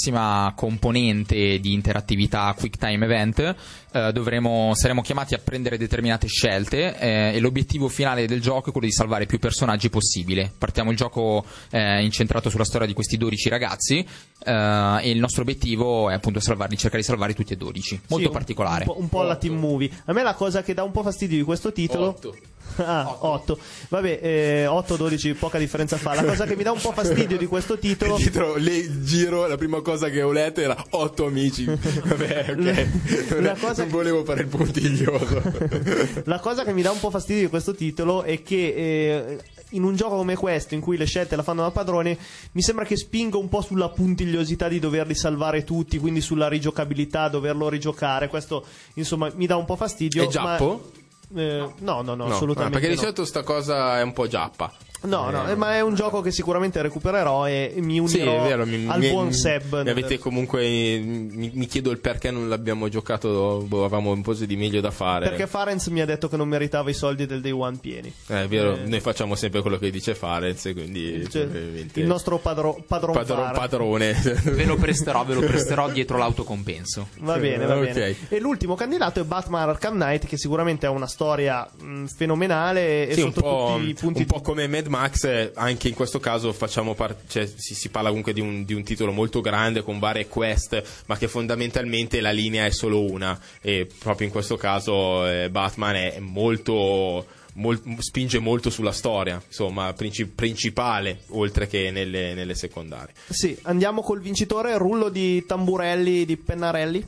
componente 0.55 1.59
di 1.59 1.73
interattività 1.73 2.53
quick 2.57 2.77
time 2.77 3.05
event. 3.05 3.55
eh, 3.91 4.11
dovremo, 4.11 4.73
saremo 4.75 5.01
chiamati 5.01 5.33
a 5.35 5.39
prendere 5.41 5.77
determinate 5.77 6.27
scelte 6.27 6.97
eh, 6.99 7.35
e 7.35 7.39
l'obiettivo 7.39 7.87
finale 7.87 8.27
del 8.27 8.41
gioco 8.41 8.69
è 8.69 8.71
quello 8.71 8.87
di 8.87 8.93
salvare 8.93 9.25
più 9.25 9.39
personaggi 9.39 9.89
possibile. 9.89 10.51
Partiamo 10.57 10.91
il 10.91 10.97
gioco 10.97 11.45
eh, 11.71 12.03
incentrato 12.03 12.49
sulla 12.49 12.65
storia 12.65 12.85
di 12.87 12.93
questi 12.93 13.17
12 13.17 13.49
ragazzi 13.49 14.05
eh, 14.43 14.97
e 15.01 15.09
il 15.09 15.19
nostro 15.19 15.43
obiettivo 15.43 16.09
è 16.09 16.13
appunto 16.13 16.39
salvarli, 16.39 16.75
cercare 16.77 17.01
di 17.01 17.07
salvarli 17.07 17.33
tutti 17.33 17.53
e 17.53 17.57
12. 17.57 18.01
Molto 18.09 18.27
Sì, 18.27 18.31
particolare. 18.33 18.85
Un 18.87 18.93
po', 18.93 18.99
un 18.99 19.09
po' 19.09 19.21
alla 19.21 19.37
team 19.37 19.57
movie. 19.57 19.89
A 20.05 20.13
me 20.13 20.23
la 20.23 20.33
cosa 20.33 20.61
che 20.61 20.73
dà 20.73 20.83
un 20.83 20.91
po' 20.91 21.01
fastidio 21.03 21.37
di 21.37 21.43
questo 21.43 21.71
titolo. 21.71 22.07
Otto. 22.07 22.35
Ah, 22.77 23.17
8. 23.21 23.57
Vabbè, 23.89 24.19
eh, 24.21 24.65
8-12, 24.65 25.35
poca 25.37 25.57
differenza 25.57 25.95
fa. 25.97 26.13
La 26.15 26.23
cosa 26.23 26.45
che 26.45 26.55
mi 26.55 26.63
dà 26.63 26.71
un 26.71 26.79
po' 26.81 26.91
fastidio 26.91 27.37
di 27.37 27.45
questo 27.45 27.77
titolo. 27.77 28.15
Dietro 28.17 28.55
le- 28.55 28.75
il 28.75 29.03
giro, 29.05 29.47
la 29.47 29.55
prima 29.55 29.81
cosa 29.81 30.09
che 30.09 30.21
ho 30.21 30.31
letto 30.31 30.59
era 30.61 30.75
otto 30.89 31.25
amici. 31.25 31.65
Vabbè, 31.65 32.45
ok. 32.57 33.39
La 33.41 33.53
cosa 33.53 33.83
non 33.83 33.91
che- 33.91 33.95
volevo 33.95 34.23
fare 34.25 34.41
il 34.41 34.47
puntiglioso. 34.47 35.41
La 36.25 36.39
cosa 36.39 36.63
che 36.63 36.73
mi 36.73 36.81
dà 36.81 36.91
un 36.91 36.99
po' 36.99 37.09
fastidio 37.09 37.43
di 37.43 37.49
questo 37.49 37.73
titolo 37.73 38.23
è 38.23 38.41
che 38.43 38.73
eh, 38.75 39.39
in 39.69 39.83
un 39.83 39.95
gioco 39.95 40.15
come 40.17 40.35
questo, 40.35 40.73
in 40.73 40.81
cui 40.81 40.97
le 40.97 41.05
scelte 41.05 41.35
la 41.35 41.43
fanno 41.43 41.61
da 41.61 41.71
padrone, 41.71 42.17
mi 42.51 42.61
sembra 42.61 42.83
che 42.85 42.97
spinga 42.97 43.37
un 43.37 43.47
po' 43.49 43.61
sulla 43.61 43.89
puntigliosità 43.89 44.67
di 44.67 44.79
doverli 44.79 45.15
salvare 45.15 45.63
tutti, 45.63 45.97
quindi 45.97 46.19
sulla 46.21 46.47
rigiocabilità, 46.47 47.29
doverlo 47.29 47.69
rigiocare. 47.69 48.27
Questo, 48.27 48.65
insomma, 48.95 49.31
mi 49.35 49.45
dà 49.45 49.55
un 49.55 49.65
po' 49.65 49.75
fastidio. 49.75 50.23
È 50.23 50.27
giappo? 50.27 50.67
ma- 50.93 51.03
eh, 51.35 51.73
no, 51.79 52.01
no, 52.01 52.15
no, 52.15 52.27
No, 52.27 52.33
assolutamente. 52.33 52.77
ah, 52.77 52.79
perché 52.79 52.87
di 52.89 52.95
no. 52.95 53.01
solito 53.01 53.25
sta 53.25 53.43
cosa 53.43 53.99
è 53.99 54.01
un 54.03 54.13
po' 54.13 54.27
giappa. 54.27 54.71
No, 55.05 55.29
no, 55.29 55.47
eh, 55.49 55.55
ma 55.55 55.75
è 55.75 55.81
un 55.81 55.93
gioco 55.95 56.21
che 56.21 56.31
sicuramente 56.31 56.81
recupererò 56.81 57.47
e 57.47 57.73
mi 57.77 57.99
unirò 57.99 58.43
Sì, 58.43 58.47
vero, 58.49 58.65
mi, 58.65 58.85
al 58.87 58.99
mi- 58.99 59.09
buon 59.09 59.31
Seb. 59.33 59.83
Mi 59.83 59.89
avete 59.89 60.17
comunque. 60.17 60.63
Mi, 60.65 61.51
mi 61.53 61.65
chiedo 61.67 61.91
il 61.91 61.99
perché 61.99 62.31
non 62.31 62.49
l'abbiamo 62.49 62.89
giocato. 62.89 63.63
Boh, 63.67 63.83
avevamo 63.85 64.11
un 64.11 64.21
po' 64.21 64.33
di 64.33 64.55
meglio 64.55 64.81
da 64.81 64.91
fare. 64.91 65.29
Perché 65.29 65.47
Farenz 65.47 65.87
mi 65.87 66.01
ha 66.01 66.05
detto 66.05 66.27
che 66.27 66.37
non 66.37 66.47
meritava 66.47 66.89
i 66.89 66.93
soldi 66.93 67.25
del 67.25 67.41
day 67.41 67.51
one 67.51 67.77
pieni. 67.79 68.11
Eh, 68.27 68.43
è 68.43 68.47
vero, 68.47 68.75
Eh. 68.75 68.85
noi 68.87 68.99
facciamo 68.99 69.35
sempre 69.35 69.61
quello 69.61 69.77
che 69.77 69.89
dice 69.91 70.15
Farenz, 70.15 70.69
quindi. 70.73 71.27
Cioè, 71.29 71.47
il 71.93 72.05
nostro 72.05 72.37
padro, 72.37 72.81
padron, 72.87 73.13
padron- 73.13 73.51
padrone. 73.53 74.13
Ve 74.43 74.65
lo 74.65 74.75
presterò, 74.75 75.23
ve 75.25 75.33
lo 75.35 75.41
presterò 75.45 75.89
dietro 75.89 76.17
l'autocompenso. 76.17 77.09
Va 77.19 77.37
bene, 77.37 77.65
va 77.65 77.77
Ok. 77.77 77.93
bene. 77.93 78.15
E 78.29 78.39
l'ultimo 78.39 78.75
candidato 78.75 79.19
è 79.19 79.23
Batman 79.23 79.69
Arkham 79.69 79.93
Knight, 79.95 80.25
che 80.25 80.37
sicuramente 80.37 80.85
ha 80.85 80.89
una 80.91 81.07
storia 81.07 81.67
mh, 81.79 82.05
fenomenale 82.05 83.07
e 83.07 83.13
Sì, 83.13 83.21
un 83.21 83.33
sotto 83.33 83.41
po', 83.41 83.73
tutti 83.77 83.89
i 83.89 83.93
punti 83.93 84.19
un 84.21 84.25
po' 84.25 84.41
come 84.41 84.67
Mad 84.67 84.87
Max, 84.95 85.23
eh, 85.25 85.51
anche 85.55 85.89
in 85.89 85.93
questo 85.93 86.19
caso 86.19 86.53
par- 86.53 87.17
cioè, 87.27 87.45
si, 87.45 87.75
si 87.75 87.89
parla 87.89 88.09
comunque 88.09 88.33
di 88.33 88.41
un, 88.41 88.63
di 88.63 88.73
un 88.73 88.83
titolo 88.83 89.11
molto 89.11 89.41
grande 89.41 89.83
con 89.83 89.99
varie 89.99 90.27
quest, 90.27 91.03
ma 91.07 91.17
che 91.17 91.27
fondamentalmente 91.27 92.21
la 92.21 92.31
linea 92.31 92.65
è 92.65 92.71
solo 92.71 93.01
una. 93.01 93.37
E 93.61 93.87
proprio 93.99 94.27
in 94.27 94.31
questo 94.31 94.55
caso 94.55 95.27
eh, 95.27 95.49
Batman 95.49 95.95
è 95.95 96.19
molto. 96.19 97.25
mol- 97.53 97.81
spinge 97.99 98.39
molto 98.39 98.69
sulla 98.69 98.91
storia, 98.91 99.41
insomma, 99.45 99.93
princi- 99.93 100.27
principale, 100.27 101.19
oltre 101.29 101.67
che 101.67 101.91
nelle, 101.91 102.33
nelle 102.33 102.55
secondarie. 102.55 103.13
Sì, 103.29 103.57
andiamo 103.63 104.01
col 104.01 104.21
vincitore, 104.21 104.77
rullo 104.77 105.09
di 105.09 105.45
tamburelli, 105.45 106.25
di 106.25 106.37
pennarelli. 106.37 107.07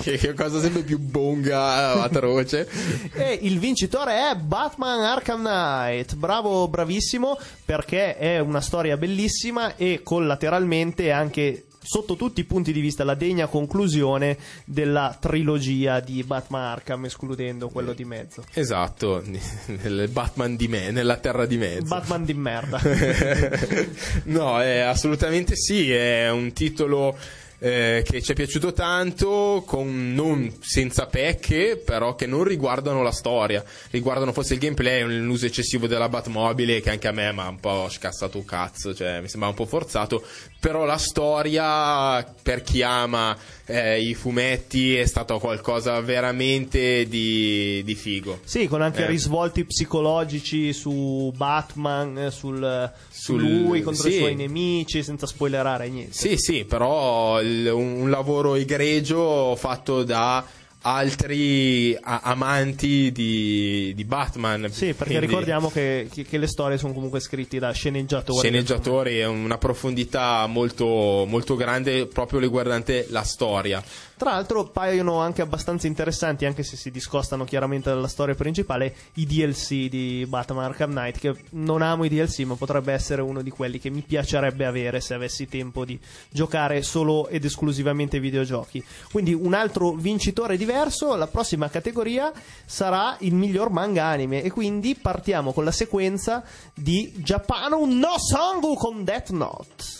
Che, 0.00 0.34
cosa 0.34 0.60
sempre 0.60 0.82
più 0.82 0.98
bonga, 0.98 2.02
atroce. 2.02 2.68
E 3.12 3.38
il 3.42 3.58
vincitore 3.58 4.30
è 4.30 4.36
Batman 4.36 5.00
Arkham 5.00 5.40
Knight. 5.40 6.14
Bravo, 6.14 6.68
bravissimo, 6.68 7.38
perché 7.64 8.16
è 8.16 8.38
una 8.38 8.60
storia 8.60 8.96
bellissima 8.96 9.76
e 9.76 10.00
collateralmente 10.02 11.10
anche 11.10 11.64
sotto 11.88 12.16
tutti 12.16 12.40
i 12.40 12.44
punti 12.44 12.70
di 12.70 12.80
vista 12.80 13.02
la 13.02 13.14
degna 13.14 13.46
conclusione 13.46 14.36
della 14.66 15.16
trilogia 15.18 16.00
di 16.00 16.22
Batman 16.22 16.62
Arkham, 16.62 17.06
escludendo 17.06 17.70
quello 17.70 17.94
di 17.94 18.04
mezzo. 18.04 18.44
Esatto, 18.52 19.22
nel 19.66 20.08
Batman 20.10 20.54
di 20.54 20.68
me, 20.68 20.90
nella 20.90 21.16
terra 21.16 21.46
di 21.46 21.56
mezzo. 21.56 21.86
Batman 21.86 22.24
di 22.26 22.34
merda. 22.34 22.78
no, 24.24 24.62
eh, 24.62 24.80
assolutamente 24.80 25.56
sì, 25.56 25.90
è 25.90 26.28
un 26.30 26.52
titolo 26.52 27.16
eh, 27.60 28.04
che 28.06 28.22
ci 28.22 28.32
è 28.32 28.34
piaciuto 28.34 28.72
tanto, 28.72 29.64
con 29.66 30.12
non 30.14 30.56
senza 30.60 31.06
pecche, 31.06 31.76
però 31.76 32.14
che 32.14 32.26
non 32.26 32.44
riguardano 32.44 33.02
la 33.02 33.10
storia, 33.10 33.64
riguardano 33.90 34.32
forse 34.32 34.54
il 34.54 34.60
gameplay, 34.60 35.02
l'uso 35.02 35.46
eccessivo 35.46 35.86
della 35.86 36.08
Batmobile 36.08 36.80
che 36.80 36.90
anche 36.90 37.08
a 37.08 37.12
me 37.12 37.32
mi 37.32 37.40
ha 37.40 37.48
un 37.48 37.60
po' 37.60 37.88
scassato 37.88 38.44
cazzo, 38.44 38.94
cioè 38.94 39.20
mi 39.20 39.28
sembra 39.28 39.48
un 39.48 39.54
po' 39.54 39.66
forzato, 39.66 40.24
però 40.60 40.84
la 40.84 40.98
storia 40.98 42.22
per 42.42 42.62
chi 42.62 42.82
ama 42.82 43.36
eh, 43.70 44.00
i 44.00 44.14
fumetti 44.14 44.96
è 44.96 45.04
stato 45.06 45.38
qualcosa 45.38 46.00
veramente 46.00 47.06
di, 47.08 47.82
di 47.84 47.94
figo. 47.94 48.40
Sì, 48.44 48.66
con 48.66 48.82
anche 48.82 49.04
Eh. 49.04 49.06
risvolti 49.06 49.64
psicologici 49.64 50.72
su 50.72 51.32
Batman, 51.36 52.18
eh, 52.18 52.30
sul, 52.30 52.90
su 53.08 53.32
Sul- 53.34 53.42
lui 53.42 53.82
contro 53.82 54.08
i 54.08 54.12
sì. 54.12 54.18
suoi 54.18 54.34
nemici, 54.34 55.02
senza 55.02 55.26
spoilerare 55.26 55.88
niente. 55.88 56.12
Sì, 56.14 56.36
sì, 56.38 56.64
però 56.64 57.40
il- 57.42 57.68
un, 57.68 58.00
un 58.00 58.10
lavoro 58.10 58.54
egregio 58.54 59.54
fatto 59.56 60.02
da 60.02 60.44
altri 60.82 61.96
a- 62.00 62.20
amanti 62.22 63.10
di, 63.12 63.92
di 63.94 64.04
Batman. 64.04 64.68
Sì, 64.70 64.92
perché 64.94 65.14
Quindi- 65.16 65.26
ricordiamo 65.26 65.70
che, 65.70 66.08
che- 66.12 66.24
che 66.24 66.38
le 66.38 66.46
storie 66.46 66.78
sono 66.78 66.92
comunque 66.92 67.20
scritte 67.20 67.58
da 67.58 67.72
sceneggiatori. 67.72 68.38
sceneggiatori 68.38 69.18
è 69.18 69.26
una 69.26 69.58
profondità 69.58 70.46
molto, 70.46 71.24
molto 71.26 71.56
grande 71.56 72.06
proprio 72.06 72.38
riguardante 72.40 73.06
la 73.10 73.22
storia. 73.22 73.82
Tra 74.18 74.32
l'altro 74.32 74.64
paiono 74.64 75.20
anche 75.20 75.42
abbastanza 75.42 75.86
interessanti, 75.86 76.44
anche 76.44 76.64
se 76.64 76.74
si 76.76 76.90
discostano 76.90 77.44
chiaramente 77.44 77.88
dalla 77.88 78.08
storia 78.08 78.34
principale, 78.34 78.92
i 79.14 79.26
DLC 79.26 79.88
di 79.88 80.26
Batman 80.28 80.64
Arkham 80.64 80.90
Knight, 80.90 81.18
che 81.20 81.36
non 81.50 81.82
amo 81.82 82.02
i 82.02 82.08
DLC, 82.08 82.40
ma 82.40 82.56
potrebbe 82.56 82.92
essere 82.92 83.22
uno 83.22 83.42
di 83.42 83.50
quelli 83.50 83.78
che 83.78 83.90
mi 83.90 84.02
piacerebbe 84.02 84.66
avere 84.66 85.00
se 85.00 85.14
avessi 85.14 85.46
tempo 85.46 85.84
di 85.84 85.96
giocare 86.30 86.82
solo 86.82 87.28
ed 87.28 87.44
esclusivamente 87.44 88.18
videogiochi. 88.18 88.84
Quindi 89.12 89.32
un 89.34 89.54
altro 89.54 89.92
vincitore 89.92 90.56
diverso, 90.56 91.14
la 91.14 91.28
prossima 91.28 91.70
categoria 91.70 92.32
sarà 92.64 93.16
il 93.20 93.34
miglior 93.34 93.70
manga 93.70 94.06
anime 94.06 94.42
e 94.42 94.50
quindi 94.50 94.96
partiamo 94.96 95.52
con 95.52 95.62
la 95.62 95.70
sequenza 95.70 96.42
di 96.74 97.12
Japano 97.18 97.86
no 97.86 98.18
Sangu 98.18 98.74
con 98.74 99.04
Death 99.04 99.30
Note. 99.30 99.97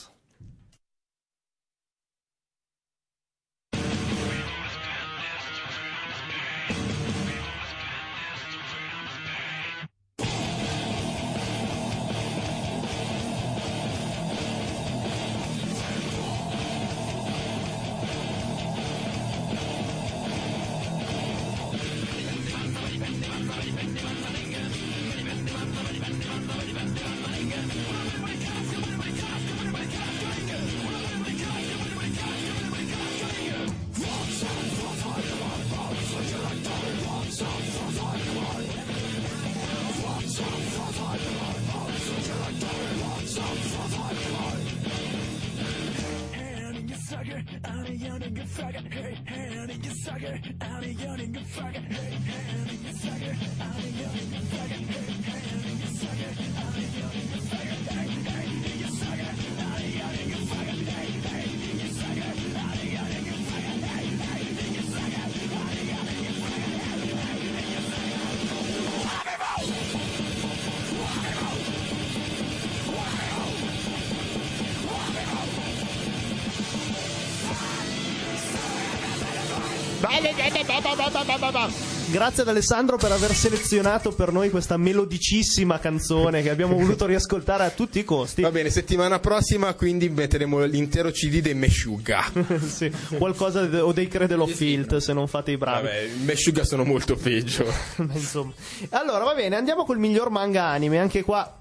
Grazie 82.10 82.42
ad 82.42 82.48
Alessandro 82.48 82.96
per 82.96 83.12
aver 83.12 83.34
selezionato 83.34 84.12
per 84.12 84.32
noi 84.32 84.48
questa 84.48 84.78
melodicissima 84.78 85.78
canzone 85.78 86.40
che 86.40 86.48
abbiamo 86.48 86.74
voluto 86.74 87.04
riascoltare 87.04 87.64
a 87.64 87.70
tutti 87.70 87.98
i 87.98 88.04
costi. 88.04 88.40
Va 88.40 88.50
bene, 88.50 88.70
settimana 88.70 89.18
prossima 89.18 89.74
quindi 89.74 90.08
metteremo 90.08 90.64
l'intero 90.64 91.10
CD 91.10 91.40
dei 91.40 91.54
Meshuga. 91.54 92.24
Sì, 92.68 92.90
qualcosa 93.18 93.66
de- 93.66 93.80
o 93.80 93.92
dei 93.92 94.08
Credelo 94.08 94.46
Filt 94.46 94.96
se 94.96 95.12
non 95.12 95.26
fate 95.28 95.50
i 95.50 95.56
bravi. 95.58 95.86
Vabbè, 95.86 96.00
i 96.00 96.24
Meshuga 96.24 96.64
sono 96.64 96.84
molto 96.84 97.14
peggio. 97.16 97.66
Ma 97.96 98.14
insomma. 98.14 98.52
Allora, 98.90 99.24
va 99.24 99.34
bene, 99.34 99.56
andiamo 99.56 99.84
col 99.84 99.98
miglior 99.98 100.30
manga 100.30 100.64
anime. 100.64 100.98
Anche 100.98 101.22
qua, 101.22 101.57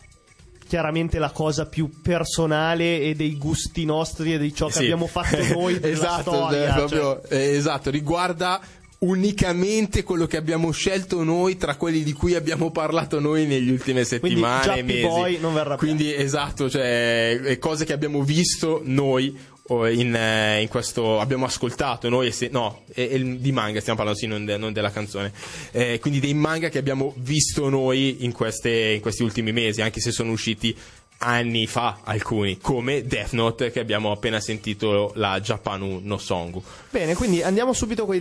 chiaramente, 0.67 1.17
la 1.19 1.31
cosa 1.31 1.65
più 1.65 1.89
personale 2.01 3.01
e 3.01 3.15
dei 3.15 3.37
gusti 3.37 3.85
nostri 3.85 4.33
e 4.33 4.37
di 4.37 4.53
ciò 4.53 4.67
che 4.67 4.73
Sì. 4.73 4.79
abbiamo 4.83 5.07
fatto 5.07 5.37
noi. 5.53 5.79
della 5.79 5.93
esatto, 5.93 6.31
storia, 6.33 6.69
eh, 6.69 6.73
proprio, 6.73 7.21
cioè. 7.27 7.37
eh, 7.37 7.55
esatto, 7.55 7.89
riguarda 7.89 8.59
unicamente 8.99 10.03
quello 10.03 10.25
che 10.25 10.37
abbiamo 10.37 10.71
scelto 10.71 11.23
noi 11.23 11.55
tra 11.57 11.75
quelli 11.75 12.01
di 12.03 12.13
cui 12.13 12.33
abbiamo 12.33 12.71
parlato 12.71 13.19
noi 13.19 13.45
negli 13.45 13.69
ultime 13.69 14.03
settimane 14.03 14.77
e 14.77 14.83
mesi. 14.83 15.01
Boy 15.01 15.39
non 15.39 15.53
verrà 15.53 15.75
Quindi 15.77 16.13
esatto, 16.13 16.69
cioè 16.69 17.39
eh, 17.43 17.59
cose 17.59 17.85
che 17.85 17.93
abbiamo 17.93 18.23
visto 18.23 18.81
noi 18.83 19.37
in, 19.69 20.15
eh, 20.15 20.61
in 20.61 20.67
questo 20.67 21.19
abbiamo 21.19 21.45
ascoltato 21.45 22.07
noi 22.09 22.31
se- 22.31 22.49
no, 22.51 22.83
è- 22.93 23.09
è 23.09 23.19
di 23.19 23.51
manga 23.51 23.79
stiamo 23.79 23.97
parlando 23.97 24.19
sì, 24.19 24.27
non, 24.27 24.45
de- 24.45 24.57
non 24.57 24.73
della 24.73 24.91
canzone. 24.91 25.31
Eh, 25.71 25.99
quindi 25.99 26.19
dei 26.19 26.33
manga 26.33 26.69
che 26.69 26.77
abbiamo 26.77 27.13
visto 27.17 27.69
noi 27.69 28.23
in, 28.23 28.31
queste- 28.31 28.93
in 28.93 29.01
questi 29.01 29.23
ultimi 29.23 29.51
mesi, 29.51 29.81
anche 29.81 29.99
se 29.99 30.11
sono 30.11 30.31
usciti 30.31 30.75
anni 31.19 31.65
fa 31.65 32.01
alcuni, 32.03 32.59
come 32.59 33.03
Death 33.07 33.31
Note 33.31 33.71
che 33.71 33.79
abbiamo 33.79 34.11
appena 34.11 34.39
sentito 34.39 35.11
la 35.15 35.39
Japanu 35.41 35.99
no 36.03 36.19
Songu. 36.19 36.61
Bene, 36.91 37.15
quindi 37.15 37.41
andiamo 37.41 37.73
subito 37.73 38.05
con 38.05 38.15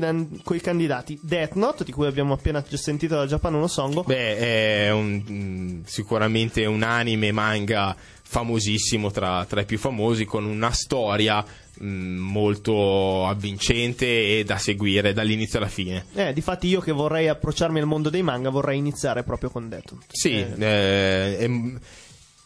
i 0.56 0.60
candidati. 0.62 1.18
Death 1.20 1.52
Note, 1.56 1.84
di 1.84 1.92
cui 1.92 2.06
abbiamo 2.06 2.32
appena 2.32 2.64
sentito 2.70 3.16
la 3.16 3.26
Japan 3.26 3.52
Uno 3.52 3.66
Songo. 3.66 4.02
Beh, 4.02 4.38
è 4.86 4.90
un- 4.92 5.22
mm, 5.30 5.80
sicuramente 5.84 6.64
un 6.64 6.82
anime 6.82 7.32
manga 7.32 7.94
famosissimo 8.28 9.10
tra, 9.12 9.44
tra 9.48 9.60
i 9.60 9.64
più 9.64 9.78
famosi 9.78 10.24
con 10.24 10.44
una 10.44 10.72
storia 10.72 11.44
mm, 11.82 12.18
molto 12.18 13.26
avvincente 13.26 14.38
e 14.38 14.44
da 14.44 14.58
seguire 14.58 15.12
dall'inizio 15.12 15.58
alla 15.58 15.68
fine. 15.68 16.06
Eh, 16.12 16.32
difatti 16.32 16.66
io 16.66 16.80
che 16.80 16.90
vorrei 16.90 17.28
approcciarmi 17.28 17.78
al 17.78 17.86
mondo 17.86 18.10
dei 18.10 18.22
manga 18.22 18.50
vorrei 18.50 18.78
iniziare 18.78 19.22
proprio 19.22 19.48
con 19.50 19.68
Death. 19.68 19.94
Sì, 20.08 20.32
Eh, 20.32 21.36
eh, 21.38 21.72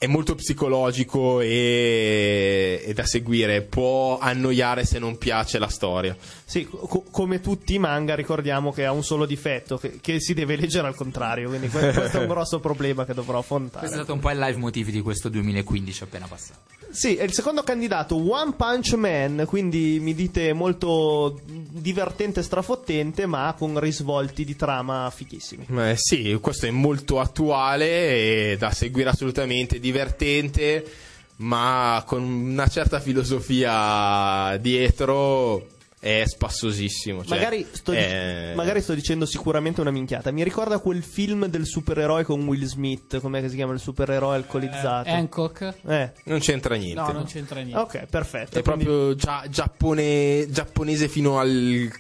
è, 0.00 0.06
molto 0.06 0.34
psicologico 0.34 1.42
e, 1.42 2.82
e 2.82 2.94
da 2.94 3.04
seguire, 3.04 3.60
può 3.60 4.18
annoiare 4.18 4.86
se 4.86 4.98
non 4.98 5.18
piace 5.18 5.58
la 5.58 5.68
storia. 5.68 6.16
Sì, 6.42 6.64
co- 6.64 7.04
come 7.10 7.40
tutti 7.40 7.74
i 7.74 7.78
manga 7.78 8.14
ricordiamo 8.14 8.72
che 8.72 8.86
ha 8.86 8.92
un 8.92 9.04
solo 9.04 9.26
difetto, 9.26 9.76
che, 9.76 9.98
che 10.00 10.18
si 10.18 10.32
deve 10.32 10.56
leggere 10.56 10.86
al 10.86 10.94
contrario, 10.94 11.50
quindi 11.50 11.68
que- 11.68 11.92
questo 11.92 12.18
è 12.18 12.20
un 12.22 12.28
grosso 12.28 12.58
problema 12.60 13.04
che 13.04 13.12
dovrò 13.12 13.38
affrontare. 13.38 13.80
Questo 13.80 13.98
è 13.98 14.02
stato 14.04 14.14
un 14.14 14.20
po' 14.20 14.30
il 14.30 14.38
live 14.38 14.58
motivi 14.58 14.90
di 14.90 15.02
questo 15.02 15.28
2015 15.28 16.02
appena 16.02 16.26
passato. 16.26 16.78
Sì, 16.92 17.14
è 17.14 17.22
il 17.22 17.32
secondo 17.32 17.62
candidato, 17.62 18.16
One 18.16 18.54
Punch 18.56 18.94
Man, 18.94 19.44
quindi 19.46 19.98
mi 20.00 20.12
dite 20.12 20.52
molto 20.52 21.40
divertente 21.44 22.40
e 22.40 22.42
strafottente, 22.42 23.26
ma 23.26 23.54
con 23.56 23.78
risvolti 23.78 24.44
di 24.44 24.56
trama 24.56 25.10
fighissimi. 25.14 25.66
Eh, 25.70 25.94
sì, 25.96 26.36
questo 26.40 26.66
è 26.66 26.70
molto 26.70 27.20
attuale 27.20 27.86
e 28.52 28.56
da 28.58 28.72
seguire 28.72 29.10
assolutamente, 29.10 29.78
divertente, 29.90 30.84
ma 31.36 32.02
con 32.06 32.22
una 32.22 32.66
certa 32.68 33.00
filosofia 33.00 34.56
dietro 34.58 35.66
è 36.02 36.22
spassosissimo. 36.26 37.24
cioè, 37.26 37.36
magari, 37.36 37.66
sto, 37.70 37.92
è- 37.92 38.52
magari 38.54 38.80
sto 38.80 38.94
dicendo 38.94 39.26
sicuramente 39.26 39.82
una 39.82 39.90
minchiata. 39.90 40.30
Mi 40.30 40.42
ricorda 40.42 40.78
quel 40.78 41.02
film 41.02 41.44
del 41.46 41.66
supereroe 41.66 42.24
con 42.24 42.46
Will 42.46 42.64
Smith, 42.64 43.20
com'è 43.20 43.42
che 43.42 43.50
si 43.50 43.56
chiama 43.56 43.74
il 43.74 43.80
supereroe 43.80 44.34
alcolizzato? 44.36 45.08
Eh, 45.08 45.12
Hancock? 45.12 45.74
Eh, 45.86 46.12
Non 46.24 46.38
c'entra 46.38 46.74
niente. 46.76 47.00
No, 47.00 47.12
non 47.12 47.24
c'entra 47.26 47.60
niente. 47.60 47.76
ok, 47.78 48.06
perfetto. 48.06 48.58
È 48.58 48.62
Quindi- 48.62 48.84
proprio 48.84 49.14
gia- 49.14 49.44
giappone- 49.50 50.46
giapponese 50.50 51.06
fino 51.08 51.38
al 51.38 51.90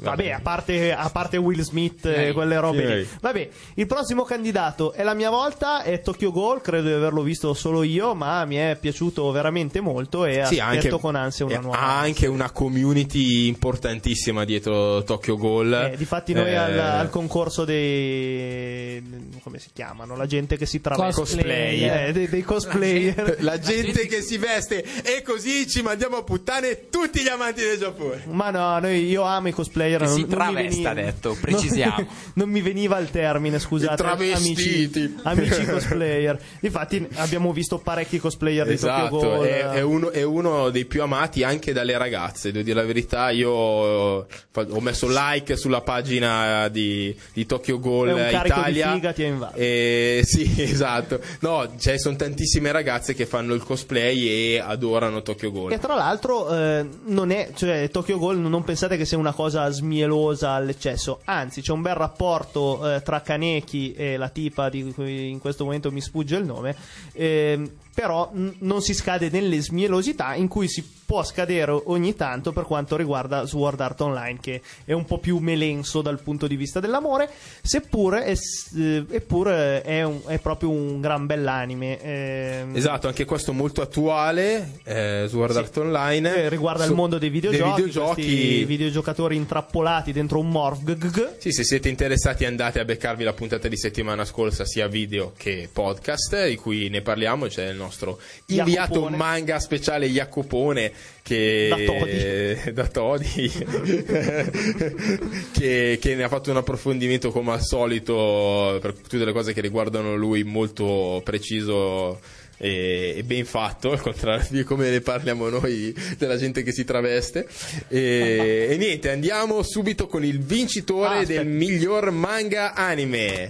Vabbè, 0.00 0.30
a 0.30 0.40
parte, 0.40 0.92
a 0.92 1.10
parte 1.10 1.36
Will 1.38 1.60
Smith 1.62 2.04
e 2.06 2.28
Eh, 2.28 2.32
quelle 2.32 2.58
robe 2.60 2.86
sì. 2.86 2.94
lì. 2.94 3.08
Vabbè, 3.20 3.48
il 3.74 3.86
prossimo 3.86 4.22
candidato 4.22 4.92
è 4.92 5.02
la 5.02 5.14
mia 5.14 5.30
volta, 5.30 5.82
è 5.82 6.00
Tokyo 6.00 6.30
Ghoul, 6.30 6.60
credo 6.60 6.86
di 6.88 6.94
averlo 6.94 7.22
visto 7.22 7.52
solo 7.54 7.82
io, 7.82 8.14
ma 8.14 8.44
mi 8.44 8.56
è 8.56 8.76
piaciuto 8.80 9.30
veramente 9.32 9.80
molto 9.80 10.24
e 10.24 10.44
Sì, 10.46 10.60
aspetto 10.60 10.86
anche, 10.86 11.00
con 11.00 11.14
ansia 11.16 11.44
una 11.46 11.58
nuova. 11.58 11.78
ha 11.78 11.98
anche 11.98 12.26
una 12.26 12.50
community 12.50 13.46
importantissima 13.48 14.44
dietro 14.44 15.02
Tokyo 15.02 15.36
Ghoul. 15.36 15.90
Eh, 15.92 15.96
difatti 15.96 16.32
noi 16.32 16.50
Eh, 16.50 16.54
al, 16.56 16.78
al 16.78 17.10
concorso 17.10 17.64
dei 17.64 19.02
come 19.42 19.58
si 19.58 19.70
chiamano? 19.72 20.16
La 20.16 20.26
gente 20.26 20.56
che 20.56 20.66
si 20.66 20.80
traveste 20.80 21.20
Cosplayer. 21.20 22.08
Eh, 22.08 22.12
dei, 22.12 22.28
dei 22.28 22.42
cosplayer. 22.42 23.36
La 23.40 23.58
gente 23.58 24.06
che 24.06 24.20
si 24.22 24.36
veste 24.38 24.84
e 25.02 25.22
così 25.22 25.66
ci 25.68 25.82
mandiamo 25.82 26.16
a 26.18 26.22
puttane 26.22 26.88
tutti 26.88 27.20
gli 27.20 27.28
amanti 27.28 27.60
del 27.62 27.78
Giappone. 27.78 28.22
Ma 28.26 28.50
no, 28.50 28.78
noi, 28.78 29.04
io 29.06 29.22
amo 29.22 29.48
i 29.48 29.52
cosplayer. 29.52 29.86
Che 29.96 30.04
non, 30.04 30.14
si 30.14 30.26
travesta, 30.26 30.68
veniva- 30.68 30.90
ha 30.90 30.94
detto, 30.94 31.36
precisiamo. 31.40 31.96
Non, 31.98 32.06
non 32.34 32.50
mi 32.50 32.60
veniva 32.60 32.98
il 32.98 33.10
termine, 33.10 33.58
scusate. 33.58 33.94
I 33.94 33.96
travestiti. 33.96 35.16
Amici, 35.22 35.50
amici 35.52 35.64
cosplayer. 35.66 36.38
Infatti 36.60 37.06
abbiamo 37.14 37.52
visto 37.52 37.78
parecchi 37.78 38.18
cosplayer 38.18 38.66
di 38.66 38.76
Tokyo 38.76 38.94
Esatto, 38.94 39.18
Ghoul. 39.18 39.46
è, 39.46 39.60
è 39.70 39.80
uno, 39.80 40.10
è 40.10 40.22
uno 40.22 40.70
dei 40.70 40.84
più 40.84 41.02
amati 41.02 41.42
anche 41.42 41.72
dalle 41.72 41.96
ragazze. 41.96 42.52
Devo 42.52 42.64
dire 42.64 42.80
la 42.80 42.86
verità, 42.86 43.30
io 43.30 43.50
ho 43.50 44.80
messo 44.80 45.06
like 45.08 45.56
sulla 45.56 45.80
pagina 45.80 46.68
di, 46.68 47.16
di 47.32 47.46
Tokyo 47.46 47.78
Ghoul 47.78 48.08
È 48.08 48.12
un 48.12 48.30
carico 48.30 48.54
di 48.62 48.70
Italia. 48.70 48.92
figa, 48.92 49.12
ti 49.12 49.22
invaso. 49.24 49.54
E, 49.56 50.22
sì, 50.26 50.54
esatto. 50.62 51.20
No, 51.40 51.72
cioè, 51.78 51.98
sono 51.98 52.16
tantissime 52.16 52.72
ragazze 52.72 53.14
che 53.14 53.26
fanno 53.26 53.54
il 53.54 53.62
cosplay 53.62 54.26
e 54.28 54.62
adorano 54.64 55.22
Tokyo 55.22 55.50
Ghoul. 55.50 55.72
E 55.72 55.78
tra 55.78 55.94
l'altro 55.94 56.52
eh, 56.54 56.86
non 57.06 57.30
è, 57.30 57.50
cioè 57.54 57.88
Tokyo 57.90 58.18
Ghoul 58.18 58.38
non 58.38 58.64
pensate 58.64 58.96
che 58.96 59.04
sia 59.04 59.18
una 59.18 59.32
cosa 59.32 59.70
smielosa 59.78 60.50
all'eccesso, 60.50 61.20
anzi 61.24 61.60
c'è 61.60 61.72
un 61.72 61.82
bel 61.82 61.94
rapporto 61.94 62.94
eh, 62.94 63.02
tra 63.02 63.20
Kaneki 63.20 63.92
e 63.94 64.16
la 64.16 64.28
tipa 64.28 64.68
di 64.68 64.92
cui 64.92 65.30
in 65.30 65.38
questo 65.38 65.64
momento 65.64 65.90
mi 65.92 66.00
sfugge 66.00 66.36
il 66.36 66.44
nome, 66.44 66.76
ehm, 67.12 67.70
però 67.94 68.30
n- 68.34 68.54
non 68.60 68.80
si 68.82 68.92
scade 68.94 69.30
nelle 69.30 69.60
smielosità 69.60 70.34
in 70.34 70.48
cui 70.48 70.68
si 70.68 70.84
può 71.08 71.22
scadere 71.24 71.70
ogni 71.86 72.14
tanto 72.14 72.52
per 72.52 72.64
quanto 72.64 72.94
riguarda 72.94 73.46
Sword 73.46 73.80
Art 73.80 73.98
Online 74.02 74.38
che 74.42 74.60
è 74.84 74.92
un 74.92 75.06
po' 75.06 75.16
più 75.16 75.38
melenso 75.38 76.02
dal 76.02 76.20
punto 76.20 76.46
di 76.46 76.54
vista 76.54 76.80
dell'amore, 76.80 77.30
seppure 77.62 78.24
è, 78.24 78.34
eh, 78.76 79.04
eppure 79.10 79.80
è, 79.80 80.02
un- 80.02 80.20
è 80.26 80.38
proprio 80.38 80.68
un 80.68 81.00
gran 81.00 81.24
bell'anime. 81.24 81.98
ehm, 82.02 82.76
Esatto, 82.76 83.06
anche 83.08 83.24
questo 83.24 83.54
molto 83.54 83.80
attuale, 83.80 84.80
eh, 84.84 85.24
Sword 85.28 85.52
Sì. 85.52 85.58
Art 85.58 85.76
Online. 85.78 86.34
Eh, 86.44 86.48
riguarda 86.50 86.82
Su- 86.84 86.90
il 86.90 86.96
mondo 86.96 87.16
dei 87.16 87.30
videogiochi, 87.30 87.80
videogiochi. 87.84 88.14
questi 88.22 88.64
videogiocatori 88.66 89.36
intrappolati 89.36 90.12
dentro 90.12 90.38
un 90.40 90.50
morph. 90.50 91.36
Sì, 91.38 91.52
se 91.52 91.64
siete 91.64 91.88
interessati 91.88 92.44
andate 92.44 92.80
a 92.80 92.84
beccarvi 92.84 93.24
la 93.24 93.32
puntata 93.32 93.66
di 93.66 93.78
settimana 93.78 94.26
scorsa 94.26 94.66
sia 94.66 94.86
video 94.88 95.32
che 95.38 95.70
podcast 95.72 96.48
di 96.48 96.56
cui 96.56 96.90
ne 96.90 97.00
parliamo, 97.00 97.46
c'è 97.46 97.70
il 97.70 97.76
nostro 97.76 98.20
inviato 98.48 98.92
Jacopone. 98.92 99.16
manga 99.16 99.58
speciale 99.58 100.06
Jacopone 100.08 100.96
che 101.22 102.70
Da 102.72 102.86
Todi. 102.86 103.52
che, 105.52 105.98
che 106.00 106.14
ne 106.14 106.22
ha 106.22 106.28
fatto 106.28 106.50
un 106.50 106.56
approfondimento 106.56 107.30
come 107.30 107.52
al 107.52 107.62
solito 107.62 108.78
per 108.80 108.94
tutte 108.94 109.24
le 109.24 109.32
cose 109.32 109.52
che 109.52 109.60
riguardano 109.60 110.16
lui 110.16 110.44
molto 110.44 111.20
preciso 111.24 112.18
e, 112.58 113.14
e 113.16 113.22
ben 113.22 113.44
fatto, 113.44 113.92
al 113.92 114.00
contrario 114.00 114.46
di 114.50 114.64
come 114.64 114.90
ne 114.90 115.00
parliamo 115.00 115.48
noi 115.48 115.94
della 116.18 116.36
gente 116.36 116.62
che 116.62 116.72
si 116.72 116.84
traveste. 116.84 117.46
E, 117.88 118.68
e 118.70 118.76
niente, 118.76 119.10
andiamo 119.10 119.62
subito 119.62 120.06
con 120.06 120.24
il 120.24 120.40
vincitore 120.40 121.18
Ah, 121.18 121.24
del 121.24 121.46
miglior 121.46 122.10
manga 122.10 122.74
anime. 122.74 123.48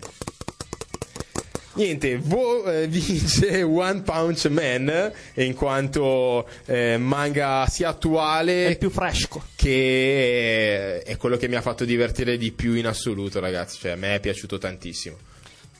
Niente, 1.79 2.19
Vo 2.19 2.65
eh, 2.65 2.89
vince 2.89 3.63
One 3.63 4.03
Punch 4.03 4.47
Man 4.47 5.13
in 5.35 5.55
quanto 5.55 6.49
eh, 6.67 6.97
manga 6.99 7.67
sia 7.71 7.87
È 7.87 7.91
attuale 7.91 8.67
il 8.67 8.79
più 8.79 8.91
fresco. 8.91 9.45
che 9.55 11.03
è 11.05 11.17
quello 11.17 11.37
che 11.37 11.47
mi 11.47 11.55
ha 11.55 11.61
fatto 11.61 11.85
divertire 11.85 12.37
di 12.37 12.51
più 12.51 12.75
in 12.75 12.87
assoluto, 12.87 13.39
ragazzi. 13.39 13.79
Cioè, 13.79 13.93
a 13.93 13.97
me 13.97 14.17
è 14.17 14.21
piaciuto 14.21 14.59
tantissimo. 14.59 15.17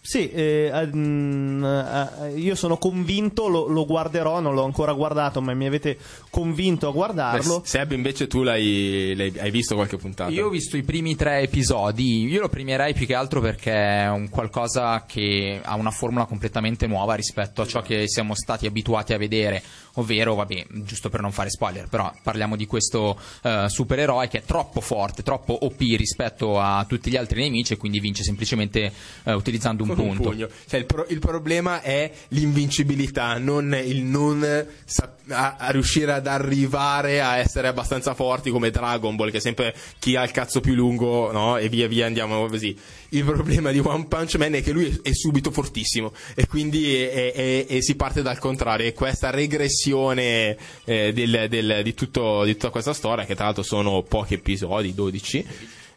Sì, 0.09 0.31
eh, 0.31 0.71
eh, 0.73 0.87
mm, 0.87 1.63
eh, 1.63 2.33
io 2.37 2.55
sono 2.55 2.79
convinto, 2.79 3.47
lo, 3.47 3.67
lo 3.67 3.85
guarderò, 3.85 4.41
non 4.41 4.55
l'ho 4.55 4.65
ancora 4.65 4.95
guardato, 4.95 5.43
ma 5.43 5.53
mi 5.53 5.67
avete 5.67 5.99
convinto 6.31 6.89
a 6.89 6.93
guardarlo. 6.93 7.61
Beh, 7.61 7.67
Seb, 7.67 7.93
invece, 7.93 8.27
tu 8.27 8.43
l'hai, 8.43 9.13
l'hai- 9.15 9.39
hai 9.39 9.51
visto 9.51 9.75
qualche 9.75 9.99
puntata? 9.99 10.31
Io 10.31 10.47
ho 10.47 10.49
visto 10.49 10.79
i 10.79 10.83
primi 10.83 11.15
tre 11.15 11.41
episodi, 11.41 12.25
io 12.25 12.41
lo 12.41 12.49
premierei 12.49 12.95
più 12.95 13.05
che 13.05 13.15
altro 13.15 13.43
perché 13.43 13.71
è 13.71 14.09
un 14.09 14.31
qualcosa 14.31 15.05
che 15.07 15.61
ha 15.63 15.75
una 15.75 15.91
formula 15.91 16.25
completamente 16.25 16.87
nuova 16.87 17.13
rispetto 17.13 17.61
a 17.61 17.67
ciò 17.67 17.83
che 17.83 18.09
siamo 18.09 18.35
stati 18.35 18.65
abituati 18.65 19.13
a 19.13 19.19
vedere, 19.19 19.63
ovvero, 19.97 20.35
vabbè, 20.37 20.69
giusto 20.85 21.11
per 21.11 21.21
non 21.21 21.33
fare 21.33 21.51
spoiler, 21.51 21.87
però 21.87 22.11
parliamo 22.23 22.57
di 22.57 22.65
questo 22.65 23.21
eh, 23.43 23.67
supereroe 23.69 24.27
che 24.29 24.39
è 24.39 24.43
troppo 24.43 24.81
forte, 24.81 25.23
troppo 25.23 25.67
OP 25.67 25.81
rispetto 25.81 26.59
a 26.59 26.83
tutti 26.89 27.11
gli 27.11 27.17
altri 27.17 27.43
nemici 27.43 27.75
e 27.75 27.77
quindi 27.77 28.01
vince 28.01 28.23
semplicemente 28.23 28.91
eh, 29.25 29.35
utilizzando 29.35 29.83
un 29.83 29.97
un 30.03 30.17
pugno. 30.17 30.49
Cioè, 30.69 30.81
il, 30.81 30.87
pro- 30.87 31.07
il 31.09 31.19
problema 31.19 31.81
è 31.83 32.11
l'invincibilità, 32.29 33.39
non 33.39 33.75
il 33.85 34.03
non 34.03 34.67
sa- 34.85 35.15
a, 35.29 35.57
a 35.59 35.71
riuscire 35.71 36.13
ad 36.13 36.27
arrivare 36.27 37.21
a 37.21 37.37
essere 37.37 37.69
abbastanza 37.69 38.15
forti 38.15 38.51
come 38.51 38.71
Dragon 38.71 39.17
Ball, 39.17 39.31
che 39.31 39.37
è 39.39 39.41
sempre 39.41 39.75
chi 39.99 40.17
ha 40.17 40.23
il 40.23 40.31
cazzo 40.31 40.61
più 40.61 40.75
lungo, 40.75 41.31
no? 41.33 41.57
E 41.57 41.69
via 41.69 41.87
via 41.89 42.07
andiamo 42.07 42.47
così. 42.47 42.77
Il 43.11 43.25
problema 43.25 43.71
di 43.71 43.79
One 43.79 44.07
Punch 44.07 44.37
Man 44.37 44.55
è 44.55 44.63
che 44.63 44.73
lui 44.73 44.87
è, 45.03 45.09
è 45.09 45.15
subito 45.15 45.51
fortissimo 45.51 46.13
e 46.35 46.47
quindi 46.47 46.95
è- 46.95 47.33
è- 47.33 47.67
è- 47.67 47.81
si 47.81 47.95
parte 47.95 48.23
dal 48.23 48.39
contrario. 48.39 48.87
E 48.87 48.93
questa 48.93 49.31
regressione 49.31 50.57
eh, 50.85 51.13
del- 51.13 51.47
del- 51.49 51.81
di, 51.83 51.95
tutto- 51.95 52.45
di 52.45 52.53
tutta 52.53 52.71
questa 52.71 52.93
storia, 52.93 53.25
che 53.25 53.35
tra 53.35 53.45
l'altro 53.47 53.63
sono 53.63 54.03
pochi 54.03 54.35
episodi, 54.35 54.95
12. 54.95 55.47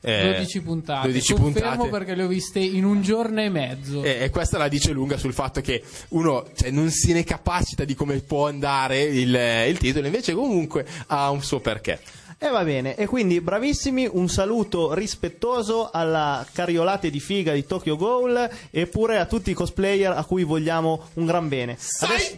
Eh, 0.01 0.33
12 0.33 0.61
puntate. 0.61 1.07
12 1.07 1.33
Confermo 1.33 1.69
puntate. 1.69 1.89
perché 1.89 2.15
le 2.15 2.23
ho 2.23 2.27
viste 2.27 2.59
in 2.59 2.83
un 2.85 3.01
giorno 3.01 3.41
e 3.41 3.49
mezzo. 3.49 4.03
E, 4.03 4.23
e 4.23 4.29
questa 4.29 4.57
la 4.57 4.67
dice 4.67 4.91
lunga 4.91 5.17
sul 5.17 5.33
fatto 5.33 5.61
che 5.61 5.83
uno 6.09 6.47
cioè, 6.55 6.71
non 6.71 6.89
se 6.89 7.13
ne 7.13 7.23
capacita 7.23 7.83
di 7.83 7.93
come 7.93 8.19
può 8.19 8.47
andare 8.47 9.01
il, 9.01 9.33
il 9.67 9.77
titolo, 9.77 10.07
invece 10.07 10.33
comunque 10.33 10.85
ha 11.07 11.29
un 11.29 11.43
suo 11.43 11.59
perché. 11.59 11.99
E 12.43 12.49
va 12.49 12.63
bene, 12.63 12.95
e 12.95 13.05
quindi 13.05 13.39
bravissimi, 13.39 14.09
un 14.11 14.27
saluto 14.27 14.95
rispettoso 14.95 15.91
alla 15.91 16.43
cariolate 16.51 17.11
di 17.11 17.19
figa 17.19 17.53
di 17.53 17.67
Tokyo 17.67 17.95
Ghoul 17.95 18.49
e 18.71 18.87
pure 18.87 19.19
a 19.19 19.27
tutti 19.27 19.51
i 19.51 19.53
cosplayer 19.53 20.11
a 20.11 20.25
cui 20.25 20.43
vogliamo 20.43 21.09
un 21.13 21.27
gran 21.27 21.47
bene. 21.47 21.77
Adesso, 21.99 22.33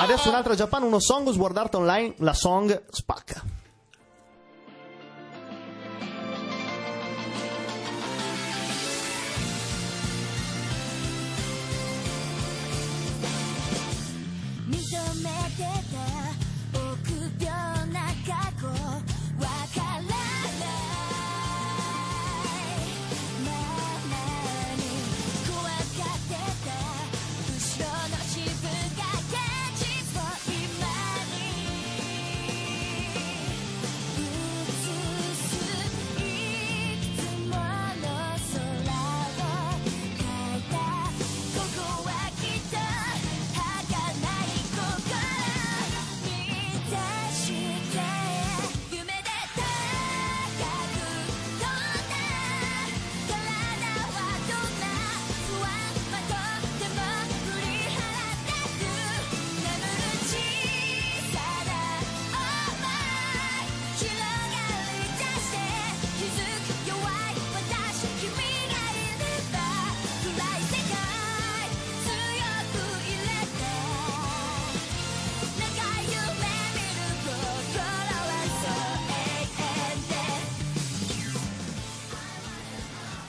adesso 0.00 0.28
un'altra 0.28 0.54
Japan, 0.54 0.82
uno 0.82 1.00
song 1.00 1.30
Sword 1.30 1.56
Art 1.56 1.74
Online, 1.74 2.12
la 2.18 2.34
song 2.34 2.82
spacca. 2.90 3.63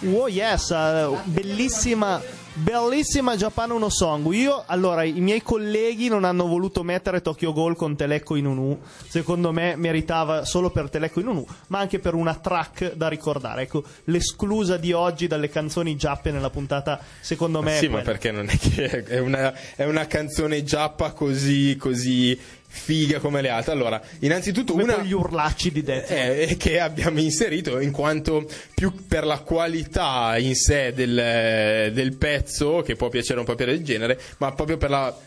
Oh 0.08 0.28
yes, 0.28 0.70
eh, 0.70 1.08
bellissima, 1.24 2.22
bellissima 2.54 3.36
Japan 3.36 3.72
Uno 3.72 3.90
Song. 3.90 4.32
Io, 4.34 4.64
allora, 4.68 5.04
i 5.04 5.20
miei 5.20 5.42
colleghi 5.42 6.10
non 6.10 6.24
hanno 6.26 6.46
voluto 6.46 6.84
mettere 6.84 7.22
Tokyo 7.22 7.52
Ghoul 7.52 7.76
con 7.76 7.96
Teleco 7.96 8.36
in 8.36 8.46
Unu. 8.46 8.80
Secondo 9.08 9.52
me 9.52 9.76
meritava 9.76 10.46
solo 10.46 10.70
per 10.70 10.92
Teleco 10.92 11.22
in 11.22 11.28
Unu, 11.28 11.46
ma 11.68 11.80
anche 11.80 11.98
per 11.98 12.14
una 12.14 12.36
track 12.36 12.94
da 12.94 13.08
ricordare. 13.08 13.64
Ecco, 13.64 13.84
l'esclusa 14.06 14.78
di 14.78 14.92
oggi 14.92 15.26
dalle 15.26 15.50
canzoni 15.50 15.96
giappe 15.96 16.30
nella 16.30 16.52
puntata, 16.52 17.00
secondo 17.20 17.64
me. 17.64 17.76
è 17.76 17.80
sì, 17.80 17.88
ma 17.88 18.02
perché 18.02 18.32
non 18.32 18.48
è 18.48 18.58
che 18.58 19.06
è 19.06 19.18
una, 19.18 19.54
è 19.76 19.86
una 19.86 20.06
canzone 20.06 20.64
giappa 20.64 21.14
così, 21.14 21.76
così 21.78 22.40
figa 22.76 23.20
come 23.20 23.42
le 23.42 23.50
altre. 23.50 23.72
Allora, 23.72 24.02
innanzitutto 24.20 24.74
Come 24.74 24.84
una 24.84 24.98
gli 25.02 25.14
urlacci 25.14 25.72
di 25.72 25.82
Death. 25.82 26.12
eh, 26.12 26.56
che 26.58 26.80
abbiamo 26.80 27.20
inserito 27.20 27.80
in 27.80 27.92
quanto 27.92 28.48
più 28.74 28.94
per 29.08 29.26
la 29.26 29.40
qualità 29.40 30.38
in 30.38 30.56
sé 30.56 30.94
del, 30.94 31.92
del 31.94 32.16
pezzo, 32.18 32.82
che 32.82 32.96
può 32.96 33.10
piacere 33.10 33.40
un 33.40 33.46
po' 33.46 33.56
per 33.56 33.70
il 33.70 33.84
genere, 33.84 34.20
ma 34.38 34.52
proprio 34.54 34.78
per 34.78 34.90
la 34.90 35.18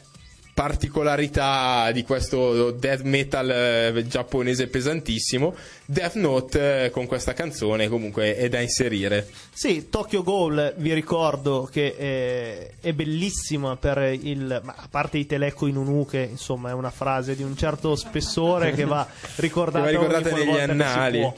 particolarità 0.59 1.93
di 1.93 2.03
questo 2.03 2.73
death 2.73 3.03
metal 3.03 3.49
eh, 3.49 4.05
giapponese 4.09 4.67
pesantissimo, 4.67 5.55
Death 5.85 6.15
Note 6.15 6.87
eh, 6.87 6.91
con 6.91 7.07
questa 7.07 7.33
canzone 7.33 7.87
comunque 7.89 8.35
è 8.35 8.49
da 8.49 8.59
inserire. 8.59 9.29
Sì, 9.53 9.89
Tokyo 9.89 10.25
Ghoul 10.25 10.75
vi 10.79 10.93
ricordo 10.95 11.69
che 11.71 11.95
eh, 11.97 12.73
è 12.81 12.93
bellissima 12.93 13.77
per 13.77 13.99
il. 14.21 14.61
Ma 14.65 14.75
a 14.77 14.89
parte 14.91 15.19
i 15.19 15.27
teleco 15.27 15.69
in 15.69 15.77
unu, 15.77 16.05
che 16.05 16.27
insomma 16.29 16.71
è 16.71 16.73
una 16.73 16.91
frase 16.91 17.37
di 17.37 17.45
un 17.45 17.57
certo 17.57 17.95
spessore 17.95 18.73
che 18.73 18.85
va 18.85 19.07
ricordata, 19.37 19.87
Che 19.87 19.93
va 19.93 20.01
ricordata 20.01 20.35
negli 20.35 20.59
annali. 20.59 21.33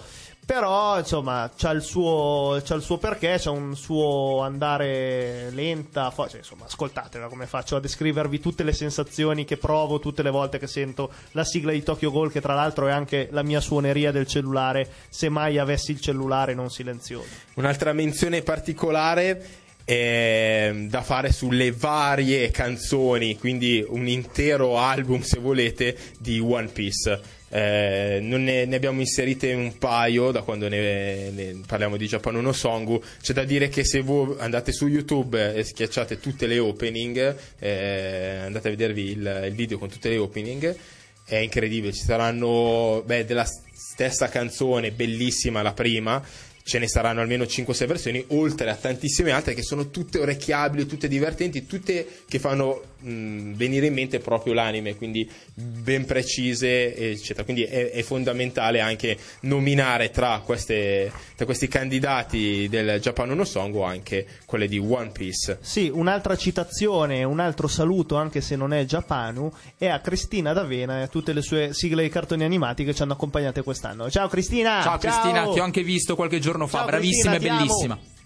Però 0.51 0.99
insomma 0.99 1.49
c'ha 1.57 1.71
il, 1.71 1.81
suo, 1.81 2.61
c'ha 2.65 2.75
il 2.75 2.83
suo 2.83 2.99
perché, 2.99 3.37
c'ha 3.39 3.53
un 3.53 3.77
suo 3.77 4.41
andare 4.41 5.49
lenta. 5.53 6.11
fo- 6.11 6.29
cioè, 6.29 6.39
insomma, 6.39 6.65
ascoltatela 6.65 7.29
come 7.29 7.47
faccio 7.47 7.77
a 7.77 7.81
descrivervi 7.81 8.41
tutte 8.41 8.65
le 8.65 8.73
sensazioni 8.73 9.45
che 9.45 9.59
provo 9.59 10.01
tutte 10.01 10.25
le 10.25 10.31
volte 10.31 10.59
che 10.59 10.67
sento 10.67 11.13
la 11.33 11.45
sigla 11.45 11.71
di 11.71 11.85
Tokyo 11.85 12.11
Ghoul, 12.11 12.33
che 12.33 12.41
tra 12.41 12.55
l'altro 12.55 12.89
è 12.89 12.91
anche 12.91 13.29
la 13.31 13.45
mia 13.45 13.61
suoneria 13.61 14.11
del 14.11 14.27
cellulare, 14.27 14.91
se 15.09 15.29
mai 15.29 15.57
avessi 15.57 15.93
il 15.93 16.01
cellulare 16.01 16.53
non 16.53 16.69
silenzioso. 16.69 17.29
Un'altra 17.55 17.93
menzione 17.93 18.43
particolare 18.43 19.47
è 19.85 20.73
da 20.89 21.03
fare 21.03 21.31
sulle 21.31 21.71
varie 21.71 22.51
canzoni, 22.51 23.39
quindi 23.39 23.85
un 23.89 24.09
intero 24.09 24.79
album, 24.79 25.21
se 25.21 25.39
volete, 25.39 25.97
di 26.19 26.41
One 26.41 26.67
Piece. 26.67 27.39
Eh, 27.53 28.21
ne, 28.23 28.65
ne 28.65 28.77
abbiamo 28.77 29.01
inserite 29.01 29.53
un 29.53 29.77
paio 29.77 30.31
da 30.31 30.43
quando 30.43 30.69
ne, 30.69 31.31
ne 31.31 31.61
parliamo 31.67 31.97
di 31.97 32.07
Japan 32.07 32.37
Uno 32.37 32.53
Songu. 32.53 33.03
C'è 33.21 33.33
da 33.33 33.45
dire 33.45 33.69
che 33.69 33.85
se 33.85 34.01
voi 34.01 34.37
andate 34.39 34.73
su 34.73 34.87
YouTube 34.87 35.55
e 35.55 35.65
schiacciate 35.65 36.21
tutte 36.21 36.47
le 36.47 36.59
opening, 36.59 37.37
eh, 37.59 38.37
andate 38.45 38.69
a 38.69 38.71
vedervi 38.71 39.11
il, 39.11 39.45
il 39.49 39.55
video 39.55 39.79
con 39.79 39.89
tutte 39.89 40.09
le 40.09 40.19
opening, 40.19 40.77
è 41.25 41.37
incredibile. 41.37 41.93
Ci 41.93 42.05
saranno 42.05 43.03
beh, 43.05 43.25
della 43.25 43.47
stessa 43.47 44.29
canzone, 44.29 44.93
bellissima 44.93 45.63
la 45.63 45.73
prima. 45.73 46.23
Ce 46.63 46.79
ne 46.79 46.87
saranno 46.87 47.21
almeno 47.21 47.45
5-6 47.45 47.87
versioni, 47.87 48.25
oltre 48.29 48.71
a 48.71 48.77
tantissime 48.77 49.33
altre 49.33 49.55
che 49.55 49.63
sono 49.63 49.91
tutte 49.91 50.21
orecchiabili, 50.21 50.87
tutte 50.87 51.09
divertenti, 51.09 51.67
tutte 51.67 52.07
che 52.29 52.39
fanno 52.39 52.90
mh, 53.01 53.55
venire 53.55 53.87
in 53.87 53.95
mente 53.95 54.19
proprio 54.19 54.53
l'anime, 54.53 54.97
quindi 54.97 55.29
ben 55.55 56.05
precise, 56.05 56.95
eccetera. 57.13 57.45
Quindi 57.45 57.65
è, 57.65 57.91
è 57.91 58.03
fondamentale 58.03 58.81
anche 58.81 59.17
nominare 59.41 60.11
tra, 60.11 60.41
queste, 60.45 61.11
tra 61.37 61.45
questi 61.45 61.69
candidati 61.69 62.69
del 62.69 63.01
Japan 63.01 63.31
Uno 63.31 63.45
Song 63.45 63.75
o 63.75 63.83
anche 63.83 64.27
quelle 64.47 64.69
di 64.69 64.79
One 64.79 65.11
Piece. 65.11 65.59
Sì, 65.61 65.91
un'altra 65.93 66.37
citazione, 66.37 67.25
un 67.25 67.41
altro 67.41 67.69
saluto, 67.69 68.17
anche 68.17 68.41
se 68.41 68.57
non 68.57 68.73
è 68.73 68.85
Japanu, 68.85 69.53
è 69.77 69.87
a 69.87 70.01
Cristina 70.01 70.53
D'Avena 70.53 71.01
e 71.01 71.03
a 71.03 71.09
tutte 71.09 71.33
le 71.33 71.43
sue 71.43 71.73
sigle 71.73 72.03
di 72.03 72.09
cartoni 72.09 72.45
animati 72.45 72.85
che 72.85 72.95
ci 72.95 73.03
hanno 73.03 73.13
accompagnate 73.15 73.63
quest'anno. 73.63 74.11
Ciao 74.11 74.29
Cristina! 74.29 74.83
Ciao 74.83 74.99
Cristina, 74.99 75.49
ti 75.49 75.59
ho 75.59 75.65
anche 75.65 75.83
visto 75.83 76.15
qualche 76.15 76.39
giorno 76.39 76.67
fa, 76.67 76.79
Ciao, 76.79 76.87
bravissima 76.87 77.35
e 77.35 77.39
ti 77.39 77.49
amo. 77.49 78.19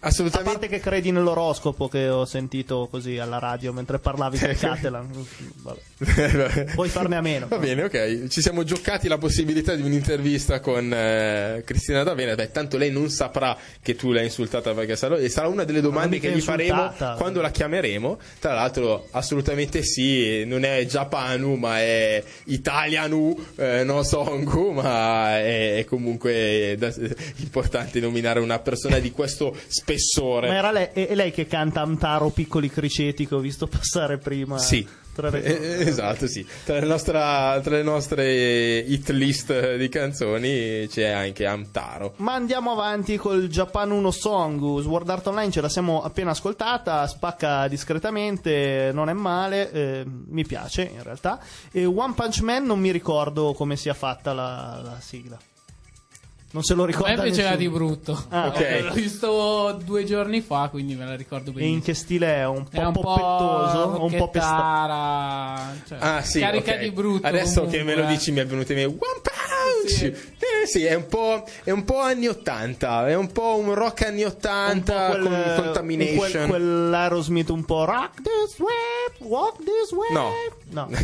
Bellissima. 0.00 0.06
A 0.06 0.06
Assolutamente. 0.08 0.50
parte 0.50 0.68
che 0.68 0.80
credi 0.80 1.10
nell'oroscopo 1.12 1.88
che 1.88 2.08
ho 2.08 2.24
sentito 2.24 2.88
così 2.90 3.18
alla 3.18 3.38
radio 3.38 3.72
mentre 3.72 3.98
parlavi 3.98 4.38
con 4.38 4.54
Catalan. 4.58 5.26
Vabbè. 5.62 5.80
Puoi 6.74 6.88
farne 6.88 7.16
a 7.16 7.20
meno. 7.20 7.46
Va 7.48 7.58
bene, 7.58 7.84
ok. 7.84 8.28
Ci 8.28 8.40
siamo 8.40 8.64
giocati 8.64 9.06
la 9.06 9.18
possibilità 9.18 9.74
di 9.74 9.82
un'intervista 9.82 10.60
con 10.60 10.90
eh, 10.92 11.62
Cristina 11.64 12.02
D'Avena. 12.02 12.34
Beh, 12.34 12.50
tanto 12.50 12.78
lei 12.78 12.90
non 12.90 13.10
saprà 13.10 13.56
che 13.82 13.96
tu 13.96 14.12
l'hai 14.12 14.24
insultata 14.24 14.72
perché 14.72 14.96
sarà, 14.96 15.16
e 15.18 15.28
sarà 15.28 15.48
una 15.48 15.64
delle 15.64 15.82
domande 15.82 16.18
che 16.18 16.30
gli 16.30 16.40
faremo 16.40 16.92
quando 17.16 17.42
la 17.42 17.50
chiameremo. 17.50 18.18
Tra 18.38 18.54
l'altro, 18.54 19.08
assolutamente 19.10 19.82
sì, 19.82 20.44
non 20.46 20.64
è 20.64 20.86
Japanu, 20.86 21.56
ma 21.56 21.78
è 21.80 22.22
Italianu, 22.44 23.36
eh, 23.56 23.84
no 23.84 24.02
Songu, 24.02 24.70
ma 24.72 25.38
è, 25.38 25.78
è 25.78 25.84
comunque 25.84 26.76
da- 26.78 26.94
importante 27.36 28.00
nominare 28.00 28.40
una 28.40 28.58
persona 28.58 28.98
di 28.98 29.10
questo 29.12 29.54
spessore. 29.66 30.48
Ma 30.48 30.56
era 30.56 30.70
lei, 30.70 30.88
è 30.92 31.08
è 31.10 31.14
lei 31.16 31.32
che 31.32 31.48
canta 31.48 31.80
Amtaro 31.80 32.30
Piccoli 32.30 32.70
Criceti 32.70 33.26
che 33.26 33.34
ho 33.34 33.40
visto 33.40 33.66
passare 33.66 34.18
prima. 34.18 34.58
Sì. 34.58 34.86
Tra 35.20 35.30
le- 35.30 35.42
Eh, 35.82 35.88
esatto, 35.88 36.26
sì. 36.26 36.46
Tra 36.64 36.78
le, 36.80 36.86
nostra- 36.86 37.60
tra 37.62 37.76
le 37.76 37.82
nostre 37.82 38.78
hit 38.78 39.10
list 39.10 39.76
di 39.76 39.88
canzoni 39.88 40.86
c'è 40.88 41.08
anche 41.08 41.46
Amtaro. 41.46 42.14
Ma 42.16 42.34
andiamo 42.34 42.72
avanti 42.72 43.16
col 43.16 43.48
Japan 43.48 43.90
Uno 43.90 44.10
Song. 44.10 44.58
Sword 44.80 45.08
Art 45.08 45.26
Online 45.26 45.50
ce 45.50 45.60
la 45.60 45.68
siamo 45.68 46.02
appena 46.02 46.30
ascoltata, 46.30 47.06
spacca 47.06 47.68
discretamente, 47.68 48.90
non 48.92 49.08
è 49.08 49.12
male, 49.12 49.70
eh, 49.72 50.04
mi 50.06 50.44
piace 50.44 50.82
in 50.94 51.02
realtà. 51.02 51.38
E 51.70 51.84
One 51.84 52.14
Punch 52.14 52.40
Man 52.40 52.64
non 52.64 52.78
mi 52.80 52.90
ricordo 52.90 53.52
come 53.52 53.76
sia 53.76 53.94
fatta 53.94 54.32
la, 54.32 54.80
la 54.82 54.96
sigla. 55.00 55.38
Non 56.52 56.64
se 56.64 56.74
lo 56.74 56.82
A 56.82 56.86
me 56.86 56.90
ricorda 56.92 57.22
piaceva 57.22 57.50
nessuno. 57.50 57.56
di 57.56 57.68
brutto. 57.68 58.24
Ah, 58.30 58.46
ok. 58.48 58.60
Eh, 58.60 58.82
L'ho 58.82 58.92
visto 58.92 59.80
due 59.84 60.04
giorni 60.04 60.40
fa, 60.40 60.68
quindi 60.68 60.96
me 60.96 61.04
la 61.04 61.14
ricordo 61.14 61.50
E 61.50 61.52
in 61.52 61.54
benissimo. 61.58 61.82
che 61.84 61.94
stile 61.94 62.34
è? 62.34 62.46
Un 62.46 62.64
po' 62.68 62.80
È 62.80 62.84
un 62.84 62.92
po' 62.92 63.00
poppettoso? 63.02 64.04
un 64.04 64.16
po' 64.16 64.28
pestato? 64.30 64.56
rocchettara, 64.56 65.72
cioè, 65.86 65.98
Ah, 66.00 66.22
sì, 66.22 66.40
carica 66.40 66.72
ok. 66.72 66.78
di 66.80 66.90
brutto. 66.90 67.26
Adesso 67.26 67.54
comunque, 67.62 67.78
che 67.78 67.84
me 67.84 67.94
lo 67.94 68.04
dici 68.06 68.32
mi 68.32 68.40
è 68.40 68.46
venuto 68.46 68.72
in 68.72 68.78
mente 68.78 68.94
One. 68.98 69.20
Sì. 69.86 70.06
Eh, 70.06 70.66
sì, 70.66 70.84
è 70.84 70.94
un, 70.94 71.06
po', 71.06 71.44
è 71.64 71.70
un 71.70 71.84
po' 71.84 72.00
anni 72.00 72.26
80, 72.26 73.08
è 73.08 73.14
un 73.14 73.30
po' 73.32 73.56
un 73.56 73.74
rock 73.74 74.06
anni 74.06 74.22
Un 74.22 74.30
po' 74.30 74.36
80 74.36 75.06
quel- 75.08 75.22
con 75.22 75.52
Contamination. 75.56 76.18
Quel, 76.18 76.48
quell'Aerosmith 76.48 77.48
un 77.50 77.64
po' 77.64 77.84
rock 77.84 78.22
this 78.22 78.58
way, 78.58 79.28
walk 79.28 79.56
this 79.58 79.90
way. 79.92 80.12
No. 80.12 80.30
No. 80.70 80.88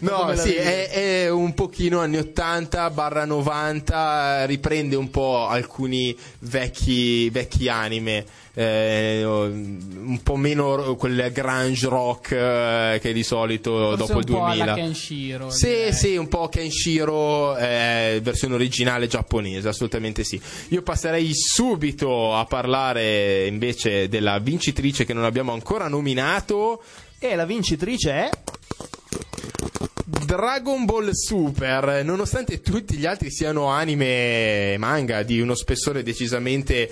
no, 0.00 0.34
sì, 0.36 0.54
è, 0.54 0.88
è 0.90 1.30
un 1.30 1.54
pochino 1.54 2.00
anni 2.00 2.18
80 2.18 2.90
barra 2.90 3.24
90, 3.24 4.42
eh, 4.42 4.46
riprende 4.46 4.96
un 4.96 5.10
po' 5.10 5.46
alcuni 5.46 6.16
vecchi, 6.40 7.28
vecchi 7.30 7.68
anime, 7.68 8.24
eh, 8.58 9.22
un 9.22 10.18
po' 10.22 10.36
meno 10.36 10.96
quel 10.96 11.30
grunge 11.30 11.86
rock 11.88 12.32
eh, 12.32 12.98
che 13.02 13.12
di 13.12 13.22
solito 13.22 13.94
Forse 13.94 13.96
dopo 13.98 14.18
il 14.20 14.24
un 14.30 14.34
po' 14.34 14.46
2000. 14.46 14.74
Kenshiro. 14.74 15.50
Sì, 15.50 15.66
direi. 15.66 15.92
sì, 15.92 16.16
un 16.16 16.28
po' 16.28 16.48
Kenshiro, 16.48 17.54
eh, 17.58 18.18
versione 18.22 18.54
originale 18.54 19.08
giapponese, 19.08 19.68
assolutamente 19.68 20.24
sì. 20.24 20.40
Io 20.68 20.80
passerei 20.80 21.34
subito 21.34 22.34
a 22.34 22.46
parlare 22.46 23.46
invece 23.46 24.08
della 24.08 24.38
vincitrice 24.38 25.04
che 25.04 25.12
non 25.12 25.24
abbiamo 25.24 25.52
ancora 25.52 25.88
nominato. 25.88 26.82
E 27.18 27.34
la 27.34 27.44
vincitrice 27.44 28.10
è. 28.10 28.30
Dragon 30.24 30.86
Ball 30.86 31.10
Super, 31.10 32.02
nonostante 32.04 32.60
tutti 32.62 32.96
gli 32.96 33.04
altri 33.04 33.30
siano 33.30 33.66
anime 33.66 34.72
e 34.72 34.76
manga 34.78 35.22
di 35.22 35.40
uno 35.40 35.54
spessore 35.54 36.02
decisamente 36.02 36.90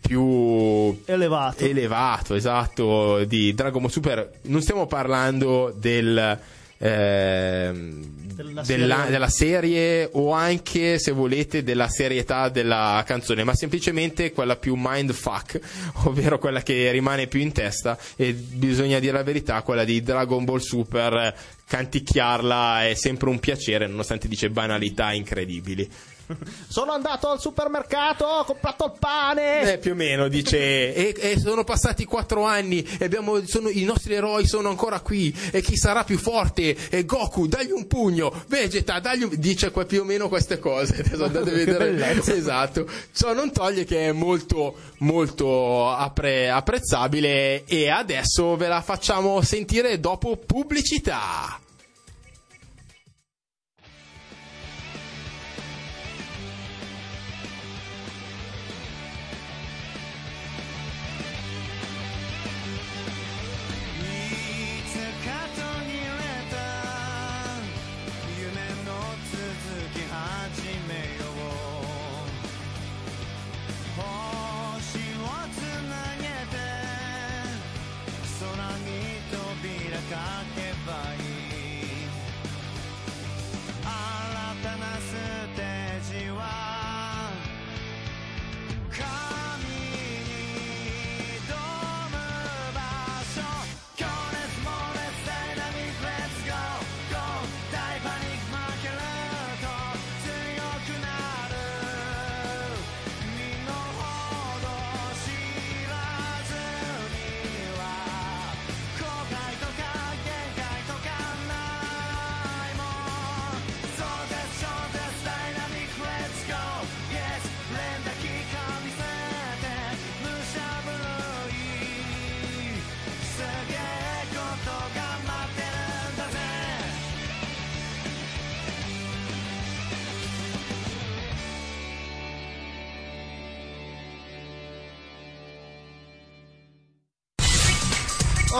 più 0.00 1.00
Elevato. 1.04 1.64
elevato, 1.64 2.34
esatto, 2.34 3.24
di 3.24 3.54
Dragon 3.54 3.80
Ball 3.80 3.90
Super, 3.90 4.30
non 4.42 4.60
stiamo 4.62 4.86
parlando 4.86 5.74
del, 5.76 6.38
ehm, 6.78 8.24
Della 8.36 8.62
della, 8.62 8.96
serie. 8.96 9.10
della 9.10 9.28
serie 9.28 10.08
o 10.12 10.32
anche, 10.32 10.98
se 10.98 11.10
volete, 11.12 11.62
della 11.62 11.88
serietà 11.88 12.50
della 12.50 13.02
canzone, 13.06 13.44
ma 13.44 13.54
semplicemente 13.54 14.32
quella 14.32 14.56
più 14.56 14.74
mindfuck, 14.76 15.58
ovvero 16.04 16.38
quella 16.38 16.62
che 16.62 16.90
rimane 16.90 17.28
più 17.28 17.40
in 17.40 17.52
testa 17.52 17.98
e 18.14 18.34
bisogna 18.34 18.98
dire 18.98 19.12
la 19.14 19.22
verità, 19.22 19.62
quella 19.62 19.84
di 19.84 20.02
Dragon 20.02 20.44
Ball 20.44 20.58
Super, 20.58 21.34
canticchiarla 21.66 22.86
è 22.88 22.94
sempre 22.94 23.30
un 23.30 23.40
piacere, 23.40 23.86
nonostante 23.86 24.28
dice 24.28 24.50
banalità 24.50 25.12
incredibili. 25.12 25.90
Sono 26.68 26.92
andato 26.92 27.28
al 27.28 27.40
supermercato, 27.40 28.24
ho 28.24 28.44
comprato 28.44 28.86
il 28.86 28.92
pane. 28.98 29.72
Eh, 29.72 29.78
più 29.78 29.92
o 29.92 29.94
meno 29.94 30.28
dice. 30.28 30.54
E, 30.96 31.14
e 31.18 31.38
sono 31.38 31.62
passati 31.64 32.04
quattro 32.04 32.44
anni 32.44 32.82
e 32.98 33.04
abbiamo, 33.04 33.44
sono- 33.46 33.68
i 33.68 33.84
nostri 33.84 34.14
eroi 34.14 34.46
sono 34.46 34.68
ancora 34.68 35.00
qui. 35.00 35.34
E 35.50 35.60
chi 35.60 35.76
sarà 35.76 36.04
più 36.04 36.18
forte? 36.18 36.74
E 36.88 37.04
Goku 37.04 37.46
dagli 37.46 37.70
un 37.70 37.86
pugno. 37.86 38.32
Vegeta 38.48 38.98
dagli 38.98 39.22
un 39.24 39.30
dice 39.36 39.70
più 39.70 40.00
o 40.00 40.04
meno 40.04 40.28
queste 40.28 40.58
cose. 40.58 40.96
Adesso 41.04 41.24
andate 41.24 41.50
a 41.50 41.52
vedere. 41.52 42.22
esatto. 42.34 42.88
Ciò 43.12 43.32
non 43.34 43.52
toglie 43.52 43.84
che 43.84 44.08
è 44.08 44.12
molto 44.12 44.76
molto 44.98 45.90
appre- 45.90 46.50
apprezzabile. 46.50 47.64
E 47.64 47.90
adesso 47.90 48.56
ve 48.56 48.68
la 48.68 48.80
facciamo 48.80 49.40
sentire 49.42 50.00
dopo 50.00 50.36
pubblicità 50.36 51.60
sun 80.16 80.46
heaven. 80.56 81.05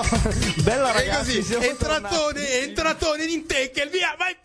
Bella 0.62 0.90
e 0.90 0.92
ragazzi, 0.92 1.36
così 1.36 1.42
siamo 1.42 1.64
entratone 1.64 2.32
tornati. 2.32 2.56
entratone 2.68 3.24
in 3.24 3.46
tackle 3.46 3.86
via 3.86 4.14
vai 4.18 4.36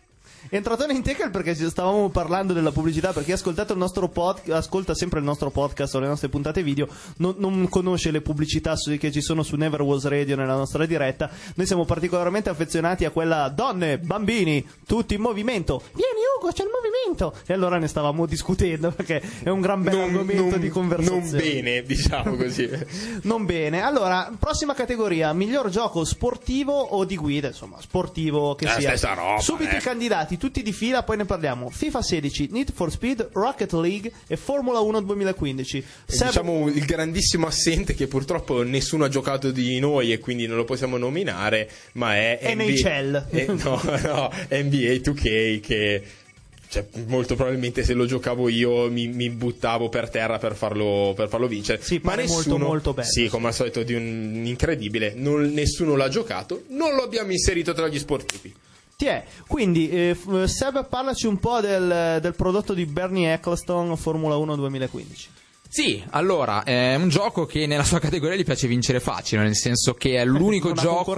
Entratone 0.54 0.92
in 0.92 1.02
tackle 1.02 1.30
perché 1.30 1.54
stavamo 1.54 2.10
parlando 2.10 2.52
della 2.52 2.72
pubblicità. 2.72 3.10
Per 3.14 3.24
chi 3.24 3.30
ha 3.32 3.36
ascoltato 3.36 3.72
il 3.72 3.78
nostro 3.78 4.08
podcast, 4.10 4.50
ascolta 4.50 4.94
sempre 4.94 5.18
il 5.18 5.24
nostro 5.24 5.50
podcast 5.50 5.94
o 5.94 5.98
le 5.98 6.06
nostre 6.08 6.28
puntate 6.28 6.62
video, 6.62 6.86
non, 7.16 7.36
non 7.38 7.66
conosce 7.70 8.10
le 8.10 8.20
pubblicità 8.20 8.76
su- 8.76 8.94
che 8.98 9.10
ci 9.10 9.22
sono 9.22 9.42
su 9.42 9.56
Never 9.56 9.80
Was 9.80 10.04
Radio 10.08 10.36
nella 10.36 10.54
nostra 10.54 10.84
diretta. 10.84 11.30
Noi 11.54 11.66
siamo 11.66 11.86
particolarmente 11.86 12.50
affezionati 12.50 13.06
a 13.06 13.10
quella 13.10 13.48
donne, 13.48 13.96
bambini, 13.98 14.62
tutti 14.86 15.14
in 15.14 15.22
movimento. 15.22 15.84
Vieni 15.94 16.20
Ugo, 16.38 16.52
c'è 16.52 16.64
il 16.64 16.68
movimento! 16.70 17.34
E 17.46 17.54
allora 17.54 17.78
ne 17.78 17.88
stavamo 17.88 18.26
discutendo 18.26 18.90
perché 18.90 19.22
è 19.42 19.48
un 19.48 19.62
gran 19.62 19.82
bel 19.82 19.98
argomento 20.00 20.58
di 20.58 20.68
conversazione. 20.68 21.20
non 21.22 21.30
bene 21.30 21.82
diciamo 21.82 22.36
così 22.36 22.68
Non 23.24 23.46
bene. 23.46 23.80
Allora, 23.80 24.30
prossima 24.38 24.74
categoria: 24.74 25.32
miglior 25.32 25.70
gioco 25.70 26.04
sportivo 26.04 26.74
o 26.78 27.06
di 27.06 27.16
guida, 27.16 27.48
insomma, 27.48 27.78
sportivo 27.80 28.54
che 28.54 28.66
La 28.66 28.78
sia. 28.96 29.14
roba, 29.14 29.40
Subito 29.40 29.74
eh. 29.74 29.78
i 29.78 29.80
candidati, 29.80 30.36
tutti 30.42 30.62
di 30.64 30.72
fila, 30.72 31.04
poi 31.04 31.18
ne 31.18 31.24
parliamo. 31.24 31.70
FIFA 31.70 32.02
16, 32.02 32.48
Need 32.50 32.72
for 32.72 32.90
Speed, 32.90 33.28
Rocket 33.32 33.72
League 33.74 34.10
e 34.26 34.36
Formula 34.36 34.80
1 34.80 35.00
2015. 35.02 35.78
E 35.78 35.84
Seb- 36.04 36.26
diciamo 36.30 36.66
il 36.66 36.84
grandissimo 36.84 37.46
assente 37.46 37.94
che 37.94 38.08
purtroppo 38.08 38.64
nessuno 38.64 39.04
ha 39.04 39.08
giocato 39.08 39.52
di 39.52 39.78
noi 39.78 40.10
e 40.10 40.18
quindi 40.18 40.48
non 40.48 40.56
lo 40.56 40.64
possiamo 40.64 40.96
nominare, 40.96 41.70
ma 41.92 42.16
è 42.16 42.40
NHL. 42.56 43.26
eh, 43.30 43.46
no, 43.46 43.80
no, 44.02 44.30
NBA 44.50 44.98
2K 44.98 45.60
che 45.60 46.02
cioè, 46.68 46.86
molto 47.06 47.36
probabilmente 47.36 47.84
se 47.84 47.92
lo 47.92 48.04
giocavo 48.04 48.48
io 48.48 48.90
mi, 48.90 49.06
mi 49.06 49.30
buttavo 49.30 49.90
per 49.90 50.10
terra 50.10 50.38
per 50.38 50.56
farlo, 50.56 51.12
per 51.14 51.28
farlo 51.28 51.46
vincere. 51.46 51.80
Sì, 51.80 52.00
ma 52.02 52.10
pare 52.10 52.26
molto, 52.26 52.48
nessuno, 52.48 52.64
molto 52.66 52.92
bello, 52.94 53.08
Sì, 53.08 53.22
sì. 53.22 53.28
come 53.28 53.46
al 53.46 53.54
solito 53.54 53.84
di 53.84 53.94
un 53.94 54.42
incredibile. 54.44 55.12
Non- 55.14 55.52
nessuno 55.52 55.94
l'ha 55.94 56.08
giocato, 56.08 56.64
non 56.70 56.96
lo 56.96 57.02
abbiamo 57.04 57.30
inserito 57.30 57.72
tra 57.74 57.86
gli 57.86 57.98
sportivi. 58.00 58.52
Ti 59.02 59.08
è. 59.08 59.24
Quindi, 59.48 59.88
eh, 59.88 60.14
f- 60.14 60.44
Seb, 60.44 60.86
parlaci 60.86 61.26
un 61.26 61.36
po' 61.38 61.60
del, 61.60 62.20
del 62.20 62.34
prodotto 62.36 62.72
di 62.72 62.86
Bernie 62.86 63.32
Eccleston 63.32 63.96
Formula 63.96 64.36
1 64.36 64.54
2015. 64.54 65.28
Sì, 65.74 66.04
allora, 66.10 66.64
è 66.64 66.96
un 66.96 67.08
gioco 67.08 67.46
che 67.46 67.66
nella 67.66 67.82
sua 67.82 67.98
categoria 67.98 68.36
gli 68.36 68.44
piace 68.44 68.66
vincere 68.66 69.00
facile, 69.00 69.40
nel 69.40 69.56
senso 69.56 69.94
che 69.94 70.16
è 70.18 70.24
l'unico 70.26 70.72
gioco... 70.76 71.16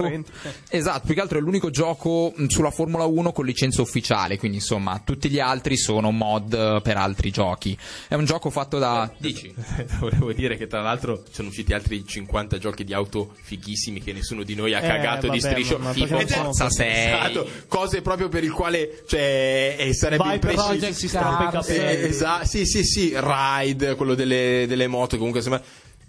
Esatto, 0.69 1.01
più 1.05 1.13
che 1.13 1.19
altro 1.19 1.39
è 1.39 1.41
l'unico 1.41 1.69
gioco 1.69 2.33
sulla 2.47 2.71
Formula 2.71 3.03
1 3.03 3.33
con 3.33 3.43
licenza 3.43 3.81
ufficiale, 3.81 4.37
quindi 4.37 4.59
insomma 4.59 5.01
tutti 5.03 5.29
gli 5.29 5.41
altri 5.41 5.75
sono 5.75 6.09
mod 6.11 6.53
eh, 6.53 6.79
per 6.81 6.95
altri 6.95 7.31
giochi. 7.31 7.77
È 8.07 8.13
un 8.13 8.23
gioco 8.23 8.49
fatto 8.49 8.77
da... 8.79 9.11
Dici? 9.17 9.53
Volevo 9.99 10.31
dire 10.31 10.55
che 10.55 10.67
tra 10.67 10.79
l'altro 10.81 11.23
sono 11.29 11.49
usciti 11.49 11.73
altri 11.73 12.05
50 12.07 12.57
giochi 12.57 12.85
di 12.85 12.93
auto 12.93 13.33
fighissimi 13.41 14.01
che 14.01 14.13
nessuno 14.13 14.43
di 14.43 14.55
noi 14.55 14.73
ha 14.73 14.79
Eh, 14.81 14.87
cagato 14.87 15.27
di 15.27 15.37
vabbè, 15.41 15.51
striscio. 15.51 15.77
ma- 15.79 15.87
ma 15.87 15.93
Tipo 15.93 16.17
Forza 16.27 16.69
sei. 16.69 17.33
6. 17.33 17.45
Cose 17.67 18.01
proprio 18.01 18.29
per 18.29 18.45
il 18.45 18.53
quale 18.53 19.03
cioè, 19.05 19.75
eh, 19.79 19.93
sarebbe 19.93 20.23
Vai 20.23 20.39
per 20.39 20.51
impreciso- 20.51 20.71
Roger, 20.71 20.93
si 20.93 21.07
strappa 21.09 21.49
i 21.49 21.51
Cars, 21.51 21.67
capelli. 21.67 22.03
Eh, 22.03 22.07
esatto, 22.07 22.45
sì, 22.47 22.65
sì, 22.65 22.83
sì, 22.85 23.13
Ride, 23.17 23.95
quello 23.95 24.15
delle, 24.15 24.43
delle 24.67 24.87
moto, 24.87 25.15
comunque 25.15 25.39
insomma. 25.39 25.61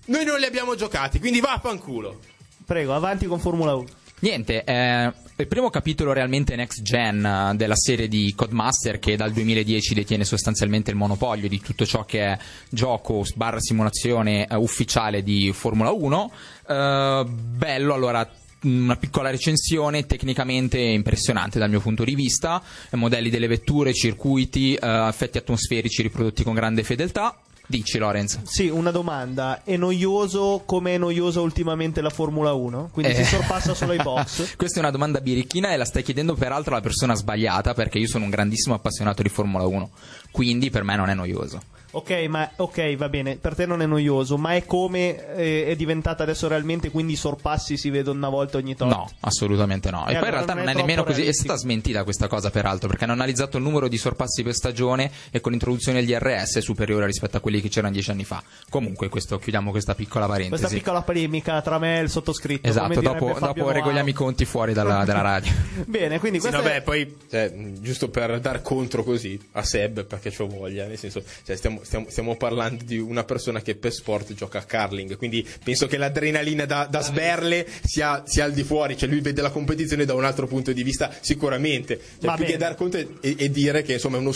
Noi 0.06 0.24
non 0.24 0.38
li 0.38 0.44
abbiamo 0.44 0.74
giocati, 0.74 1.18
quindi 1.18 1.40
vaffanculo. 1.40 2.20
Prego, 2.64 2.94
avanti 2.94 3.26
con 3.26 3.38
Formula 3.38 3.74
1. 3.74 3.86
Niente, 4.18 4.64
è 4.64 5.12
il 5.36 5.46
primo 5.46 5.68
capitolo 5.68 6.14
realmente 6.14 6.56
next 6.56 6.80
gen 6.80 7.24
eh, 7.24 7.56
della 7.56 7.76
serie 7.76 8.08
di 8.08 8.32
Codemaster 8.34 8.98
che 8.98 9.14
dal 9.14 9.32
2010 9.32 9.92
detiene 9.92 10.24
sostanzialmente 10.24 10.90
il 10.90 10.96
monopolio 10.96 11.48
di 11.48 11.60
tutto 11.60 11.84
ciò 11.84 12.06
che 12.06 12.24
è 12.24 12.38
gioco 12.70 13.22
barra 13.34 13.60
simulazione 13.60 14.46
eh, 14.46 14.56
ufficiale 14.56 15.22
di 15.22 15.52
Formula 15.52 15.90
1. 15.90 16.32
Eh, 16.66 17.24
bello, 17.28 17.92
allora 17.92 18.26
una 18.62 18.96
piccola 18.96 19.28
recensione 19.30 20.06
tecnicamente 20.06 20.78
impressionante 20.78 21.58
dal 21.58 21.68
mio 21.68 21.80
punto 21.80 22.02
di 22.02 22.14
vista, 22.14 22.62
eh, 22.90 22.96
modelli 22.96 23.28
delle 23.28 23.48
vetture, 23.48 23.92
circuiti, 23.92 24.74
eh, 24.74 25.06
effetti 25.08 25.36
atmosferici 25.36 26.00
riprodotti 26.00 26.42
con 26.42 26.54
grande 26.54 26.82
fedeltà. 26.82 27.38
Dici 27.68 27.98
Lorenz. 27.98 28.38
Sì, 28.44 28.68
una 28.68 28.90
domanda. 28.92 29.62
È 29.64 29.76
noioso 29.76 30.62
come 30.64 30.94
è 30.94 30.98
noiosa 30.98 31.40
ultimamente 31.40 32.00
la 32.00 32.10
Formula 32.10 32.52
1? 32.52 32.90
Quindi 32.92 33.12
Eh. 33.12 33.14
si 33.16 33.24
sorpassa 33.24 33.74
solo 33.74 33.92
ai 33.92 33.98
box? 34.02 34.54
Questa 34.56 34.76
è 34.76 34.80
una 34.80 34.90
domanda 34.92 35.20
birichina 35.20 35.72
e 35.72 35.76
la 35.76 35.84
stai 35.84 36.02
chiedendo 36.04 36.34
peraltro 36.34 36.72
alla 36.72 36.82
persona 36.82 37.14
sbagliata 37.14 37.74
perché 37.74 37.98
io 37.98 38.06
sono 38.06 38.24
un 38.24 38.30
grandissimo 38.30 38.74
appassionato 38.74 39.22
di 39.22 39.28
Formula 39.28 39.66
1, 39.66 39.90
quindi 40.30 40.70
per 40.70 40.84
me 40.84 40.94
non 40.96 41.08
è 41.08 41.14
noioso. 41.14 41.60
Ok, 41.96 42.10
ma 42.28 42.50
ok, 42.56 42.94
va 42.96 43.08
bene, 43.08 43.36
per 43.36 43.54
te 43.54 43.64
non 43.64 43.80
è 43.80 43.86
noioso, 43.86 44.36
ma 44.36 44.54
è 44.54 44.66
come 44.66 45.34
eh, 45.34 45.64
è 45.64 45.76
diventata 45.76 46.24
adesso 46.24 46.46
realmente, 46.46 46.90
quindi 46.90 47.14
i 47.14 47.16
sorpassi 47.16 47.78
si 47.78 47.88
vedono 47.88 48.18
una 48.18 48.28
volta 48.28 48.58
ogni 48.58 48.76
tot? 48.76 48.86
No, 48.86 49.08
assolutamente 49.20 49.90
no. 49.90 50.06
E, 50.06 50.12
E 50.12 50.18
poi 50.18 50.28
in 50.28 50.34
realtà 50.34 50.52
non 50.52 50.64
non 50.64 50.68
è 50.68 50.72
è 50.72 50.76
nemmeno 50.76 51.02
troppo 51.02 51.08
così. 51.08 51.20
È 51.20 51.24
realistico. 51.24 51.54
stata 51.54 51.58
smentita 51.58 52.04
questa 52.04 52.28
cosa, 52.28 52.50
peraltro, 52.50 52.88
perché 52.88 53.04
hanno 53.04 53.14
analizzato 53.14 53.56
il 53.56 53.62
numero 53.62 53.88
di 53.88 53.96
sorpassi 53.96 54.42
per 54.42 54.52
stagione 54.52 55.10
e 55.30 55.40
con 55.40 55.52
l'introduzione 55.52 56.04
del 56.04 56.18
DRS 56.18 56.56
è 56.56 56.60
superiore 56.60 57.06
rispetto 57.06 57.38
a 57.38 57.40
quelli 57.40 57.62
che 57.62 57.70
c'erano 57.70 57.94
dieci 57.94 58.10
anni 58.10 58.24
fa. 58.24 58.42
Comunque, 58.68 59.08
questo, 59.08 59.38
chiudiamo 59.38 59.70
questa 59.70 59.94
piccola 59.94 60.26
parentesi. 60.26 60.60
Questa 60.60 60.76
piccola 60.76 61.00
polemica 61.00 61.62
tra 61.62 61.78
me 61.78 61.98
e 61.98 62.02
il 62.02 62.10
sottoscritto. 62.10 62.68
Esatto, 62.68 63.00
dopo, 63.00 63.38
dopo 63.40 63.70
regoliamo 63.70 64.10
i 64.10 64.12
conti 64.12 64.44
fuori 64.44 64.74
dalla, 64.74 65.04
dalla 65.04 65.22
radio. 65.22 65.50
Bene, 65.86 66.18
quindi 66.18 66.40
Sì, 66.40 66.48
questo 66.48 66.62
vabbè, 66.62 66.76
è... 66.76 66.82
poi, 66.82 67.16
cioè, 67.30 67.54
giusto 67.80 68.10
per 68.10 68.38
dar 68.38 68.60
contro 68.60 69.02
così 69.02 69.40
a 69.52 69.62
Seb, 69.62 70.04
perché 70.04 70.30
c'ho 70.30 70.46
voglia, 70.46 70.86
nel 70.86 70.98
senso, 70.98 71.22
cioè, 71.42 71.56
stiamo, 71.56 71.80
stiamo- 71.86 72.10
stiamo 72.10 72.36
parlando 72.36 72.82
di 72.84 72.98
una 72.98 73.22
persona 73.22 73.62
che 73.62 73.76
per 73.76 73.92
sport 73.92 74.34
gioca 74.34 74.58
a 74.58 74.64
curling, 74.66 75.16
quindi 75.16 75.46
penso 75.62 75.86
che 75.86 75.96
l'adrenalina 75.96 76.64
da, 76.66 76.86
da 76.90 77.00
sberle 77.00 77.66
sia, 77.84 78.24
sia 78.26 78.44
al 78.44 78.52
di 78.52 78.64
fuori, 78.64 78.96
cioè 78.96 79.08
lui 79.08 79.20
vede 79.20 79.40
la 79.40 79.50
competizione 79.50 80.04
da 80.04 80.14
un 80.14 80.24
altro 80.24 80.48
punto 80.48 80.72
di 80.72 80.82
vista, 80.82 81.14
sicuramente. 81.20 81.98
Cioè, 82.20 82.34
più 82.34 82.44
bene. 82.44 82.44
che 82.44 82.56
dar 82.56 82.74
conto 82.74 82.98
e, 83.20 83.50
dire 83.50 83.82
che 83.82 83.94
insomma 83.94 84.16
è 84.16 84.20
uno, 84.20 84.34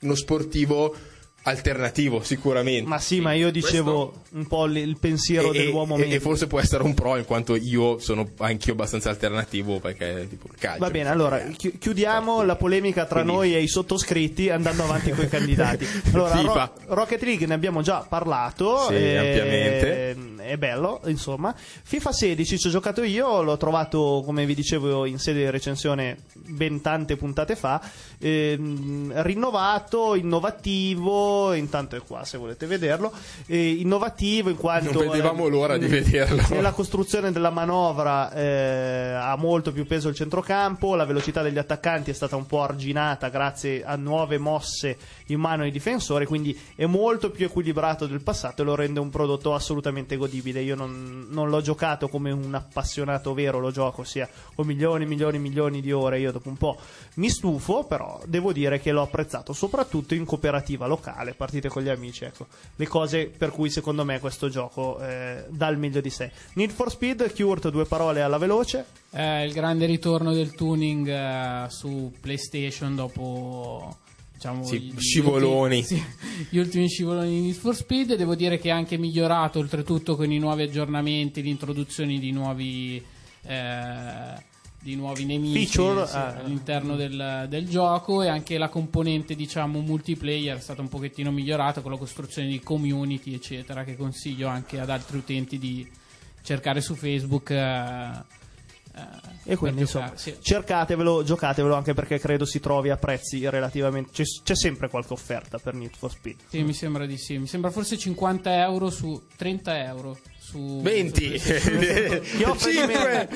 uno 0.00 0.14
sportivo 0.14 0.94
alternativo 1.42 2.22
sicuramente. 2.22 2.88
Ma 2.88 2.98
sì, 2.98 3.20
ma 3.20 3.32
io 3.32 3.50
dicevo 3.50 4.08
Questo- 4.10 4.36
un 4.36 4.46
po' 4.46 4.66
il 4.66 4.98
pensiero 4.98 5.52
e, 5.52 5.58
dell'uomo 5.58 5.96
e- 5.96 6.10
e 6.12 6.20
forse 6.20 6.46
può 6.46 6.60
essere 6.60 6.82
un 6.82 6.94
pro 6.94 7.16
in 7.16 7.24
quanto 7.24 7.54
io 7.56 7.98
sono 7.98 8.28
anch'io 8.38 8.74
abbastanza 8.74 9.08
alternativo 9.10 9.78
perché 9.80 10.26
tipo 10.28 10.48
il 10.52 10.58
calcio 10.58 10.78
Va 10.80 10.90
bene, 10.90 11.08
allora 11.08 11.38
chi- 11.56 11.78
chiudiamo 11.78 12.42
la 12.42 12.56
polemica 12.56 13.06
tra 13.06 13.22
Quindi- 13.22 13.32
noi 13.32 13.54
e 13.54 13.62
i 13.62 13.68
sottoscritti 13.68 14.50
andando 14.50 14.82
avanti 14.84 15.10
con 15.10 15.24
i 15.24 15.28
candidati. 15.28 15.86
Allora. 16.12 16.40
Ro- 16.86 16.94
Rocket 16.94 17.22
League 17.22 17.46
ne 17.46 17.54
abbiamo 17.54 17.80
già 17.82 18.04
parlato, 18.08 18.86
Sì, 18.88 18.94
eh, 18.94 19.16
ampiamente. 19.16 20.38
È 20.50 20.56
bello, 20.56 21.00
insomma. 21.06 21.54
FIFA 21.56 22.12
16 22.12 22.58
ci 22.58 22.66
ho 22.66 22.70
giocato 22.70 23.02
io, 23.02 23.42
l'ho 23.42 23.56
trovato, 23.56 24.22
come 24.24 24.44
vi 24.46 24.54
dicevo 24.54 25.04
in 25.06 25.18
sede 25.18 25.44
di 25.44 25.50
recensione 25.50 26.16
ben 26.34 26.80
tante 26.80 27.16
puntate 27.16 27.54
fa, 27.56 27.80
ehm, 28.18 29.12
rinnovato, 29.22 30.14
innovativo, 30.16 31.28
intanto 31.54 31.96
è 31.96 32.02
qua 32.02 32.24
se 32.24 32.38
volete 32.38 32.66
vederlo, 32.66 33.12
eh, 33.46 33.70
innovativo 33.72 34.50
in 34.50 34.56
quanto... 34.56 34.92
Non 34.92 35.08
vedevamo 35.08 35.46
eh, 35.46 35.50
l'ora 35.50 35.76
di 35.76 35.86
vederlo. 35.86 36.42
Nella 36.50 36.72
costruzione 36.72 37.32
della 37.32 37.50
manovra 37.50 38.32
eh, 38.32 39.12
ha 39.14 39.36
molto 39.36 39.72
più 39.72 39.86
peso 39.86 40.08
il 40.08 40.14
centrocampo, 40.14 40.94
la 40.94 41.04
velocità 41.04 41.42
degli 41.42 41.58
attaccanti 41.58 42.10
è 42.10 42.14
stata 42.14 42.36
un 42.36 42.46
po' 42.46 42.62
arginata 42.62 43.28
grazie 43.28 43.84
a 43.84 43.96
nuove 43.96 44.38
mosse 44.38 44.96
in 45.26 45.40
mano 45.40 45.62
ai 45.62 45.70
difensori, 45.70 46.26
quindi 46.26 46.58
è 46.74 46.86
molto 46.86 47.30
più 47.30 47.46
equilibrato 47.46 48.06
del 48.06 48.22
passato 48.22 48.62
e 48.62 48.64
lo 48.64 48.74
rende 48.74 49.00
un 49.00 49.10
prodotto 49.10 49.54
assolutamente 49.54 50.16
godibile. 50.16 50.60
Io 50.60 50.74
non, 50.74 51.26
non 51.30 51.48
l'ho 51.48 51.60
giocato 51.60 52.08
come 52.08 52.30
un 52.30 52.54
appassionato 52.54 53.34
vero, 53.34 53.58
lo 53.58 53.70
gioco 53.70 54.04
sia 54.04 54.28
con 54.54 54.66
milioni, 54.66 55.06
milioni, 55.06 55.38
milioni 55.38 55.80
di 55.80 55.92
ore. 55.92 56.18
Io 56.18 56.32
dopo 56.32 56.48
un 56.48 56.56
po' 56.56 56.78
mi 57.20 57.28
stufo, 57.28 57.84
però 57.84 58.20
devo 58.26 58.52
dire 58.52 58.80
che 58.80 58.90
l'ho 58.92 59.02
apprezzato, 59.02 59.52
soprattutto 59.52 60.14
in 60.14 60.24
cooperativa 60.24 60.86
locale, 60.86 61.34
partite 61.34 61.68
con 61.68 61.82
gli 61.82 61.88
amici, 61.88 62.24
ecco, 62.24 62.46
le 62.76 62.86
cose 62.88 63.26
per 63.26 63.50
cui 63.50 63.68
secondo 63.70 64.04
me 64.04 64.18
questo 64.20 64.48
gioco 64.48 64.98
eh, 65.00 65.44
dà 65.50 65.68
il 65.68 65.76
meglio 65.78 66.00
di 66.00 66.08
sé. 66.10 66.30
Need 66.54 66.70
for 66.70 66.90
Speed, 66.90 67.32
Kurt, 67.34 67.68
due 67.68 67.84
parole 67.84 68.22
alla 68.22 68.38
veloce. 68.38 68.84
Eh, 69.10 69.44
il 69.44 69.52
grande 69.52 69.84
ritorno 69.86 70.32
del 70.32 70.54
tuning 70.54 71.06
eh, 71.08 71.66
su 71.68 72.10
PlayStation 72.20 72.94
dopo 72.96 73.98
diciamo, 74.32 74.64
Sì, 74.64 74.80
gli- 74.80 74.94
gli 74.94 75.00
scivoloni. 75.00 75.78
ultimi- 75.80 76.00
sì, 76.16 76.46
gli 76.48 76.58
ultimi 76.58 76.88
scivoloni 76.88 77.28
di 77.28 77.40
Need 77.42 77.54
for 77.54 77.76
Speed. 77.76 78.14
Devo 78.14 78.34
dire 78.34 78.58
che 78.58 78.68
è 78.70 78.72
anche 78.72 78.96
migliorato 78.96 79.58
oltretutto 79.58 80.16
con 80.16 80.32
i 80.32 80.38
nuovi 80.38 80.62
aggiornamenti, 80.62 81.42
l'introduzione 81.42 82.18
di 82.18 82.30
nuovi. 82.32 83.04
eh, 83.42 84.48
di 84.82 84.96
nuovi 84.96 85.26
nemici 85.26 85.66
Feature, 85.66 86.06
sì, 86.06 86.16
ah. 86.16 86.36
all'interno 86.36 86.96
del, 86.96 87.46
del 87.48 87.68
gioco 87.68 88.22
e 88.22 88.28
anche 88.28 88.56
la 88.56 88.68
componente 88.68 89.34
diciamo 89.34 89.80
multiplayer 89.80 90.56
è 90.56 90.60
stata 90.60 90.80
un 90.80 90.88
pochettino 90.88 91.30
migliorata 91.30 91.82
con 91.82 91.90
la 91.90 91.98
costruzione 91.98 92.48
di 92.48 92.60
community 92.60 93.34
eccetera 93.34 93.84
che 93.84 93.94
consiglio 93.94 94.48
anche 94.48 94.80
ad 94.80 94.88
altri 94.88 95.18
utenti 95.18 95.58
di 95.58 95.86
cercare 96.42 96.80
su 96.80 96.94
Facebook 96.94 97.50
eh, 97.50 98.24
eh, 98.94 99.52
E 99.52 99.56
quindi 99.56 99.82
insomma, 99.82 100.12
sì. 100.16 100.36
cercatevelo, 100.40 101.22
giocatevelo 101.22 101.74
anche 101.74 101.94
perché 101.94 102.18
credo 102.18 102.44
si 102.44 102.58
trovi 102.60 102.90
a 102.90 102.96
prezzi 102.96 103.48
relativamente. 103.48 104.10
C'è, 104.12 104.24
c'è 104.42 104.56
sempre 104.56 104.88
qualche 104.88 105.12
offerta 105.12 105.58
per 105.58 105.74
Need 105.74 105.94
for 105.96 106.10
Speed. 106.10 106.36
Sì, 106.48 106.62
mi 106.62 106.74
sembra 106.74 107.06
di 107.06 107.16
sì. 107.16 107.38
Mi 107.38 107.46
sembra 107.46 107.70
forse 107.70 107.96
50 107.96 108.62
euro 108.62 108.90
su 108.90 109.22
30 109.36 109.84
euro 109.84 110.18
su 110.50 110.80
20 110.82 111.38
su 111.38 111.50
offre 112.44 112.72
di 112.72 112.78
meno? 112.86 113.28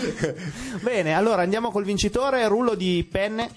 Bene, 0.82 1.14
allora 1.14 1.42
andiamo 1.42 1.70
col 1.70 1.84
vincitore, 1.84 2.46
rullo 2.48 2.74
di 2.74 3.06
penne. 3.10 3.50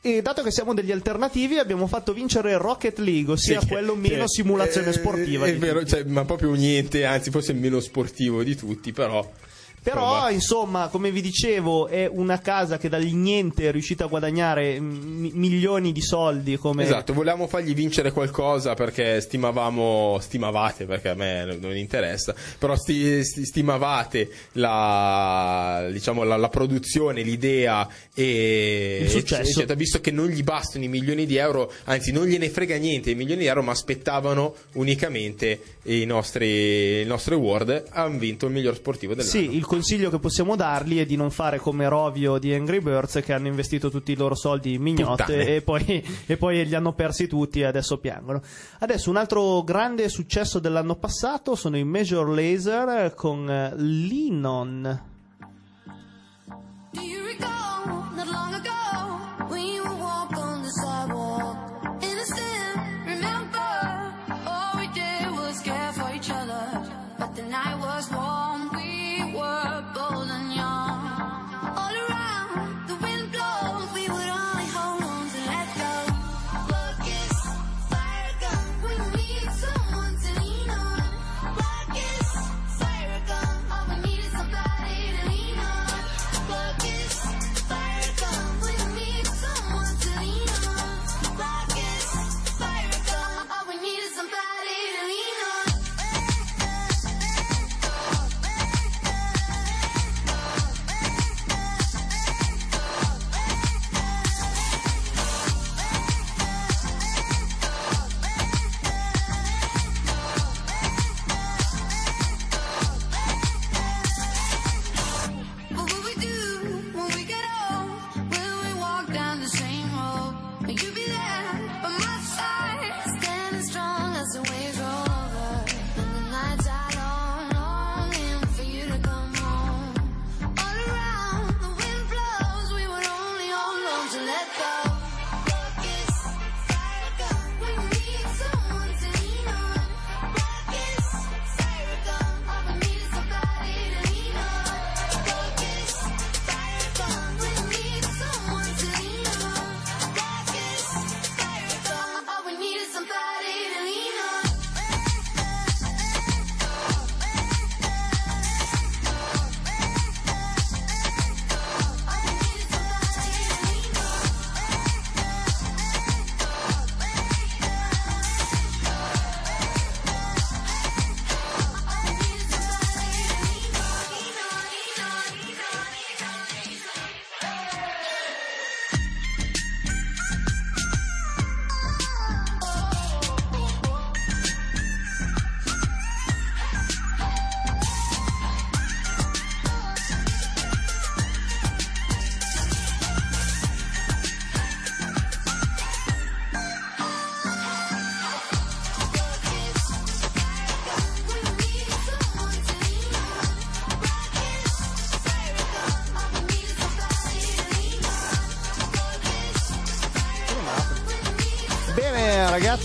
E 0.00 0.20
dato 0.20 0.42
che 0.42 0.50
siamo 0.50 0.74
degli 0.74 0.92
alternativi, 0.92 1.56
abbiamo 1.58 1.86
fatto 1.86 2.12
vincere 2.12 2.56
Rocket 2.58 2.98
League, 2.98 3.32
ossia 3.32 3.60
Sì, 3.60 3.66
quello 3.68 3.94
meno 3.94 4.22
che- 4.24 4.28
simulazione 4.28 4.88
eh, 4.88 4.92
sportiva. 4.92 5.46
È 5.46 5.52
di 5.52 5.58
vero, 5.58 5.82
cioè, 5.84 6.04
ma 6.04 6.24
proprio 6.26 6.52
niente, 6.52 7.04
anzi, 7.06 7.30
forse 7.30 7.52
il 7.52 7.58
meno 7.58 7.80
sportivo 7.80 8.42
di 8.42 8.54
tutti, 8.54 8.92
però. 8.92 9.26
Però, 9.84 10.30
insomma, 10.30 10.88
come 10.88 11.10
vi 11.10 11.20
dicevo, 11.20 11.88
è 11.88 12.08
una 12.10 12.38
casa 12.40 12.78
che 12.78 12.88
dal 12.88 13.02
niente 13.04 13.68
è 13.68 13.70
riuscita 13.70 14.04
a 14.04 14.06
guadagnare 14.06 14.80
mm, 14.80 15.26
milioni 15.34 15.92
di 15.92 16.00
soldi. 16.00 16.56
Come... 16.56 16.84
Esatto, 16.84 17.12
volevamo 17.12 17.46
fargli 17.46 17.74
vincere 17.74 18.10
qualcosa 18.10 18.72
perché 18.72 19.20
stimavamo, 19.20 20.16
stimavate 20.20 20.86
perché 20.86 21.10
a 21.10 21.14
me 21.14 21.44
non- 21.44 21.58
non 21.60 21.76
interessa, 21.76 22.34
però 22.58 22.74
sti- 22.74 23.22
sti- 23.22 23.44
stimavate 23.44 24.30
la, 24.52 25.86
diciamo, 25.90 26.22
la, 26.22 26.36
la 26.36 26.48
produzione, 26.48 27.22
l'idea 27.22 27.86
e 28.14 29.00
Il 29.02 29.10
successo. 29.10 29.42
eccetera, 29.50 29.74
visto 29.74 30.00
che 30.00 30.10
non 30.10 30.28
gli 30.28 30.42
bastano 30.42 30.84
i 30.84 30.88
milioni 30.88 31.26
di 31.26 31.36
euro, 31.36 31.70
anzi 31.84 32.10
non 32.10 32.24
gliene 32.26 32.48
frega 32.48 32.76
niente 32.76 33.10
i 33.10 33.14
milioni 33.14 33.42
di 33.42 33.46
euro, 33.48 33.62
ma 33.62 33.72
aspettavano 33.72 34.54
unicamente 34.72 35.60
i 35.84 36.04
nostri, 36.06 36.46
il 36.46 37.06
nostro 37.06 37.34
award, 37.34 37.84
hanno 37.90 38.18
vinto 38.18 38.46
il 38.46 38.52
miglior 38.52 38.74
sportivo 38.74 39.14
dell'anno. 39.14 39.30
Sì, 39.32 39.54
il 39.54 39.64
consiglio 39.74 40.08
che 40.08 40.20
possiamo 40.20 40.54
dargli 40.54 40.98
è 40.98 41.04
di 41.04 41.16
non 41.16 41.30
fare 41.30 41.58
come 41.58 41.88
Rovio 41.88 42.38
di 42.38 42.54
Angry 42.54 42.80
Birds 42.80 43.20
che 43.24 43.32
hanno 43.32 43.48
investito 43.48 43.90
tutti 43.90 44.12
i 44.12 44.16
loro 44.16 44.36
soldi 44.36 44.74
in 44.74 44.82
mignotte 44.82 45.56
e 45.56 45.62
poi, 45.62 46.04
e 46.26 46.36
poi 46.36 46.64
li 46.64 46.74
hanno 46.76 46.92
persi 46.92 47.26
tutti 47.26 47.60
e 47.60 47.64
adesso 47.64 47.98
piangono. 47.98 48.40
Adesso 48.78 49.10
un 49.10 49.16
altro 49.16 49.62
grande 49.64 50.08
successo 50.08 50.60
dell'anno 50.60 50.94
passato 50.94 51.56
sono 51.56 51.76
i 51.76 51.82
Major 51.84 52.28
Laser 52.28 53.14
con 53.14 53.50
eh, 53.50 53.72
Linon. 53.76 55.12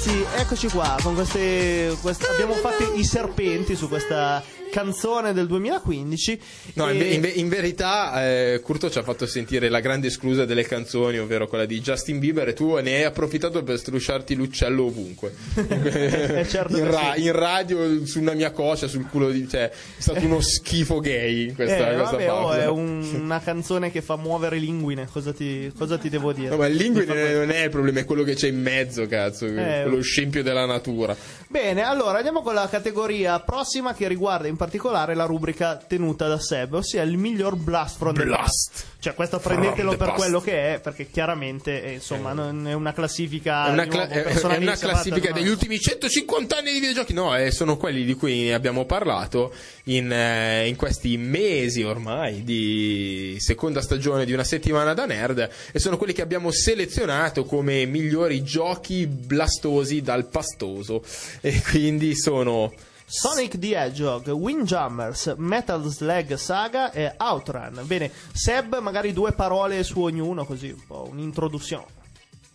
Ragazzi, 0.09 0.25
eccoci 0.41 0.67
qua 0.69 0.97
con 1.03 1.13
queste, 1.13 1.95
queste- 2.01 2.27
abbiamo 2.27 2.53
fatto 2.53 2.93
i 2.95 3.03
serpenti 3.03 3.75
su 3.75 3.87
questa 3.87 4.43
canzone 4.71 5.33
del 5.33 5.47
2015 5.47 6.39
No, 6.79 6.91
in, 6.91 7.01
in 7.01 7.31
in 7.35 7.49
verità 7.49 8.25
eh, 8.25 8.59
Curto 8.63 8.89
ci 8.89 8.97
ha 8.97 9.03
fatto 9.03 9.25
sentire 9.25 9.69
la 9.69 9.79
grande 9.79 10.07
esclusa 10.07 10.45
delle 10.45 10.63
canzoni, 10.63 11.19
ovvero 11.19 11.47
quella 11.47 11.65
di 11.65 11.79
Justin 11.81 12.19
Bieber, 12.19 12.47
e 12.49 12.53
tu 12.53 12.75
ne 12.75 12.95
hai 12.97 13.03
approfittato 13.03 13.63
per 13.63 13.77
strusciarti 13.77 14.35
l'uccello 14.35 14.85
ovunque. 14.85 15.33
certo 16.47 16.77
in, 16.77 16.89
ra- 16.89 17.15
in 17.15 17.31
radio, 17.31 18.05
su 18.05 18.19
una 18.19 18.33
mia 18.33 18.51
coscia, 18.51 18.87
sul 18.87 19.07
culo 19.07 19.29
di... 19.29 19.47
Cioè, 19.47 19.69
è 19.69 19.73
stato 19.97 20.23
uno 20.25 20.39
schifo 20.41 20.99
gay 20.99 21.53
questa, 21.53 21.91
Eh, 21.91 21.95
questa 21.95 22.11
vabbè, 22.17 22.31
oh, 22.31 22.51
è 22.53 22.67
un- 22.69 23.19
una 23.21 23.39
canzone 23.41 23.91
che 23.91 24.01
fa 24.01 24.15
muovere 24.15 24.57
linguine, 24.57 25.07
cosa 25.11 25.33
ti, 25.33 25.71
cosa 25.77 25.97
ti 25.97 26.09
devo 26.09 26.31
dire? 26.33 26.49
No, 26.49 26.57
ma 26.57 26.67
il 26.67 26.75
linguine 26.75 27.05
fa 27.05 27.13
non 27.33 27.51
è 27.51 27.63
il 27.63 27.69
problema, 27.69 27.99
è 27.99 28.05
quello 28.05 28.23
che 28.23 28.35
c'è 28.35 28.47
in 28.47 28.61
mezzo, 28.61 29.05
cazzo. 29.07 29.45
Eh, 29.45 29.81
quello 29.83 30.01
scempio 30.01 30.43
della 30.43 30.65
natura. 30.65 31.15
Bene, 31.47 31.81
allora 31.81 32.17
andiamo 32.17 32.41
con 32.41 32.53
la 32.53 32.67
categoria 32.69 33.39
prossima 33.39 33.93
che 33.93 34.07
riguarda 34.07 34.47
in 34.47 34.55
particolare 34.55 35.15
la 35.15 35.25
rubrica 35.25 35.75
tenuta 35.77 36.27
da 36.27 36.39
Seb, 36.39 36.68
ossia 36.77 37.01
il 37.03 37.17
miglior 37.17 37.55
blast 37.55 37.97
from 37.97 38.13
the 38.15 38.23
Blast. 38.25 38.71
past. 38.71 38.87
Cioè, 39.01 39.13
questo 39.13 39.39
prendetelo 39.39 39.91
the 39.91 39.97
per 39.97 40.07
past. 40.07 40.19
quello 40.19 40.41
che 40.41 40.73
è, 40.75 40.79
perché 40.81 41.09
chiaramente 41.09 41.83
eh, 41.83 41.93
insomma 41.93 42.33
non 42.33 42.67
è 42.67 42.73
una 42.73 42.91
classifica 42.91 43.67
È 43.67 43.71
una, 43.71 43.85
cla- 43.87 44.07
nuovo, 44.07 44.49
è- 44.49 44.57
una 44.57 44.75
classifica 44.75 45.31
degli 45.31 45.47
ultimi 45.47 45.79
150 45.79 46.57
anni 46.57 46.73
di 46.73 46.79
videogiochi. 46.79 47.13
No, 47.13 47.35
eh, 47.37 47.51
sono 47.51 47.77
quelli 47.77 48.03
di 48.03 48.13
cui 48.15 48.51
abbiamo 48.51 48.85
parlato 48.85 49.53
in, 49.85 50.11
eh, 50.11 50.67
in 50.67 50.75
questi 50.75 51.15
mesi 51.17 51.81
ormai 51.83 52.43
di 52.43 53.37
seconda 53.39 53.81
stagione 53.81 54.25
di 54.25 54.33
una 54.33 54.43
settimana 54.43 54.93
da 54.93 55.05
nerd. 55.05 55.49
E 55.71 55.79
sono 55.79 55.95
quelli 55.97 56.11
che 56.13 56.21
abbiamo 56.21 56.51
selezionato 56.51 57.45
come 57.45 57.85
migliori 57.85 58.43
giochi 58.43 59.07
blastosi 59.07 60.01
dal 60.01 60.27
pastoso. 60.27 61.03
E 61.39 61.61
quindi 61.69 62.15
sono. 62.17 62.73
Sonic 63.11 63.57
the 63.57 63.73
Hedgehog, 63.73 64.27
Windjammers, 64.27 65.33
Metal 65.37 65.83
Slug 65.87 66.35
Saga 66.35 66.91
e 66.91 67.11
Outrun. 67.17 67.81
Bene, 67.85 68.11
Seb, 68.31 68.77
magari 68.79 69.13
due 69.13 69.31
parole 69.31 69.83
su 69.83 69.99
ognuno, 69.99 70.45
così 70.45 70.69
un 70.69 70.85
po' 70.85 71.07
un'introduzione. 71.09 71.87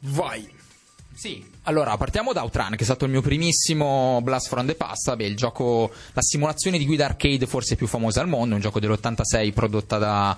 Vai! 0.03 0.49
Sì, 1.15 1.43
allora 1.63 1.97
partiamo 1.97 2.33
da 2.33 2.43
Outrun, 2.43 2.71
che 2.71 2.83
è 2.83 2.85
stato 2.85 3.05
il 3.05 3.13
mio 3.13 3.23
primissimo 3.23 4.21
Blast 4.23 4.49
from 4.49 4.67
the 4.67 4.75
Past. 4.75 5.07
Vabbè, 5.07 5.23
il 5.23 5.37
gioco, 5.37 5.91
la 6.13 6.21
simulazione 6.21 6.77
di 6.77 6.85
guida 6.85 7.05
arcade 7.05 7.47
forse 7.47 7.77
più 7.77 7.87
famosa 7.87 8.21
al 8.21 8.29
mondo, 8.29 8.57
un 8.57 8.61
gioco 8.61 8.81
dell'86 8.81 9.53
prodotta 9.53 9.97
da, 9.97 10.37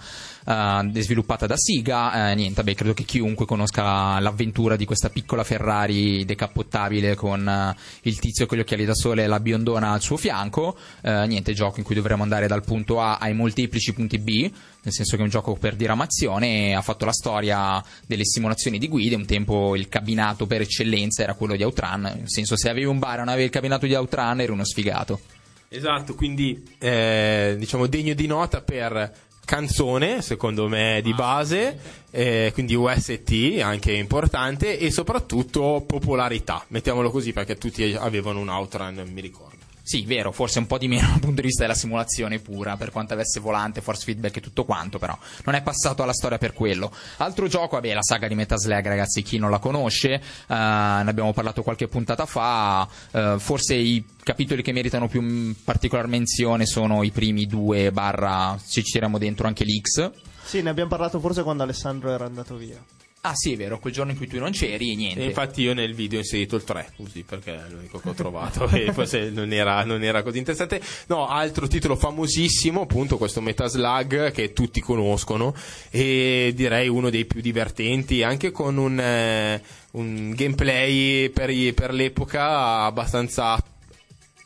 e 0.93 1.03
sviluppata 1.03 1.47
da 1.47 1.57
Siga. 1.57 2.31
Eh, 2.31 2.35
niente, 2.35 2.62
vabbè, 2.62 2.77
credo 2.77 2.93
che 2.93 3.05
chiunque 3.05 3.47
conosca 3.47 4.20
l'avventura 4.20 4.77
di 4.77 4.85
questa 4.85 5.09
piccola 5.09 5.45
Ferrari 5.45 6.24
decappottabile 6.27 7.14
con 7.16 7.49
eh, 7.49 7.74
il 8.03 8.18
tizio 8.20 8.45
con 8.45 8.59
gli 8.59 8.61
occhiali 8.61 8.85
da 8.85 8.95
sole 8.95 9.24
e 9.24 9.27
la 9.27 9.41
biondona 9.41 9.93
al 9.93 10.03
suo 10.03 10.18
fianco. 10.18 10.77
Eh, 11.01 11.27
niente, 11.27 11.55
gioco 11.55 11.79
in 11.79 11.85
cui 11.85 11.95
dovremo 11.95 12.22
andare 12.22 12.47
dal 12.47 12.62
punto 12.62 13.01
A 13.01 13.16
ai 13.16 13.33
molteplici 13.33 13.95
punti 13.95 14.18
B, 14.18 14.51
nel 14.87 14.95
senso 14.95 15.16
che 15.16 15.22
è 15.22 15.24
un 15.24 15.30
gioco 15.30 15.55
per 15.55 15.74
diramazione. 15.74 16.74
Ha 16.74 16.80
fatto 16.80 17.05
la 17.05 17.12
storia 17.12 17.82
delle 18.07 18.24
simulazioni 18.24 18.78
di 18.78 18.87
guida. 18.87 19.16
Un 19.16 19.26
tempo 19.26 19.74
il 19.74 19.89
cabinato 19.89 20.47
per 20.47 20.61
eccellenza 20.61 21.24
era 21.24 21.34
quello 21.34 21.57
di 21.57 21.64
Outrun. 21.64 22.03
Nel 22.03 22.30
senso, 22.30 22.57
se 22.57 22.70
avevi 22.70 22.87
un 22.87 23.01
bar 23.01 23.14
e 23.14 23.18
non 23.18 23.28
avevi 23.28 23.45
il 23.45 23.51
cabinato 23.51 23.87
di 23.87 23.95
Outrun, 23.95 24.41
eri 24.41 24.53
uno 24.53 24.64
sfigato. 24.64 25.20
Esatto, 25.68 26.14
quindi 26.14 26.62
eh, 26.78 27.57
diciamo 27.59 27.89
degno 27.89 28.14
di 28.14 28.28
nota 28.28 28.61
per 28.61 29.12
canzone, 29.45 30.22
secondo 30.22 30.68
me 30.68 31.01
di 31.03 31.12
base, 31.12 31.78
eh, 32.12 32.51
quindi 32.55 32.76
UST 32.76 33.59
anche 33.61 33.93
importante 33.93 34.78
e 34.78 34.93
soprattutto 34.93 35.82
popolarità, 35.84 36.64
mettiamolo 36.68 37.11
così 37.11 37.32
perché 37.32 37.57
tutti 37.57 37.93
avevano 37.95 38.39
un 38.39 38.49
outrun, 38.49 39.05
mi 39.12 39.20
ricordo. 39.20 39.55
Sì, 39.87 40.05
vero, 40.05 40.32
forse 40.32 40.59
un 40.59 40.66
po' 40.66 40.78
di 40.78 40.89
meno 40.89 41.07
dal 41.14 41.20
punto 41.20 41.41
di 41.41 41.47
vista 41.47 41.62
della 41.62 41.76
simulazione 41.76 42.41
pura, 42.41 42.76
per 42.76 42.91
quanto 42.91 43.14
avesse 43.14 43.39
volante, 43.39 43.80
force 43.80 44.03
feedback 44.03 44.39
e 44.39 44.41
tutto 44.41 44.64
quanto, 44.64 44.99
però 44.99 45.16
non 45.45 45.55
è 45.55 45.62
passato 45.62 46.03
alla 46.03 46.12
storia 46.12 46.39
per 46.39 46.55
quello. 46.55 46.91
Altro 47.18 47.47
gioco, 47.47 47.76
vabbè, 47.76 47.95
la 47.95 48.03
saga 48.03 48.26
di 48.26 48.34
Metaslag, 48.34 48.84
ragazzi, 48.84 49.22
chi 49.22 49.39
non 49.39 49.49
la 49.49 49.61
conosce, 49.61 50.14
eh, 50.14 50.20
ne 50.49 51.09
abbiamo 51.09 51.32
parlato 51.32 51.62
qualche 51.62 51.87
puntata 51.87 52.26
fa, 52.26 52.89
eh, 53.12 53.37
forse 53.39 53.76
i 53.76 54.05
capitoli 54.24 54.61
che 54.62 54.72
meritano 54.72 55.07
più 55.07 55.22
mm, 55.22 55.53
particolar 55.62 56.09
menzione 56.09 56.66
sono 56.66 57.05
i 57.05 57.12
primi 57.12 57.47
due 57.47 57.93
barra, 57.93 58.59
ci 58.66 58.82
tiriamo 58.82 59.18
dentro 59.18 59.47
anche 59.47 59.62
l'X. 59.62 60.11
Sì, 60.43 60.62
ne 60.62 60.70
abbiamo 60.70 60.91
parlato 60.91 61.20
forse 61.20 61.45
quando 61.45 61.62
Alessandro 61.62 62.11
era 62.11 62.24
andato 62.24 62.57
via. 62.57 62.82
Ah 63.29 63.35
sì, 63.35 63.55
è 63.55 63.57
vero, 63.57 63.81
quel 63.81 63.93
giorno 63.93 64.12
in 64.12 64.16
cui 64.16 64.29
tu 64.29 64.39
non 64.39 64.53
c'eri 64.53 64.95
niente. 64.95 65.20
E 65.20 65.24
infatti 65.24 65.61
io 65.61 65.74
nel 65.74 65.95
video 65.95 66.18
ho 66.18 66.20
inserito 66.20 66.55
il 66.55 66.62
3, 66.62 66.93
così 66.97 67.24
perché 67.24 67.57
è 67.57 67.68
l'unico 67.68 67.99
che 67.99 68.11
ho 68.11 68.14
trovato 68.14 68.68
e 68.70 68.93
forse 68.93 69.31
non 69.31 69.53
era, 69.53 69.83
non 69.83 70.05
era 70.05 70.22
così 70.22 70.39
interessante. 70.39 70.81
No, 71.09 71.27
altro 71.27 71.66
titolo 71.66 71.97
famosissimo, 71.97 72.83
appunto 72.83 73.18
questo 73.18 73.41
Metaslug 73.41 74.31
che 74.31 74.53
tutti 74.53 74.81
conoscono 74.81 75.53
e 75.91 76.53
direi 76.55 76.87
uno 76.87 77.11
dei 77.11 77.24
più 77.24 77.41
divertenti, 77.41 78.22
anche 78.22 78.53
con 78.53 78.77
un, 78.77 79.01
eh, 79.01 79.61
un 79.93 80.31
gameplay 80.31 81.29
per, 81.31 81.74
per 81.74 81.93
l'epoca 81.93 82.83
abbastanza 82.83 83.61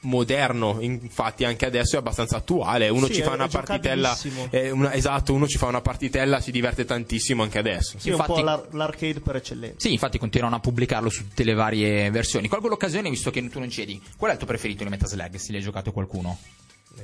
moderno, 0.03 0.78
infatti 0.80 1.44
anche 1.44 1.66
adesso 1.66 1.96
è 1.96 1.98
abbastanza 1.98 2.36
attuale, 2.38 2.88
uno 2.88 3.07
Sì, 3.07 3.14
ci 3.14 3.22
fa 3.22 3.32
una 3.34 3.48
partitella, 3.48 4.16
eh, 4.51 4.70
una- 4.70 4.94
esatto, 4.94 5.34
uno 5.34 5.46
ci 5.46 5.59
fa 5.59 5.66
una 5.66 5.82
partitella, 5.82 6.40
si 6.40 6.51
diverte 6.51 6.84
tantissimo 6.86 7.42
anche 7.42 7.59
adesso. 7.59 7.98
Sì, 7.98 8.09
un 8.09 8.14
Infatti- 8.14 8.32
po' 8.32 8.40
l'ar- 8.40 8.68
l'arcade 8.72 9.20
per 9.20 9.36
eccellenza. 9.36 9.76
Sì, 9.78 9.92
infatti 9.92 10.18
continuano 10.18 10.57
a 10.57 10.61
pubblicarlo 10.61 11.11
su 11.11 11.28
tutte 11.28 11.44
le 11.44 11.53
varie 11.55 12.11
versioni. 12.11 12.48
Colgo 12.48 12.68
l'occasione, 12.68 13.11
visto 13.11 13.30
che 13.30 13.46
tu 13.48 13.59
non 13.59 13.68
c'eri. 13.68 14.01
Qual 14.16 14.30
è 14.30 14.32
il 14.34 14.38
tuo 14.38 14.48
preferito 14.48 14.84
di 14.84 14.90
Metaslag? 14.90 15.36
Se 15.36 15.53
l'hai 15.53 15.61
giocato 15.61 15.92
qualcuno? 15.92 16.38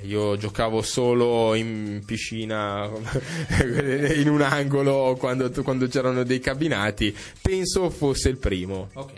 Io 0.03 0.37
giocavo 0.37 0.83
solo 0.83 1.55
in 1.55 2.03
piscina, 2.05 2.91
in 4.15 4.29
un 4.29 4.43
angolo 4.43 5.17
quando, 5.19 5.51
quando 5.63 5.87
c'erano 5.87 6.23
dei 6.23 6.41
cabinati. 6.41 7.17
Penso 7.41 7.89
fosse 7.91 8.29
il 8.29 8.37
primo. 8.39 8.89
Ok. 8.95 9.13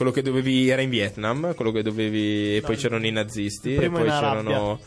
Quello 0.00 0.14
che 0.14 0.22
dovevi 0.22 0.70
era 0.70 0.80
in 0.80 0.88
Vietnam, 0.88 1.54
quello 1.54 1.72
che 1.72 1.82
dovevi 1.82 2.56
e 2.56 2.62
poi 2.62 2.74
c'erano 2.76 3.04
i 3.06 3.10
nazisti 3.10 3.74
e 3.74 3.76
primo 3.76 3.98
poi 3.98 4.08
c'erano 4.08 4.80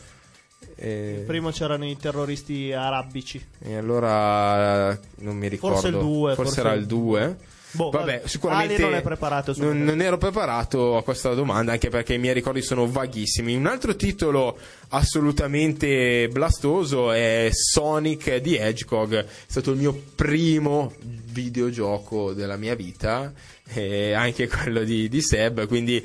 eh, 0.74 1.22
Prima 1.24 1.52
c'erano 1.52 1.86
i 1.86 1.96
terroristi 1.96 2.72
arabici. 2.72 3.40
e 3.60 3.76
allora 3.76 4.88
non 5.18 5.36
mi 5.36 5.46
ricordo. 5.46 5.76
Forse 5.76 5.96
il 5.96 6.02
due, 6.02 6.34
forse, 6.34 6.54
forse 6.54 6.60
era 6.68 6.72
il 6.72 6.86
2. 6.86 7.36
Boh, 7.74 7.90
Vabbè, 7.90 8.22
sicuramente 8.24 8.80
non 8.80 9.02
preparato 9.02 9.52
non, 9.56 9.82
non 9.82 10.00
ero 10.00 10.16
preparato 10.16 10.96
a 10.96 11.02
questa 11.02 11.34
domanda 11.34 11.72
anche 11.72 11.88
perché 11.88 12.14
i 12.14 12.18
miei 12.18 12.34
ricordi 12.34 12.62
sono 12.62 12.86
vaghissimi. 12.86 13.56
Un 13.56 13.66
altro 13.66 13.96
titolo 13.96 14.56
assolutamente 14.90 16.28
blastoso 16.28 17.10
è 17.10 17.48
Sonic 17.52 18.40
the 18.40 18.58
Hedgehog. 18.60 19.14
È 19.14 19.26
stato 19.46 19.72
il 19.72 19.78
mio 19.78 20.02
primo 20.14 20.92
videogioco 21.00 22.32
della 22.32 22.56
mia 22.56 22.76
vita 22.76 23.32
e 23.66 24.12
anche 24.12 24.46
quello 24.46 24.84
di, 24.84 25.08
di 25.08 25.20
Seb, 25.20 25.66
quindi 25.66 26.04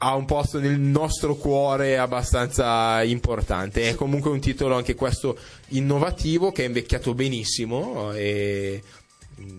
ha 0.00 0.14
un 0.14 0.26
posto 0.26 0.60
nel 0.60 0.78
nostro 0.78 1.36
cuore 1.36 1.96
abbastanza 1.96 3.02
importante. 3.02 3.88
È 3.88 3.94
comunque 3.94 4.30
un 4.30 4.40
titolo 4.40 4.76
anche 4.76 4.94
questo 4.94 5.38
innovativo 5.68 6.52
che 6.52 6.64
è 6.64 6.66
invecchiato 6.66 7.14
benissimo 7.14 8.12
e 8.12 8.82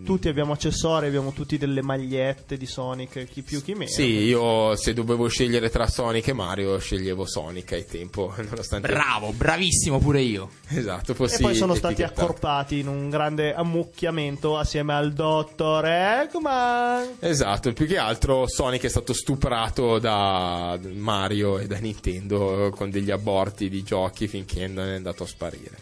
Tutti 0.03 0.27
abbiamo 0.27 0.53
accessori, 0.53 1.07
abbiamo 1.07 1.31
tutti 1.31 1.57
delle 1.57 1.81
magliette 1.81 2.57
di 2.57 2.65
Sonic, 2.65 3.25
chi 3.25 3.43
più 3.43 3.61
chi 3.61 3.73
meno. 3.73 3.89
Sì, 3.89 4.03
io 4.03 4.75
se 4.75 4.93
dovevo 4.93 5.27
scegliere 5.27 5.69
tra 5.69 5.87
Sonic 5.87 6.27
e 6.29 6.33
Mario 6.33 6.79
sceglievo 6.79 7.25
Sonic 7.25 7.73
ai 7.73 7.85
tempo, 7.85 8.33
nonostante 8.41 8.87
Bravo, 8.87 9.31
bravissimo 9.31 9.99
pure 9.99 10.21
io. 10.21 10.49
Esatto, 10.67 11.11
E 11.11 11.15
fossi 11.15 11.41
poi 11.41 11.55
sono 11.55 11.75
stati 11.75 12.03
accorpati 12.03 12.79
in 12.79 12.87
un 12.87 13.09
grande 13.09 13.53
ammucchiamento 13.53 14.57
assieme 14.57 14.93
al 14.93 15.13
dottor 15.13 15.85
Eggman. 15.85 17.17
Esatto, 17.19 17.71
più 17.73 17.85
che 17.85 17.97
altro 17.97 18.47
Sonic 18.47 18.83
è 18.83 18.89
stato 18.89 19.13
stuprato 19.13 19.99
da 19.99 20.77
Mario 20.93 21.59
e 21.59 21.67
da 21.67 21.77
Nintendo 21.77 22.71
con 22.75 22.89
degli 22.89 23.11
aborti 23.11 23.69
di 23.69 23.83
giochi 23.83 24.27
finché 24.27 24.67
non 24.67 24.87
è 24.87 24.95
andato 24.95 25.23
a 25.23 25.27
sparire. 25.27 25.77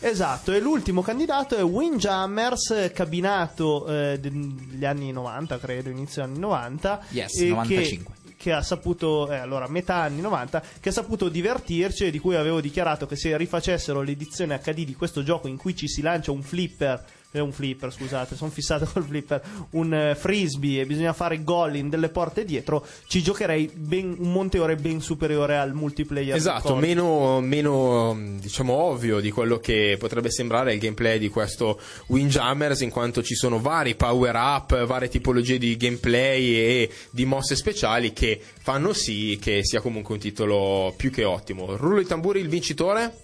Esatto, 0.00 0.52
e 0.52 0.60
l'ultimo 0.60 1.02
candidato 1.02 1.56
è 1.56 1.62
Windjammers, 1.62 2.90
cabinato 2.94 3.86
eh, 3.88 4.18
degli 4.20 4.84
anni 4.84 5.10
90, 5.10 5.58
credo, 5.58 5.90
inizio 5.90 6.22
anni 6.22 6.38
90. 6.38 7.00
Yes, 7.10 7.40
e 7.40 7.48
95. 7.48 8.14
Che, 8.14 8.34
che 8.36 8.52
ha 8.52 8.62
saputo, 8.62 9.28
eh, 9.30 9.36
allora, 9.36 9.68
metà 9.68 9.96
anni 9.96 10.20
90, 10.20 10.62
che 10.80 10.90
ha 10.90 10.92
saputo 10.92 11.28
divertirci 11.28 12.06
e 12.06 12.10
di 12.12 12.20
cui 12.20 12.36
avevo 12.36 12.60
dichiarato 12.60 13.06
che 13.06 13.16
se 13.16 13.36
rifacessero 13.36 14.00
l'edizione 14.00 14.60
HD 14.62 14.84
di 14.84 14.94
questo 14.94 15.24
gioco 15.24 15.48
in 15.48 15.56
cui 15.56 15.74
ci 15.74 15.88
si 15.88 16.00
lancia 16.00 16.30
un 16.30 16.42
flipper 16.42 17.04
è 17.30 17.40
un 17.40 17.52
flipper, 17.52 17.92
scusate, 17.92 18.36
sono 18.36 18.50
fissato 18.50 18.88
col 18.92 19.04
flipper, 19.04 19.42
un 19.70 19.92
eh, 19.92 20.14
frisbee 20.14 20.80
e 20.80 20.86
bisogna 20.86 21.12
fare 21.12 21.42
gol 21.42 21.76
in 21.76 21.88
delle 21.88 22.08
porte 22.08 22.44
dietro, 22.44 22.86
ci 23.06 23.22
giocherei 23.22 23.70
ben- 23.74 24.16
un 24.18 24.32
monte 24.32 24.58
ore 24.58 24.76
ben 24.76 25.00
superiore 25.00 25.58
al 25.58 25.74
multiplayer. 25.74 26.36
Esatto, 26.36 26.74
meno, 26.76 27.40
meno, 27.40 28.16
diciamo 28.38 28.72
ovvio 28.72 29.20
di 29.20 29.30
quello 29.30 29.58
che 29.58 29.96
potrebbe 29.98 30.30
sembrare 30.30 30.72
il 30.72 30.80
gameplay 30.80 31.18
di 31.18 31.28
questo 31.28 31.78
Windjammers, 32.06 32.80
in 32.80 32.90
quanto 32.90 33.22
ci 33.22 33.34
sono 33.34 33.60
vari 33.60 33.94
power 33.94 34.34
up, 34.34 34.84
varie 34.84 35.08
tipologie 35.08 35.58
di 35.58 35.76
gameplay 35.76 36.54
e 36.54 36.90
di 37.10 37.24
mosse 37.24 37.56
speciali 37.56 38.12
che 38.12 38.40
fanno 38.60 38.92
sì 38.92 39.38
che 39.40 39.64
sia 39.64 39.80
comunque 39.80 40.14
un 40.14 40.20
titolo 40.20 40.94
più 40.96 41.10
che 41.10 41.24
ottimo. 41.24 41.76
Rullo 41.76 42.00
i 42.00 42.06
tamburi, 42.06 42.40
il 42.40 42.48
vincitore? 42.48 43.16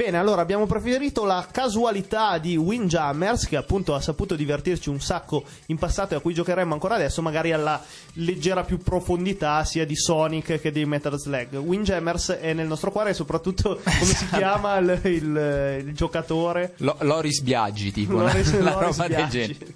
Bene, 0.00 0.16
allora 0.16 0.40
abbiamo 0.40 0.64
preferito 0.64 1.26
la 1.26 1.46
casualità 1.52 2.38
di 2.38 2.56
Windjammers, 2.56 3.44
che 3.46 3.56
appunto 3.56 3.94
ha 3.94 4.00
saputo 4.00 4.34
divertirci 4.34 4.88
un 4.88 4.98
sacco 4.98 5.44
in 5.66 5.76
passato 5.76 6.14
e 6.14 6.16
a 6.16 6.20
cui 6.20 6.32
giocheremo 6.32 6.72
ancora 6.72 6.94
adesso, 6.94 7.20
magari 7.20 7.52
alla 7.52 7.84
leggera 8.14 8.64
più 8.64 8.78
profondità 8.78 9.62
sia 9.64 9.84
di 9.84 9.94
Sonic 9.94 10.58
che 10.58 10.72
di 10.72 10.86
Metal 10.86 11.18
Slug. 11.18 11.54
Windjammers 11.56 12.30
è 12.30 12.54
nel 12.54 12.66
nostro 12.66 12.90
cuore 12.90 13.10
e 13.10 13.12
soprattutto 13.12 13.78
come 13.84 14.04
si 14.14 14.26
chiama 14.28 14.78
il, 14.78 15.00
il- 15.04 15.84
il 15.88 15.94
giocatore? 15.94 16.72
Lo- 16.78 16.96
Loris 17.00 17.42
Biaggi, 17.42 17.92
tipo, 17.92 18.14
Loris- 18.20 18.52
una 18.58 18.72
Loris 18.72 18.96
roba 18.96 19.06
del 19.06 19.16
Biaggi. 19.16 19.38
genere. 19.38 19.66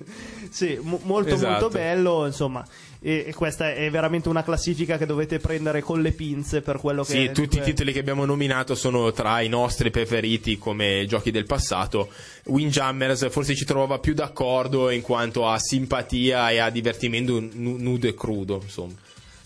Sì, 0.49 0.79
mo- 0.81 1.01
molto 1.03 1.35
Esatto. 1.35 1.51
molto 1.51 1.69
bello, 1.69 2.25
insomma. 2.25 2.65
E, 3.07 3.25
e 3.27 3.35
questa 3.35 3.75
è 3.75 3.91
veramente 3.91 4.31
una 4.31 4.43
classifica 4.43 4.97
che 4.97 5.05
dovete 5.05 5.39
prendere 5.39 5.83
con 5.83 6.01
le 6.01 6.13
pinze 6.13 6.63
per 6.63 6.79
quello 6.79 7.05
che 7.05 7.13
Sì, 7.13 7.27
tutti 7.33 7.57
i 7.57 7.61
cui- 7.61 7.67
titoli 7.71 7.93
che 7.93 7.99
abbiamo 7.99 8.25
nominato 8.25 8.75
sono 8.75 9.13
tra 9.13 9.43
i 9.43 9.49
nostri 9.49 9.91
preferiti 9.91 10.57
come 10.57 11.05
giochi 11.07 11.31
del 11.31 11.45
passato. 11.45 12.09
Windjammers 12.47 13.29
forse 13.29 13.55
ci 13.55 13.67
trovava 13.67 13.99
più 13.99 14.15
d'accordo 14.15 14.89
in 14.89 15.03
quanto 15.03 15.47
a 15.47 15.59
simpatia 15.59 16.49
e 16.51 16.59
a 16.59 16.71
divertimento 16.71 17.39
nu- 17.41 17.77
nudo 17.77 18.07
e 18.09 18.15
crudo, 18.15 18.61
insomma. 18.63 18.95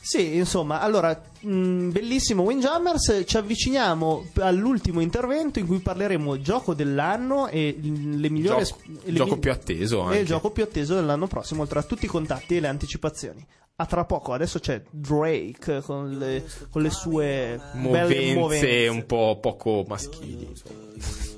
Sì, 0.08 0.36
insomma, 0.36 0.80
allora, 0.80 1.20
mh, 1.40 1.90
bellissimo 1.90 2.42
Windjammers, 2.44 3.24
ci 3.26 3.36
avviciniamo 3.36 4.28
all'ultimo 4.36 5.00
intervento 5.00 5.58
in 5.58 5.66
cui 5.66 5.80
parleremo 5.80 6.40
gioco 6.40 6.72
dell'anno 6.72 7.46
e 7.48 7.76
le 7.78 8.30
migliori... 8.30 8.64
Gioco- 8.64 8.80
le 9.04 9.12
gioco 9.12 9.34
mi- 9.34 9.40
più 9.40 9.50
atteso 9.50 9.98
E 9.98 10.04
anche. 10.06 10.18
il 10.20 10.24
gioco 10.26 10.50
più 10.50 10.62
atteso 10.62 10.94
dell'anno 10.94 11.26
prossimo, 11.26 11.60
oltre 11.60 11.80
a 11.80 11.82
tutti 11.82 12.06
i 12.06 12.08
contatti 12.08 12.56
e 12.56 12.60
le 12.60 12.68
anticipazioni. 12.68 13.46
A 13.76 13.84
tra 13.84 14.06
poco, 14.06 14.32
adesso 14.32 14.58
c'è 14.58 14.82
Drake 14.90 15.82
con 15.82 16.10
le, 16.16 16.42
con 16.70 16.80
le 16.80 16.90
sue 16.90 17.60
belle 17.74 17.88
Movenze, 17.90 18.34
movenze. 18.34 18.88
un 18.88 19.04
po' 19.04 19.38
poco 19.42 19.84
maschili. 19.86 20.46
insomma. 20.48 21.37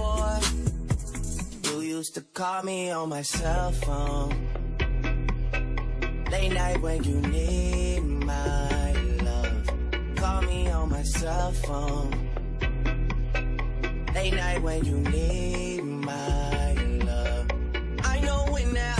before. 0.00 0.40
You 1.64 1.80
used 1.80 2.14
to 2.14 2.20
call 2.20 2.62
me 2.62 2.90
on 2.90 3.08
my 3.08 3.22
cell 3.22 3.72
phone. 3.72 4.30
Late 6.30 6.52
night 6.52 6.80
when 6.80 7.04
you 7.04 7.20
need 7.20 8.00
my 8.00 8.92
love. 9.22 9.70
Call 10.16 10.42
me 10.42 10.68
on 10.70 10.88
my 10.90 11.02
cell 11.02 11.52
phone. 11.52 12.10
Late 14.14 14.34
night 14.34 14.62
when 14.62 14.84
you 14.84 14.96
need 14.98 15.82
my 15.82 16.74
love. 17.04 17.46
I 18.04 18.20
know 18.20 18.46
when 18.50 18.74
that 18.74 18.99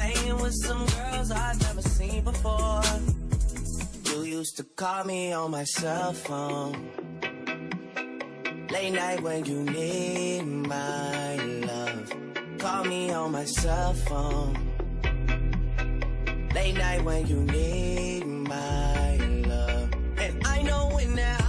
Hanging 0.00 0.38
with 0.42 0.54
some 0.54 0.86
girls 0.86 1.30
I've 1.30 1.60
never 1.60 1.82
seen 1.82 2.24
before. 2.24 2.82
You 4.06 4.22
used 4.38 4.56
to 4.56 4.64
call 4.64 5.04
me 5.04 5.32
on 5.32 5.50
my 5.50 5.64
cell 5.64 6.12
phone. 6.14 6.90
Late 8.70 8.92
night 8.92 9.20
when 9.22 9.44
you 9.44 9.62
need 9.62 10.42
my 10.42 11.36
love. 11.36 12.12
Call 12.58 12.84
me 12.84 13.10
on 13.12 13.32
my 13.32 13.44
cell 13.44 13.92
phone. 13.92 14.54
Late 16.54 16.76
night 16.76 17.04
when 17.04 17.26
you 17.26 17.40
need 17.44 18.24
my 18.26 19.16
love. 19.52 19.90
And 20.18 20.46
I 20.46 20.62
know 20.62 20.90
when 20.94 21.14
that 21.16 21.39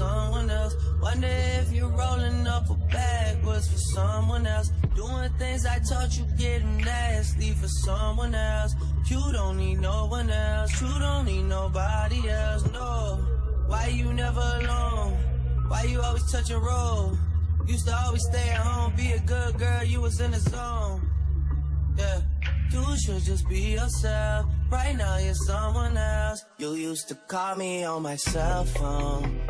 someone 0.00 0.50
else. 0.50 0.74
Wonder 1.02 1.34
if 1.60 1.72
you're 1.72 1.94
rolling 2.02 2.46
up 2.46 2.70
a 2.70 2.76
backwards 2.92 3.66
for 3.72 3.82
someone 3.96 4.46
else. 4.46 4.68
Doing 4.96 5.30
things 5.38 5.66
I 5.66 5.78
taught 5.88 6.16
you 6.16 6.24
getting 6.38 6.78
nasty 6.78 7.50
for 7.60 7.68
someone 7.86 8.34
else. 8.34 8.72
You 9.10 9.22
don't 9.32 9.56
need 9.58 9.78
no 9.80 10.06
one 10.06 10.30
else. 10.30 10.80
You 10.80 10.92
don't 11.04 11.26
need 11.26 11.44
nobody 11.58 12.20
else. 12.28 12.62
No. 12.72 12.92
Why 13.66 13.86
you 13.88 14.12
never 14.12 14.46
alone? 14.60 15.12
Why 15.68 15.82
you 15.82 16.00
always 16.00 16.26
touch 16.32 16.50
and 16.50 16.62
roll? 16.62 17.16
Used 17.66 17.86
to 17.86 17.94
always 18.04 18.24
stay 18.30 18.48
at 18.56 18.60
home, 18.68 18.92
be 18.96 19.12
a 19.12 19.20
good 19.20 19.58
girl. 19.58 19.84
You 19.84 20.00
was 20.00 20.20
in 20.20 20.30
the 20.30 20.40
zone. 20.40 21.00
Yeah. 21.98 22.20
You 22.72 22.84
should 23.02 23.22
just 23.24 23.48
be 23.48 23.62
yourself. 23.78 24.46
Right 24.70 24.96
now 24.96 25.16
you're 25.18 25.34
someone 25.34 25.96
else. 25.96 26.44
You 26.58 26.74
used 26.74 27.08
to 27.08 27.16
call 27.32 27.56
me 27.56 27.84
on 27.84 28.02
my 28.02 28.16
cell 28.16 28.64
phone. 28.64 29.49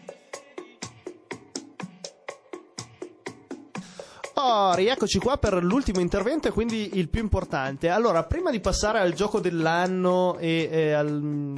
Oh, 4.43 4.73
rieccoci 4.73 5.19
qua 5.19 5.37
per 5.37 5.63
l'ultimo 5.63 5.99
intervento 5.99 6.47
e 6.47 6.51
quindi 6.51 6.91
il 6.93 7.09
più 7.09 7.21
importante. 7.21 7.89
Allora, 7.89 8.23
prima 8.23 8.49
di 8.49 8.59
passare 8.59 8.97
al 8.99 9.13
gioco 9.13 9.39
dell'anno 9.39 10.37
e 10.39 10.67
eh, 10.71 10.91
al 10.93 11.09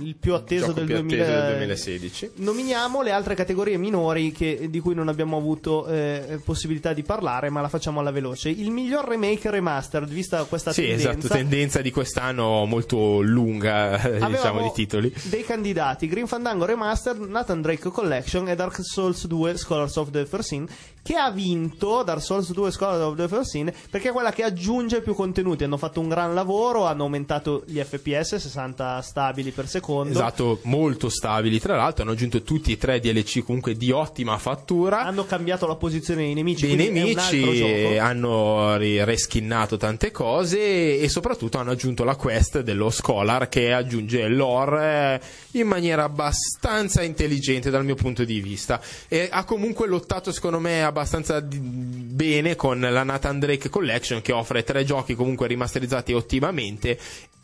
il 0.01 0.15
più 0.19 0.33
atteso 0.33 0.65
Gioco 0.67 0.79
del, 0.79 0.85
più 0.85 0.95
2000 0.95 1.23
atteso 1.23 1.41
del 1.41 1.55
2016. 1.55 2.31
Nominiamo 2.35 3.01
le 3.01 3.11
altre 3.11 3.35
categorie 3.35 3.77
minori 3.77 4.31
che- 4.33 4.67
di 4.69 4.79
cui 4.81 4.93
non 4.95 5.07
abbiamo 5.07 5.37
avuto 5.37 5.85
eh, 5.87 6.41
possibilità 6.43 6.91
di 6.91 7.03
parlare, 7.03 7.49
ma 7.49 7.61
la 7.61 7.69
facciamo 7.69 8.01
alla 8.01 8.11
veloce. 8.11 8.49
Il 8.49 8.69
miglior 8.71 9.07
remake 9.07 9.49
remastered, 9.49 10.09
vista 10.09 10.43
questa 10.43 10.73
Sì, 10.73 10.81
tendenza. 10.81 11.09
esatto, 11.11 11.27
tendenza 11.33 11.81
di 11.81 11.91
quest'anno 11.91 12.65
molto 12.65 13.21
lunga, 13.21 13.97
diciamo, 14.27 14.61
di 14.61 14.71
titoli. 14.73 15.13
dei 15.23 15.45
candidati 15.45 16.07
Green 16.07 16.27
Fandango 16.27 16.65
Remastered, 16.65 17.21
Nathan 17.29 17.61
Drake 17.61 17.89
Collection 17.89 18.49
e 18.49 18.55
Dark 18.55 18.77
Souls 18.81 19.25
2 19.25 19.55
Scholars 19.57 19.95
of 19.95 20.11
the 20.11 20.25
First 20.25 20.49
Sin 20.49 20.67
che 21.01 21.15
ha 21.17 21.29
vinto 21.31 22.01
Dark 22.03 22.21
Souls 22.21 22.51
2 22.53 22.71
Scholars 22.73 23.01
of 23.01 23.15
the 23.15 23.27
First 23.27 23.51
Sin 23.51 23.71
perché 23.89 24.09
è 24.09 24.11
quella 24.11 24.31
che 24.31 24.43
aggiunge 24.43 25.01
più 25.01 25.13
contenuti 25.13 25.63
hanno 25.63 25.77
fatto 25.77 25.99
un 25.99 26.09
gran 26.09 26.33
lavoro 26.33 26.85
hanno 26.85 27.03
aumentato 27.03 27.63
gli 27.65 27.79
FPS 27.79 28.35
60 28.35 29.01
stabili 29.01 29.51
per 29.51 29.67
secondo 29.67 30.11
Esatto, 30.11 30.59
molto 30.63 31.09
stabili. 31.09 31.59
Tra 31.59 31.75
l'altro, 31.75 32.03
hanno 32.03 32.13
aggiunto 32.13 32.41
tutti 32.41 32.71
e 32.71 32.77
tre 32.77 32.99
DLC 32.99 33.43
comunque 33.43 33.75
di 33.75 33.91
ottima 33.91 34.37
fattura. 34.37 35.03
hanno 35.03 35.25
cambiato 35.25 35.67
la 35.67 35.75
posizione 35.75 36.23
dei 36.23 36.33
nemici 36.33 36.75
dei 36.75 36.87
altro 36.87 36.93
nemici 36.93 37.97
hanno 37.97 38.77
reskinnato 38.77 39.77
tante 39.77 40.11
cose 40.11 40.99
e 40.99 41.09
soprattutto 41.09 41.57
hanno 41.57 41.71
aggiunto 41.71 42.03
la 42.03 42.15
quest 42.15 42.61
dello 42.61 42.89
Scholar 42.89 43.49
che 43.49 43.73
aggiunge 43.73 44.27
lore 44.27 45.21
in 45.51 45.67
maniera 45.67 46.03
abbastanza 46.03 47.01
intelligente 47.03 47.69
dal 47.69 47.85
mio 47.85 47.95
punto 47.95 48.23
di 48.23 48.39
vista 48.41 48.81
e 49.07 49.29
ha 49.31 49.43
comunque 49.43 49.87
lottato 49.87 50.31
secondo 50.31 50.59
me 50.59 50.83
abbastanza 50.83 51.41
bene 51.41 52.55
con 52.63 52.79
la 52.79 53.03
Nathan 53.03 53.39
Drake 53.39 53.67
Collection 53.67 54.21
che 54.21 54.31
offre 54.31 54.63
tre 54.63 54.85
giochi 54.85 55.15
comunque 55.15 55.47
rimasterizzati 55.47 56.13
ottimamente 56.13 56.97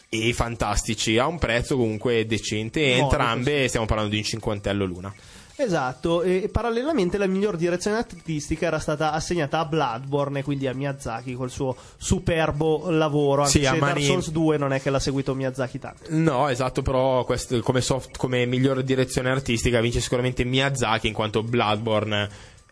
e 0.07 0.31
fantastici 0.31 1.17
a 1.17 1.27
un 1.27 1.37
prezzo 1.37 1.75
comunque 1.75 2.25
decente 2.25 2.79
e 2.85 2.99
entrambe 2.99 3.67
stiamo 3.67 3.85
parlando 3.85 4.11
di 4.11 4.19
un 4.19 4.23
cinquantello 4.23 4.85
l'una 4.85 5.13
Esatto, 5.61 6.21
e 6.21 6.47
parallelamente 6.49 7.17
la 7.17 7.27
miglior 7.27 7.57
direzione 7.57 7.97
artistica 7.97 8.67
era 8.67 8.79
stata 8.79 9.11
assegnata 9.11 9.59
a 9.59 9.65
Bloodborne, 9.65 10.41
quindi 10.41 10.67
a 10.67 10.73
Miyazaki 10.73 11.33
col 11.33 11.49
suo 11.51 11.75
superbo 11.97 12.89
lavoro. 12.89 13.41
Anche 13.41 13.59
Sì, 13.59 13.65
se 13.65 13.77
Dark 13.77 14.01
Souls 14.01 14.31
2 14.31 14.57
non 14.57 14.71
è 14.71 14.81
che 14.81 14.89
l'ha 14.89 14.99
seguito 15.01 15.35
Miyazaki 15.35 15.77
tanto. 15.77 16.03
No, 16.11 16.47
esatto, 16.47 16.81
però 16.81 17.25
questo- 17.25 17.59
come, 17.59 17.81
soft- 17.81 18.15
come 18.15 18.45
miglior 18.45 18.81
direzione 18.83 19.31
artistica 19.31 19.81
vince 19.81 19.99
sicuramente 19.99 20.45
Miyazaki 20.45 21.07
in 21.07 21.13
quanto 21.13 21.43
Bloodborne 21.43 22.29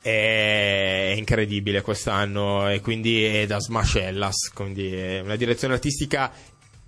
è 0.08 1.14
incredibile 1.18 1.82
quest'anno 1.82 2.70
e 2.70 2.80
quindi 2.80 3.24
è 3.26 3.46
da 3.46 3.60
smascellas, 3.60 4.52
quindi 4.54 4.94
è 4.94 5.20
una 5.20 5.36
direzione 5.36 5.74
artistica 5.74 6.32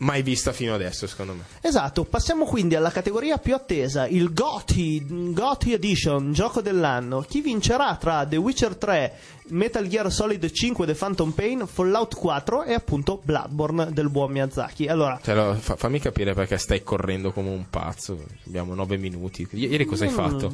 mai 0.02 0.22
vista 0.22 0.54
fino 0.54 0.74
adesso 0.74 1.06
secondo 1.08 1.34
me. 1.34 1.44
Esatto, 1.60 2.06
passiamo 2.06 2.46
quindi 2.46 2.76
alla 2.76 2.91
categoria 2.91 3.38
più 3.38 3.54
attesa, 3.54 4.08
il 4.08 4.32
GOTY, 4.34 5.34
GOTY 5.34 5.74
Edition, 5.74 6.32
gioco 6.32 6.62
dell'anno. 6.62 7.20
Chi 7.28 7.41
vincerà 7.41 7.98
tra 7.98 8.26
The 8.26 8.38
Witcher 8.38 8.78
3, 8.78 9.14
Metal 9.50 9.86
Gear 9.88 10.10
Solid 10.10 10.50
5 10.50 10.86
The 10.86 10.94
Phantom 10.94 11.32
Pain, 11.32 11.68
Fallout 11.68 12.16
4 12.16 12.64
e 12.64 12.74
appunto 12.74 13.20
Bloodborne 13.22 13.91
del 13.91 14.10
buon 14.10 14.32
Miyazaki. 14.32 14.88
Allora, 14.88 15.20
lo- 15.26 15.56
fa- 15.60 15.76
fammi 15.76 16.00
capire 16.00 16.34
perché 16.34 16.58
stai 16.58 16.82
correndo 16.84 17.34
come 17.34 17.50
un 17.50 17.66
pazzo, 17.70 18.24
abbiamo 18.48 18.74
nove 18.76 18.96
minuti. 18.96 19.46
I- 19.52 19.68
ieri 19.68 19.84
cosa 19.84 20.06
hai 20.06 20.12
Mm. 20.12 20.14
fatto? 20.16 20.54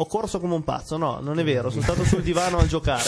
Ho 0.00 0.06
corso 0.06 0.40
come 0.40 0.54
un 0.54 0.64
pazzo, 0.64 0.96
no, 0.96 1.18
non 1.20 1.38
è 1.38 1.44
vero, 1.44 1.68
sono 1.68 1.82
stato 1.82 2.04
sul 2.04 2.22
divano 2.22 2.56
a 2.56 2.64
giocare. 2.66 3.04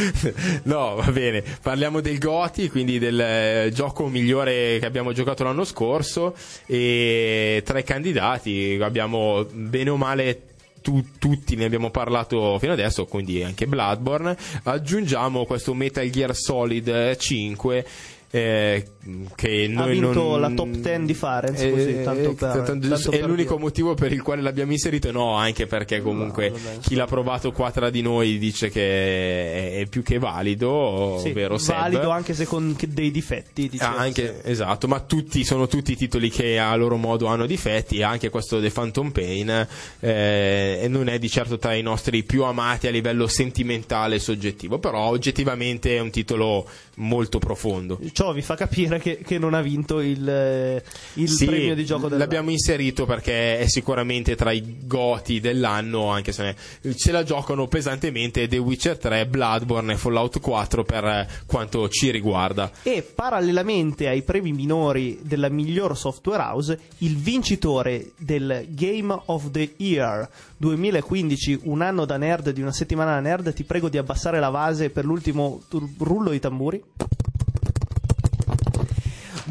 no, 0.64 0.94
va 0.94 1.10
bene. 1.12 1.44
Parliamo 1.60 2.00
del 2.00 2.18
Goti, 2.18 2.70
quindi 2.70 2.98
del 2.98 3.20
eh, 3.20 3.70
gioco 3.74 4.06
migliore 4.06 4.78
che 4.78 4.86
abbiamo 4.86 5.12
giocato 5.12 5.44
l'anno 5.44 5.64
scorso. 5.64 6.34
E 6.64 7.60
tra 7.66 7.78
i 7.78 7.84
candidati 7.84 8.78
abbiamo 8.80 9.44
bene 9.52 9.90
o 9.90 9.98
male. 9.98 10.44
tu- 10.80 11.18
tutti 11.18 11.54
ne 11.54 11.66
abbiamo 11.66 11.90
parlato 11.90 12.58
fino 12.58 12.72
adesso, 12.72 13.04
quindi 13.04 13.42
anche 13.42 13.66
Bloodborne. 13.66 14.34
Aggiungiamo 14.62 15.44
questo 15.44 15.74
Metal 15.74 16.08
Gear 16.08 16.34
Solid 16.34 17.14
5. 17.14 17.86
Eh, 18.34 18.86
che 19.34 19.70
Ha 19.76 19.86
vinto 19.86 20.12
non- 20.12 20.40
la 20.40 20.50
top 20.52 20.68
10 20.68 21.04
di 21.04 21.12
Farenz, 21.12 21.60
così, 21.70 22.02
tanto 22.02 22.32
per- 22.32 22.50
tanto- 22.62 22.88
tanto 22.88 23.10
è 23.10 23.18
per 23.18 23.28
l'unico 23.28 23.50
dire. 23.50 23.60
motivo 23.62 23.92
per 23.94 24.10
il 24.12 24.22
quale 24.22 24.40
l'abbiamo 24.40 24.72
inserito 24.72 25.12
no 25.12 25.34
anche 25.34 25.66
perché 25.66 26.00
comunque 26.00 26.48
No, 26.48 26.56
chi 26.80 26.94
l'ha 26.94 27.04
provato 27.04 27.52
qua 27.52 27.70
tra 27.70 27.90
di 27.90 28.00
noi 28.00 28.38
dice 28.38 28.70
che 28.70 29.80
è, 29.80 29.86
più 29.86 30.02
che 30.02 30.18
valido 30.18 31.18
Sì, 31.22 31.28
ovvero 31.28 31.58
Seb. 31.58 31.76
valido 31.76 32.08
anche 32.08 32.32
se 32.32 32.46
con 32.46 32.74
dei 32.88 33.10
difetti. 33.10 33.68
diciamo. 33.68 33.96
Ah, 33.96 34.00
anche, 34.00 34.40
esatto, 34.44 34.88
ma 34.88 35.00
tutti 35.00 35.44
sono 35.44 35.66
tutti 35.66 35.94
titoli 35.94 36.30
che 36.30 36.58
a 36.58 36.74
loro 36.74 36.96
modo 36.96 37.26
hanno 37.26 37.44
difetti, 37.44 38.02
anche 38.02 38.30
questo 38.30 38.60
The 38.62 38.70
Phantom 38.70 39.10
Pain 39.10 39.68
eh, 40.00 40.86
non 40.88 41.08
è 41.08 41.18
di 41.18 41.28
certo 41.28 41.58
tra 41.58 41.74
i 41.74 41.82
nostri 41.82 42.22
più 42.22 42.44
amati 42.44 42.86
a 42.86 42.90
livello 42.90 43.26
sentimentale 43.26 44.16
e 44.16 44.18
soggettivo, 44.20 44.78
però 44.78 45.00
oggettivamente 45.08 45.96
è 45.96 46.00
un 46.00 46.10
titolo 46.10 46.66
molto 47.02 47.38
profondo. 47.38 47.98
Ciò 48.12 48.32
vi 48.32 48.42
fa 48.42 48.54
capire 48.54 48.98
che, 48.98 49.18
che 49.18 49.38
non 49.38 49.54
ha 49.54 49.60
vinto 49.60 50.00
il, 50.00 50.28
eh, 50.28 50.82
il 51.14 51.28
Sì, 51.28 51.44
premio 51.44 51.74
di 51.74 51.84
gioco 51.84 52.02
dell'anno. 52.04 52.18
l'abbiamo 52.18 52.50
inserito 52.50 53.04
perché 53.04 53.58
è 53.58 53.66
sicuramente 53.68 54.34
tra 54.36 54.52
i 54.52 54.78
goti 54.86 55.40
dell'anno, 55.40 56.08
anche 56.08 56.32
se 56.32 56.54
ce 56.96 57.12
la 57.12 57.22
giocano 57.24 57.66
pesantemente 57.68 58.48
The 58.48 58.58
Witcher 58.58 58.98
3, 58.98 59.26
Bloodborne 59.26 59.92
e 59.92 59.96
Fallout 59.96 60.40
4 60.40 60.84
per 60.84 61.04
eh, 61.04 61.28
quanto 61.46 61.88
ci 61.88 62.10
riguarda. 62.10 62.70
E 62.82 63.02
parallelamente 63.02 64.08
ai 64.08 64.22
premi 64.22 64.52
minori 64.52 65.18
della 65.22 65.48
miglior 65.48 65.96
software 65.96 66.42
house, 66.42 66.78
il 66.98 67.16
vincitore 67.16 68.12
del 68.16 68.66
Game 68.70 69.16
of 69.26 69.50
the 69.50 69.72
Year 69.76 70.28
2015, 70.62 71.62
un 71.64 71.82
anno 71.82 72.04
da 72.04 72.16
nerd 72.16 72.50
di 72.50 72.62
una 72.62 72.70
settimana 72.70 73.14
da 73.14 73.20
nerd, 73.20 73.52
ti 73.52 73.64
prego 73.64 73.88
di 73.88 73.98
abbassare 73.98 74.38
la 74.38 74.48
base 74.48 74.90
per 74.90 75.04
l'ultimo 75.04 75.60
rullo 75.98 76.30
di 76.30 76.38
tamburi. 76.38 76.80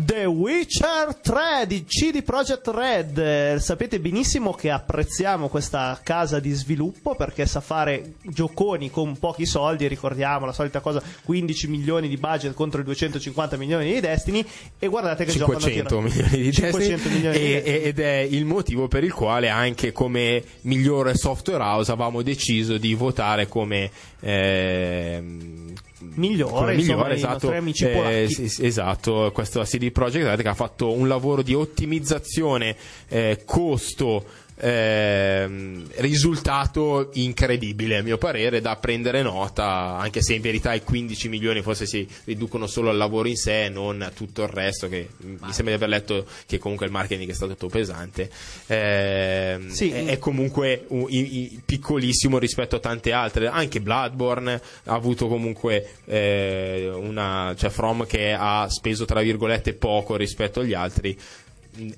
The 0.03 0.25
Witcher 0.25 1.15
3 1.21 1.67
di 1.67 1.85
CD 1.85 2.23
Projekt 2.23 2.67
Red. 2.67 3.17
Eh, 3.17 3.57
sapete 3.59 3.99
benissimo 3.99 4.53
che 4.53 4.71
apprezziamo 4.71 5.47
questa 5.47 5.99
casa 6.01 6.39
di 6.39 6.51
sviluppo 6.51 7.13
perché 7.15 7.45
sa 7.45 7.61
fare 7.61 8.13
gioconi 8.23 8.89
con 8.89 9.17
pochi 9.19 9.45
soldi. 9.45 9.87
Ricordiamo 9.87 10.45
la 10.45 10.53
solita 10.53 10.79
cosa: 10.79 11.01
15 11.23 11.67
milioni 11.67 12.07
di 12.07 12.17
budget 12.17 12.53
contro 12.53 12.81
i 12.81 12.83
250 12.83 13.57
milioni 13.57 13.93
di 13.93 13.99
Destiny. 13.99 14.43
E 14.79 14.87
guardate 14.87 15.25
che 15.25 15.31
500 15.31 15.67
giocano 15.69 15.81
a 15.81 15.89
tirare- 15.89 16.21
milioni 16.21 16.41
di 16.43 16.51
500 16.53 16.87
Destiny, 16.87 17.13
milioni 17.13 17.37
di 17.37 17.53
e- 17.53 17.81
ed 17.83 17.99
è 17.99 18.17
il 18.17 18.45
motivo 18.45 18.87
per 18.87 19.03
il 19.03 19.13
quale 19.13 19.49
anche 19.49 19.91
come 19.91 20.43
migliore 20.61 21.15
software 21.15 21.61
house 21.61 21.91
avevamo 21.91 22.21
deciso 22.23 22.77
di 22.77 22.93
votare 22.95 23.47
come 23.47 23.91
ehm, 24.19 25.73
Migliore, 26.15 26.75
insomma, 26.75 27.07
migliore 27.07 27.13
i 27.13 27.17
esatto, 27.17 27.51
amici 27.51 27.85
eh, 27.85 28.27
sì, 28.29 28.65
esatto 28.65 29.31
questo 29.33 29.61
CD 29.61 29.91
Projekt 29.91 30.25
Red 30.25 30.41
che 30.41 30.47
ha 30.47 30.53
fatto 30.53 30.91
un 30.91 31.07
lavoro 31.07 31.41
di 31.41 31.53
ottimizzazione 31.53 32.75
eh, 33.07 33.43
costo 33.45 34.25
ehm, 34.61 35.87
risultato 35.97 37.09
incredibile 37.13 37.97
a 37.97 38.03
mio 38.03 38.17
parere 38.17 38.61
da 38.61 38.75
prendere 38.75 39.21
nota 39.21 39.97
anche 39.97 40.21
se 40.21 40.33
in 40.35 40.41
verità 40.41 40.73
i 40.73 40.83
15 40.83 41.29
milioni 41.29 41.61
forse 41.61 41.85
si 41.85 42.07
riducono 42.25 42.67
solo 42.67 42.89
al 42.89 42.97
lavoro 42.97 43.27
in 43.27 43.35
sé 43.37 43.69
non 43.69 44.01
a 44.01 44.09
tutto 44.11 44.43
il 44.43 44.49
resto 44.49 44.87
che 44.87 45.09
mi 45.19 45.37
sembra 45.51 45.75
di 45.75 45.83
aver 45.83 45.89
letto 45.89 46.25
che 46.45 46.57
comunque 46.59 46.85
il 46.85 46.91
marketing 46.91 47.29
è 47.29 47.33
stato 47.33 47.53
tutto 47.53 47.67
pesante 47.67 48.29
Ehm, 48.67 49.69
Sì. 49.69 49.89
è, 49.91 50.05
è 50.05 50.17
comunque 50.19 50.85
un- 50.89 51.05
i- 51.09 51.41
i- 51.43 51.61
piccolissimo 51.65 52.37
rispetto 52.37 52.75
a 52.75 52.79
tante 52.79 53.11
altre 53.11 53.47
anche 53.47 53.81
Bloodborne 53.81 54.61
ha 54.85 54.93
avuto 54.93 55.27
comunque 55.27 55.87
eh, 56.05 56.89
una 56.93 57.53
cioè 57.57 57.69
From 57.69 58.05
che 58.05 58.33
ha 58.37 58.67
speso 58.69 59.05
tra 59.05 59.21
virgolette 59.21 59.73
poco 59.73 60.15
rispetto 60.15 60.59
agli 60.61 60.73
altri 60.73 61.17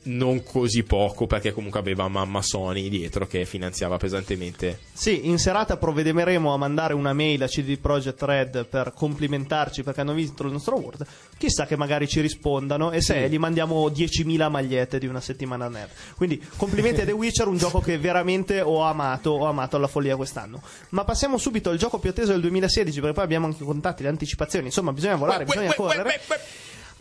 non 0.03 0.43
così 0.43 0.83
poco 0.83 1.27
perché 1.27 1.51
comunque 1.51 1.79
aveva 1.79 2.07
mamma 2.07 2.41
Sony 2.41 2.89
dietro 2.89 3.27
che 3.27 3.45
finanziava 3.45 3.97
pesantemente 3.97 4.79
Sì, 4.93 5.27
in 5.27 5.37
serata 5.39 5.77
provvederemo 5.77 6.53
a 6.53 6.57
mandare 6.57 6.93
una 6.93 7.13
mail 7.13 7.43
a 7.43 7.47
CD 7.47 7.77
Projekt 7.77 8.21
Red 8.21 8.65
per 8.65 8.93
complimentarci 8.95 9.83
perché 9.83 10.01
hanno 10.01 10.13
vinto 10.13 10.43
il 10.43 10.51
nostro 10.51 10.75
award. 10.75 11.05
Chissà 11.37 11.65
che 11.65 11.75
magari 11.75 12.07
ci 12.07 12.21
rispondano 12.21 12.91
e 12.91 13.01
se 13.01 13.27
gli 13.29 13.37
mandiamo 13.37 13.87
10.000 13.87 14.49
magliette 14.49 14.99
di 14.99 15.07
una 15.07 15.21
settimana 15.21 15.67
nerd. 15.67 15.89
Quindi 16.15 16.41
complimenti 16.55 17.01
a 17.01 17.05
The 17.05 17.11
Witcher, 17.11 17.47
un 17.47 17.57
gioco 17.57 17.79
che 17.79 17.97
veramente 17.97 18.61
ho 18.61 18.81
amato, 18.81 19.31
ho 19.31 19.45
amato 19.45 19.75
alla 19.75 19.87
follia 19.87 20.15
quest'anno. 20.15 20.61
Ma 20.89 21.03
passiamo 21.03 21.37
subito 21.37 21.69
al 21.69 21.77
gioco 21.77 21.99
più 21.99 22.09
atteso 22.09 22.31
del 22.31 22.41
2016 22.41 22.99
perché 22.99 23.13
poi 23.13 23.23
abbiamo 23.23 23.47
anche 23.47 23.63
contatti, 23.63 24.03
le 24.03 24.09
anticipazioni, 24.09 24.67
insomma 24.67 24.93
bisogna 24.93 25.15
volare, 25.15 25.45
bisogna 25.45 25.73
correre. 25.73 26.21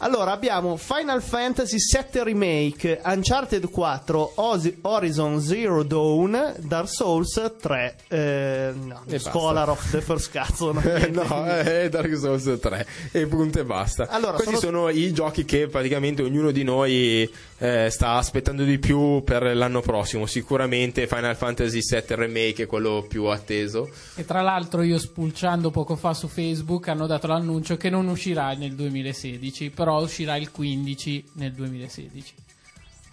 Allora 0.04 0.32
abbiamo 0.32 0.76
Final 0.76 1.22
Fantasy 1.22 1.76
VII 1.76 2.24
Remake, 2.24 3.00
Uncharted 3.04 3.70
4, 3.70 4.32
Osi- 4.34 4.78
Horizon 4.80 5.40
Zero 5.40 5.84
Dawn, 5.84 6.54
Dark 6.58 6.88
Souls 6.88 7.40
3, 7.60 7.94
eh, 8.08 8.72
no, 8.82 9.02
E 9.06 9.18
Scholar 9.20 9.66
basta. 9.66 9.70
of 9.70 9.90
the 9.92 10.00
First 10.00 10.30
Cazzo. 10.32 10.70
Eh, 10.80 11.06
no, 11.06 11.22
di- 11.22 11.68
è 11.68 11.88
Dark 11.88 12.16
Souls 12.16 12.58
3 12.60 12.84
e 13.12 13.26
punto 13.26 13.60
e 13.60 13.64
basta. 13.64 14.08
Allora, 14.08 14.32
Questi 14.32 14.56
sono- 14.56 14.78
sono... 14.78 14.88
i 14.88 15.12
giochi 15.12 15.44
che 15.44 15.68
praticamente 15.68 16.20
ognuno 16.22 16.50
di 16.50 16.64
noi 16.64 17.30
eh, 17.58 17.88
sta 17.88 18.14
aspettando 18.14 18.64
di 18.64 18.80
più 18.80 19.22
per 19.22 19.54
l'anno 19.54 19.82
prossimo. 19.82 20.26
Sicuramente 20.26 21.06
Final 21.06 21.36
Fantasy 21.36 21.78
VII 21.78 22.02
Remake 22.16 22.64
è 22.64 22.66
quello 22.66 23.04
più 23.08 23.26
atteso. 23.26 23.88
E 24.16 24.24
tra 24.24 24.40
l'altro 24.42 24.82
io 24.82 24.98
spulciando 24.98 25.70
poco 25.70 25.94
fa 25.94 26.12
su 26.12 26.26
Facebook 26.26 26.88
hanno 26.88 27.06
dato 27.06 27.28
l'annuncio 27.28 27.76
che 27.76 27.88
non 27.88 28.08
uscirà 28.08 28.52
nel 28.54 28.74
2016, 28.74 29.70
però 29.70 29.90
uscirà 29.98 30.36
il 30.36 30.50
15 30.50 31.30
nel 31.34 31.52
2016. 31.52 32.34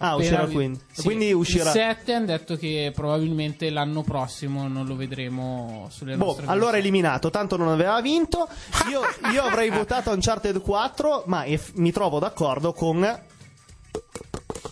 Ah, 0.02 0.16
uscirà 0.16 0.44
vi- 0.46 0.54
quindi. 0.54 0.80
sì. 0.92 1.02
Quindi 1.02 1.32
uscirà. 1.32 1.64
Il 1.66 1.70
7 1.72 2.12
hanno 2.14 2.24
detto 2.26 2.56
che 2.56 2.90
probabilmente 2.94 3.68
l'anno 3.68 4.02
prossimo 4.02 4.66
non 4.66 4.86
lo 4.86 4.96
vedremo 4.96 5.88
sulle 5.90 6.16
Boh, 6.16 6.24
nostre 6.26 6.44
allora 6.44 6.54
è 6.54 6.60
console. 6.60 6.78
eliminato, 6.78 7.28
tanto 7.30 7.56
non 7.58 7.68
aveva 7.68 8.00
vinto. 8.00 8.48
Io, 8.90 9.02
io 9.30 9.42
avrei 9.42 9.68
votato 9.68 10.10
Uncharted 10.10 10.62
4, 10.62 11.24
ma 11.26 11.44
mi 11.74 11.92
trovo 11.92 12.18
d'accordo 12.18 12.72
con 12.72 13.20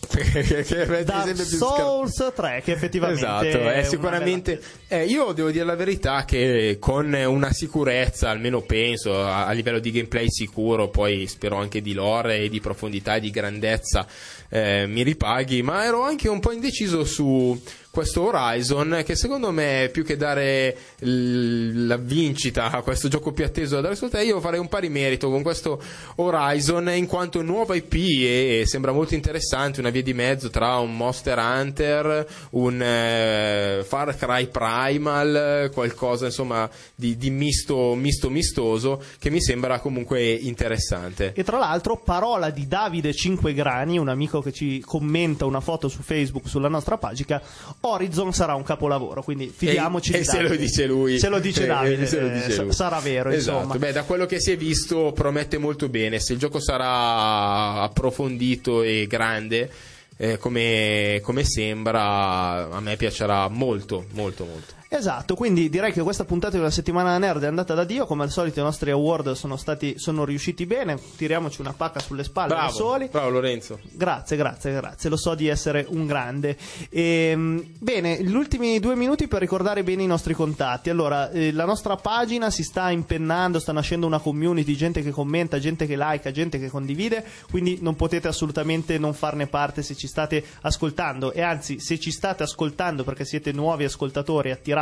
che 0.09 0.65
scar- 0.65 1.45
Souls 1.45 2.33
3, 2.35 2.63
che 2.65 2.73
effettivamente 2.73 3.21
Esatto, 3.25 3.45
è 3.45 3.51
è 3.51 3.79
una 3.79 3.83
sicuramente. 3.85 4.61
eh, 4.89 5.05
io 5.05 5.33
devo 5.33 5.51
dire 5.51 5.65
la 5.65 5.77
verità 5.77 6.25
che 6.25 6.77
con 6.81 7.13
una 7.13 7.53
sicurezza, 7.53 8.31
almeno 8.31 8.63
penso, 8.63 9.23
a, 9.23 9.47
a 9.47 9.53
livello 9.53 9.79
di 9.79 9.91
gameplay 9.91 10.27
sicuro, 10.29 10.89
poi 10.89 11.27
spero 11.27 11.57
anche 11.57 11.81
di 11.81 11.93
lore 11.93 12.39
e 12.39 12.49
di 12.49 12.61
profondità 12.61 13.17
e 13.17 13.21
di 13.21 13.31
grandezza, 13.31 14.07
eh, 14.49 14.87
mi 14.87 15.03
ripaghi, 15.03 15.63
ma 15.63 15.85
ero 15.85 16.03
anche 16.03 16.29
un 16.29 16.41
po' 16.41 16.53
indeciso 16.53 17.05
su 17.05 17.61
questo 17.91 18.23
Horizon 18.23 19.03
che 19.05 19.17
secondo 19.17 19.51
me 19.51 19.89
più 19.93 20.05
che 20.05 20.17
dare 20.17 20.77
l- 21.01 21.87
la 21.87 21.97
vincita 21.97 22.71
a 22.71 22.83
questo 22.83 23.09
gioco 23.09 23.33
più 23.33 23.45
atteso 23.45 23.77
da 23.77 23.83
Dark 23.83 23.97
Souls 23.97 24.13
3, 24.13 24.25
io 24.25 24.41
farei 24.41 24.61
un 24.61 24.69
pari 24.69 24.89
merito 24.89 25.31
con 25.31 25.43
questo 25.43 25.81
Horizon 26.17 26.91
in 26.91 27.07
quanto 27.07 27.43
nuova 27.43 27.75
IP 27.75 27.95
e 27.95 28.63
sembra 28.67 28.93
molto 28.93 29.15
interessante 29.15 29.81
una 29.81 29.91
via 29.91 30.03
di 30.03 30.15
mezzo 30.15 30.51
tra 30.51 30.79
un 30.79 30.97
Monster 30.97 31.39
Hunter 31.39 32.27
un 32.51 32.81
eh, 32.81 33.85
Far 33.85 34.17
Cry 34.17 34.49
Primal 34.49 35.71
qualcosa 35.73 36.27
insomma 36.27 36.69
di, 36.95 37.17
di 37.17 37.31
misto, 37.31 37.95
misto 37.95 38.31
mistoso 38.31 39.03
che 39.19 39.31
mi 39.31 39.41
sembra 39.41 39.81
comunque 39.81 40.33
interessante. 40.33 41.33
E 41.35 41.45
tra 41.45 41.59
l'altro, 41.59 41.97
parola 41.97 42.51
di 42.51 42.67
Davide 42.67 43.15
Cinquegrani, 43.15 43.99
un 43.99 44.09
amico 44.09 44.41
che 44.41 44.53
ci 44.53 44.81
commenta 44.81 45.45
una 45.45 45.61
foto 45.61 45.89
su 45.89 46.03
Facebook 46.03 46.49
sulla 46.49 46.69
nostra 46.69 46.99
pagina, 46.99 47.41
Horizon 47.81 48.33
sarà 48.33 48.55
un 48.55 48.65
capolavoro, 48.65 49.23
quindi 49.23 49.53
fidiamoci 49.55 50.11
e, 50.13 50.15
di 50.17 50.21
e 50.21 50.25
se 50.25 50.41
lo 50.43 50.57
dice 50.57 50.87
lui 50.87 51.19
Se 51.19 51.29
lo 51.29 51.39
dice 51.39 51.63
Eh, 51.63 51.67
Davide, 51.67 52.07
se 52.07 52.21
lo 52.21 52.27
eh, 52.27 52.47
dice 52.47 52.63
lui. 52.63 52.73
sarà 52.73 52.99
vero, 52.99 53.31
esatto. 53.31 53.59
insomma. 53.59 53.79
Beh, 53.79 53.93
da 53.93 54.03
quello 54.03 54.27
che 54.27 54.41
si 54.41 54.51
è 54.51 54.57
visto 54.57 55.13
promette 55.13 55.59
molto 55.59 55.89
bene 55.89 56.19
se 56.19 56.33
il 56.33 56.39
gioco 56.41 56.59
sarà 56.61 57.83
approfondito 57.83 58.83
e 58.83 59.07
grande 59.09 59.71
eh, 60.17 60.39
come, 60.39 61.21
come 61.23 61.45
sembra 61.45 62.69
a 62.71 62.81
me 62.81 62.97
piacerà 62.97 63.47
molto 63.49 64.07
molto 64.15 64.45
molto 64.45 64.75
Esatto, 64.91 65.35
quindi 65.35 65.69
direi 65.69 65.93
che 65.93 66.01
questa 66.01 66.25
puntata 66.25 66.57
una 66.57 66.71
settimana 66.71 67.19
nerd 67.19 67.43
è 67.43 67.47
andata 67.47 67.75
da 67.75 67.85
Dio, 67.85 68.07
come 68.07 68.23
al 68.23 68.31
solito 68.31 68.61
i 68.61 68.63
nostri 68.63 68.91
award 68.91 69.33
sono, 69.33 69.59
stati, 69.59 69.99
sono 69.99 70.25
riusciti 70.25 70.65
bene, 70.65 70.99
tiriamoci 71.15 71.61
una 71.61 71.75
pacca 71.75 72.01
sulle 72.01 72.25
spalle 72.25 72.49
da 72.49 72.55
bravo 72.55 72.73
soli. 72.73 73.09
bravo 73.09 73.29
Lorenzo 73.29 73.81
Grazie, 73.93 74.39
grazie, 74.39 74.73
grazie. 74.73 75.11
Lo 75.11 75.19
so 75.19 75.35
di 75.35 75.47
essere 75.47 75.85
un 75.91 76.07
grande. 76.07 76.57
Ehm, 76.89 77.75
bene, 77.79 78.23
gli 78.23 78.33
ultimi 78.35 78.81
due 78.81 78.97
minuti 78.97 79.29
per 79.29 79.41
ricordare 79.41 79.83
bene 79.83 80.05
i 80.05 80.07
nostri 80.07 80.33
contatti. 80.33 80.89
Allora, 80.89 81.31
eh, 81.33 81.53
la 81.53 81.67
nostra 81.67 81.97
pagina 81.97 82.49
si 82.49 82.63
sta 82.63 82.91
impennando, 82.91 83.59
sta 83.59 83.73
nascendo 83.73 84.07
una 84.07 84.21
community, 84.21 84.75
gente 84.75 85.03
che 85.03 85.11
commenta, 85.11 85.59
gente 85.59 85.87
che 85.87 85.97
like, 85.99 86.33
gente 86.33 86.59
che 86.59 86.71
condivide. 86.71 87.23
Quindi 87.51 87.77
non 87.83 87.95
potete 87.95 88.27
assolutamente 88.27 88.97
non 88.97 89.13
farne 89.13 89.49
parte 89.49 89.83
se 89.83 89.95
ci 89.95 90.07
state 90.07 90.43
ascoltando. 90.63 91.33
E 91.33 91.43
anzi, 91.43 91.79
se 91.79 91.99
ci 91.99 92.11
state 92.11 92.43
ascoltando 92.43 93.05
perché 93.05 93.27
siete 93.27 93.53
nuovi 93.53 93.85
ascoltatori 93.85 94.51
attirati 94.51 94.77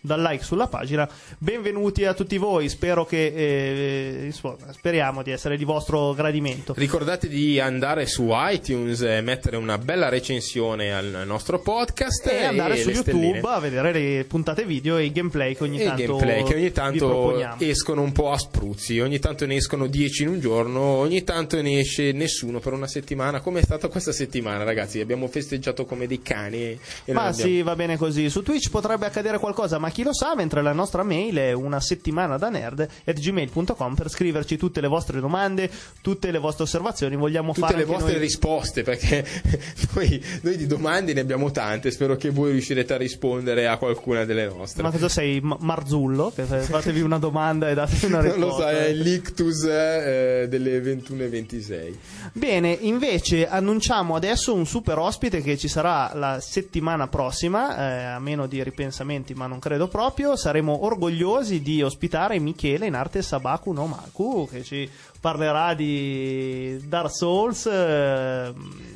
dal 0.00 0.20
like 0.20 0.44
sulla 0.44 0.66
pagina, 0.66 1.08
benvenuti 1.38 2.04
a 2.04 2.14
tutti 2.14 2.36
voi. 2.36 2.68
Spero 2.68 3.04
che, 3.06 3.26
eh, 3.26 4.24
insomma, 4.26 4.56
speriamo 4.70 5.22
di 5.22 5.30
essere 5.30 5.56
di 5.56 5.64
vostro 5.64 6.12
gradimento. 6.12 6.74
Ricordate 6.76 7.28
di 7.28 7.58
andare 7.58 8.06
su 8.06 8.28
iTunes 8.30 9.00
e 9.02 9.20
mettere 9.20 9.56
una 9.56 9.78
bella 9.78 10.08
recensione 10.08 10.94
al 10.94 11.22
nostro 11.26 11.60
podcast 11.60 12.26
e 12.26 12.44
andare 12.44 12.76
su 12.76 12.90
YouTube 12.90 13.18
stelline. 13.18 13.40
a 13.40 13.58
vedere 13.58 13.92
le 13.92 14.24
puntate 14.24 14.64
video 14.64 14.96
e 14.96 15.04
i 15.04 15.12
gameplay 15.12 15.54
che 15.54 15.62
ogni 15.64 15.80
e 15.80 15.84
tanto 15.84 16.16
gameplay 16.16 16.44
che 16.44 16.54
ogni 16.54 16.72
tanto 16.72 17.56
escono 17.58 18.02
un 18.02 18.12
po' 18.12 18.32
a 18.32 18.38
spruzzi, 18.38 19.00
ogni 19.00 19.18
tanto 19.18 19.46
ne 19.46 19.56
escono 19.56 19.86
10 19.86 20.22
in 20.22 20.28
un 20.28 20.40
giorno, 20.40 20.80
ogni 20.80 21.24
tanto 21.24 21.60
ne 21.60 21.78
esce 21.78 22.12
nessuno 22.12 22.58
per 22.58 22.72
una 22.72 22.86
settimana. 22.86 23.40
Come 23.40 23.60
è 23.60 23.62
stata 23.62 23.88
questa 23.88 24.12
settimana, 24.12 24.64
ragazzi? 24.64 25.00
Abbiamo 25.00 25.26
festeggiato 25.28 25.84
come 25.84 26.06
dei 26.06 26.20
cani. 26.22 26.78
E 27.04 27.12
Ma 27.12 27.32
sì, 27.32 27.62
va 27.62 27.74
bene 27.74 27.96
così. 27.96 28.28
Su 28.28 28.42
Twitch 28.42 28.70
potrebbe 28.70 29.06
accadere 29.06 29.37
qualcosa, 29.38 29.78
ma 29.78 29.90
chi 29.90 30.02
lo 30.02 30.12
sa, 30.12 30.34
mentre 30.34 30.62
la 30.62 30.72
nostra 30.72 31.02
mail 31.02 31.36
è 31.36 31.52
una 31.52 31.80
settimana 31.80 32.36
da 32.36 32.48
nerd 32.48 32.86
at 33.04 33.18
gmail.com 33.18 33.94
per 33.94 34.10
scriverci 34.10 34.56
tutte 34.56 34.80
le 34.80 34.88
vostre 34.88 35.20
domande, 35.20 35.70
tutte 36.02 36.30
le 36.30 36.38
vostre 36.38 36.64
osservazioni. 36.64 37.16
Vogliamo 37.16 37.52
Tutte 37.52 37.66
fare 37.66 37.78
le 37.78 37.84
vostre 37.84 38.12
noi... 38.12 38.20
risposte, 38.20 38.82
perché 38.82 39.24
noi, 39.94 40.22
noi 40.42 40.56
di 40.56 40.66
domande 40.66 41.12
ne 41.12 41.20
abbiamo 41.20 41.50
tante. 41.50 41.90
Spero 41.90 42.16
che 42.16 42.30
voi 42.30 42.52
riuscirete 42.52 42.94
a 42.94 42.96
rispondere 42.96 43.66
a 43.66 43.76
qualcuna 43.76 44.24
delle 44.24 44.46
nostre. 44.46 44.82
Ma 44.82 44.90
cosa 44.90 45.08
sei, 45.08 45.40
Ma- 45.40 45.56
Marzullo? 45.60 46.32
Che 46.34 46.44
fatevi 46.44 47.00
una 47.00 47.18
domanda 47.18 47.68
e 47.68 47.74
datevi 47.74 48.06
una 48.06 48.20
non 48.22 48.32
risposta. 48.34 48.46
lo 48.46 48.52
so, 48.62 48.68
è 48.68 48.92
l'ictus 48.92 49.64
eh, 49.64 50.46
delle 50.48 50.80
21.26. 50.80 51.94
Bene, 52.32 52.76
invece 52.80 53.48
annunciamo 53.48 54.14
adesso 54.14 54.54
un 54.54 54.66
super 54.66 54.98
ospite 54.98 55.42
che 55.42 55.56
ci 55.56 55.68
sarà 55.68 56.12
la 56.14 56.40
settimana 56.40 57.08
prossima, 57.08 57.76
eh, 57.76 58.04
a 58.04 58.18
meno 58.18 58.46
di 58.46 58.62
ripensamenti, 58.62 59.27
ma 59.34 59.46
non 59.46 59.58
credo 59.58 59.88
proprio. 59.88 60.36
Saremo 60.36 60.84
orgogliosi 60.84 61.60
di 61.62 61.82
ospitare 61.82 62.38
Michele 62.38 62.86
in 62.86 62.94
arte 62.94 63.22
Sabaku 63.22 63.72
no 63.72 63.86
Maku 63.86 64.48
che 64.50 64.62
ci 64.62 64.88
parlerà 65.20 65.74
di 65.74 66.78
Dark 66.86 67.10
Souls. 67.14 67.66
eh, 67.66 68.52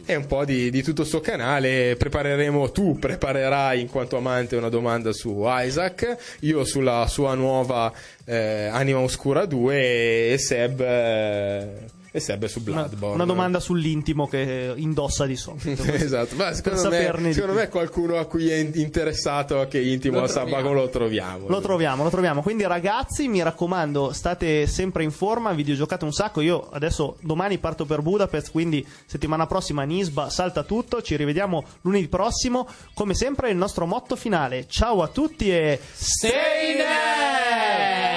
E 0.07 0.15
un 0.15 0.27
po' 0.27 0.45
di, 0.45 0.71
di 0.71 0.83
tutto 0.83 1.05
sto 1.05 1.21
canale. 1.21 1.97
Prepareremo, 1.97 2.71
tu 2.71 2.99
preparerai 2.99 3.81
in 3.81 3.89
quanto 3.89 4.17
amante 4.17 4.57
una 4.57 4.69
domanda 4.69 5.13
su 5.13 5.43
Isaac, 5.47 6.37
io 6.41 6.65
sulla 6.65 7.07
sua 7.09 7.35
nuova 7.35 7.93
eh, 8.25 8.67
Anima 8.67 8.99
Oscura 9.01 9.47
2 9.47 10.33
e 10.33 10.39
Seb, 10.39 10.81
eh, 10.81 11.67
e 12.15 12.21
Seb 12.21 12.45
su 12.45 12.61
una, 12.67 12.83
Bloodborne. 12.83 13.15
una 13.15 13.25
domanda 13.25 13.59
sull'intima 13.59 14.29
che 14.29 14.75
indossa 14.77 15.25
di 15.25 15.35
solito. 15.35 15.83
esatto, 15.93 16.35
ma 16.37 16.53
secondo, 16.53 16.91
me, 16.91 17.33
secondo 17.33 17.55
me 17.55 17.69
qualcuno 17.71 18.19
a 18.19 18.27
cui 18.27 18.51
è 18.51 18.57
in- 18.57 18.73
interessato 18.75 19.67
che 19.67 19.81
intimo 19.81 20.19
Lo 20.19 20.25
a 20.25 20.29
Sabaco 20.29 20.51
troviamo. 20.59 20.75
lo 20.75 20.89
troviamo. 20.91 21.49
Lo 21.49 21.61
troviamo, 21.63 22.03
lo 22.03 22.11
troviamo. 22.11 22.43
Quindi, 22.43 22.65
ragazzi, 22.67 23.29
mi 23.29 23.43
raccomando, 23.43 24.13
state 24.13 24.67
sempre 24.67 25.05
in 25.05 25.11
forma, 25.11 25.53
videogiocate 25.55 26.05
un 26.05 26.13
sacco. 26.13 26.43
Io 26.43 26.69
adesso 26.71 27.17
domani 27.21 27.57
parto 27.57 27.87
per 27.87 28.03
Budapest, 28.03 28.51
quindi 28.51 28.87
settimana 29.07 29.47
prossima 29.47 29.85
Nisba 29.85 30.29
salta 30.29 30.65
tutto. 30.65 31.01
Ci 31.01 31.17
rivediamo 31.17 31.65
lunedì 31.81 32.09
prossimo. 32.09 32.69
Come 32.93 33.15
sempre, 33.15 33.49
il 33.49 33.57
nostro 33.57 33.87
motto 33.87 34.17
finale. 34.17 34.67
Ciao 34.69 35.03
a 35.03 35.09
tutti 35.09 35.51
e 35.51 35.81
Stay 35.95 36.77
there! 36.77 38.13